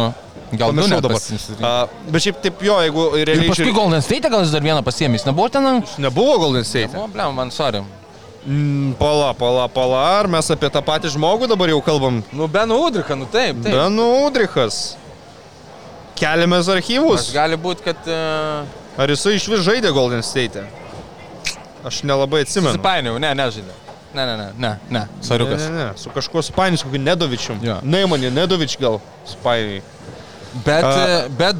[0.57, 1.19] gal du dabar.
[1.61, 1.73] A,
[2.09, 5.27] bet šiaip taip jo, jeigu Ir realiai paskui Golden State gal jis dar vieną pasiemys.
[5.27, 5.83] Nebuvo ten?
[6.01, 6.95] nebuvo Golden State.
[6.97, 7.83] O, blem, man sorry.
[8.47, 12.21] Mm, pala, pala, pala, ar mes apie tą patį žmogų dabar jau kalbam?
[12.31, 13.73] Nu, Ben Udrika, nu taip, taip.
[13.75, 14.95] Benu Udrichas.
[16.19, 17.27] Keliamės archyvus.
[17.27, 18.07] Aš gali būti, kad...
[18.07, 20.63] Uh, Ar jisai iš vis žaidė Golden State?
[21.83, 22.73] Aš nelabai atsimenu.
[22.75, 23.75] Susipainiau, ne, nežaidė.
[24.13, 25.61] Ne, ne, ne, ne, ne, Ne, soriukas.
[25.69, 27.59] ne, ne, su kažkuo supainius, kokiu Nedovičium.
[27.63, 27.75] Jo.
[27.83, 29.81] Neimanė, Nedovič gal supainiai.
[30.65, 31.55] Bet, A- e, bet,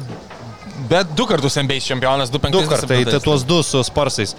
[0.90, 2.66] bet du kartus NBA čempionas, du Du penktus.
[2.68, 4.34] kartai, tai tuos du su sparsais.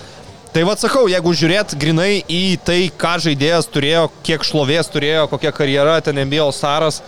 [0.52, 5.52] Tai vad sakau, jeigu žiūrėt grinai į tai, ką žaidėjas turėjo, kiek šlovės turėjo, kokia
[5.56, 7.02] karjera ten NBA Saras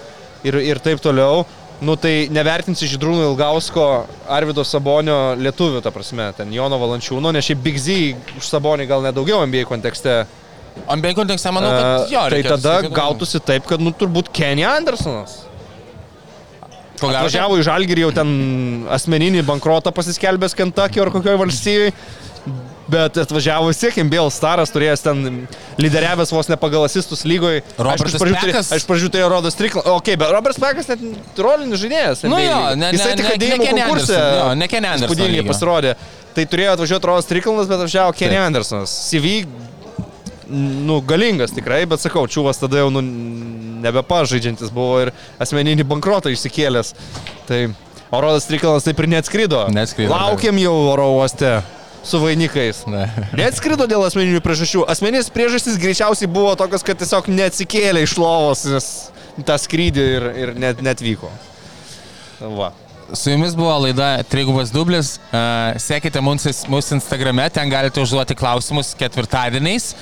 [0.46, 1.44] ir, ir taip toliau,
[1.82, 7.60] nu tai nevertinsi Žydrūno Ilgausko, Arvido Sabonio lietuvių, ta prasme, ten Jono Valančiūno, nes šiaip
[7.62, 10.22] Big Z už Sabonį gal nedaugiau NBA kontekste.
[10.90, 12.20] NBA kontekste manau, kad jo.
[12.20, 15.40] E, tai reikėtų tada sakyti, gautųsi taip, kad nu turbūt Kenny Andersonas.
[17.00, 18.30] Ko gero, Važiavo į Žalgirį jau ten
[18.96, 21.96] asmeninį bankrotą pasiskelbęs Kentucky ar kokioje valstijoje.
[22.94, 25.20] Bet atvažiavo vis tiek MBL Staras, turėjęs ten
[25.80, 27.62] lyderiavęs vos ne pagal asistus lygoje.
[27.80, 28.72] Robertas Pekas?
[28.76, 29.88] Aš pradžiu turėjau Rodas Triklas.
[29.88, 32.26] O, okay, bet Robertas Pekas net rolinis žaidėjas.
[32.28, 32.76] Nu jo, lygoj.
[32.82, 34.20] ne- Jisai ne- tik Kenny konkurse.
[34.20, 35.96] Jo, ne Kenny Anderson Įspūdingai pasirodė.
[36.36, 38.92] Tai turėjo atvažiuoti Rodas Triklas, bet atvažiavo Kenny Andersonas.
[39.08, 39.34] CV,
[40.50, 43.04] nu, galingas tikrai, bet sakau, čiūvas tada jau nu,
[43.84, 45.14] nebepažaidžiantis buvo ir
[45.44, 46.94] asmeninį bankrotą išsikėlęs.
[47.48, 47.62] Tai
[48.14, 49.66] o Rodas Triklas taip ir neatskrido.
[49.74, 51.56] Neatskrido, Laukiam jau oro uoste
[52.04, 52.84] su vainikais.
[52.92, 53.08] Ne.
[53.40, 54.86] Neatskrido dėl asmeninių priežasčių.
[54.92, 58.92] Asmeninės priežastys greičiausiai buvo tokios, kad tiesiog neatsikėlė iš lovos, nes
[59.48, 61.32] tą skrydį ir, ir net, netvyko.
[62.60, 62.74] Va.
[63.14, 65.16] Su jumis buvo laida Trigubas Dublis.
[65.82, 69.94] Sekite mūsų Instagrame, ten galite užduoti klausimus ketvirtadieniais.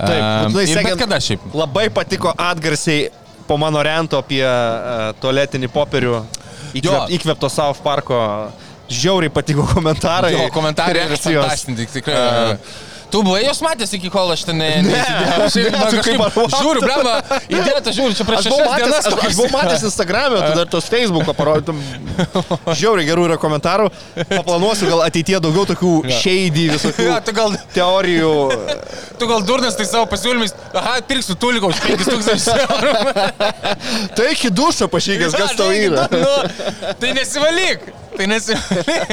[0.00, 1.40] Taip, Uh, būtinai sekit- kada šiaip.
[1.54, 3.10] Labai patiko atgarsiai
[3.46, 6.14] po mano rento apie uh, tualetinį popierių
[6.78, 8.20] įkvėp, įkvėpto South Parko.
[8.90, 10.32] Žiauriai patiko komentarai.
[10.34, 11.64] Jo, komentarai reakcijos.
[11.94, 12.14] tikrai.
[12.16, 12.56] Uh,
[13.10, 15.00] tu buvai jos matęs iki kol aš ten ne, Ne.
[15.44, 17.14] Aš ne, tu kažkaip Žiūriu, blema,
[17.50, 19.08] įdėta, žiūriu, čia prieš šešias dienas.
[19.10, 21.80] aš, aš buvau matęs Instagram'e, tu dar tos Facebook'o parodytum.
[22.80, 23.90] Žiauriai gerų yra komentarų.
[24.30, 28.32] Paplanuosiu gal ateitie daugiau tokių shady visokių Ja, gal, teorijų.
[29.20, 32.94] tu gal durnas tai savo pasiūlymais, aha, pirksiu tuliką už 5000 eurų.
[34.16, 36.06] Tai iki dušo pašykęs, kas tau yra.
[36.12, 36.34] Nu,
[37.00, 37.86] tai nesivalyk.
[38.16, 39.08] Tai nesivalyk.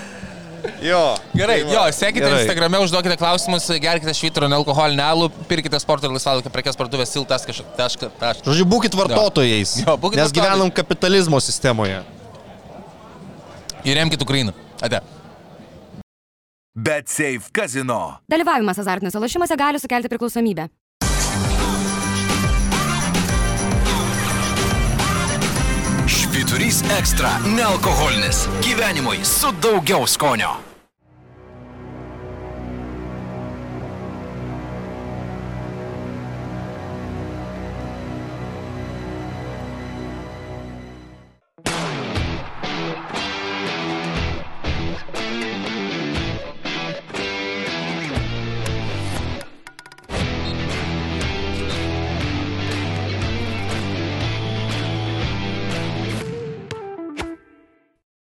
[0.84, 1.00] Jo.
[1.36, 2.42] Gerai, Tai jo, sekite Gerai.
[2.44, 8.40] Instagrame, užduokite klausimus, gerkite švitro nealkoholinį alų, pirkite sporto ir laisvalaikio prekes parduotuvės siltas kažkas.
[8.44, 9.76] Žodžiu, būkit vartotojais.
[9.84, 10.36] Jo, būkit nes vartotojais.
[10.38, 12.02] gyvenam kapitalizmo sistemoje.
[13.84, 14.54] Ir remkite Ukrainą.
[14.80, 15.02] Ate.
[16.74, 18.16] Bet Safe kazino.
[18.30, 20.68] Dalyvavimas azartiniuose lošimuose gali sukelti priklausomybę.
[26.64, 28.48] Švyturys ekstra- nealkoholinis.
[28.62, 30.73] Gyvenimui su daugiau skonio.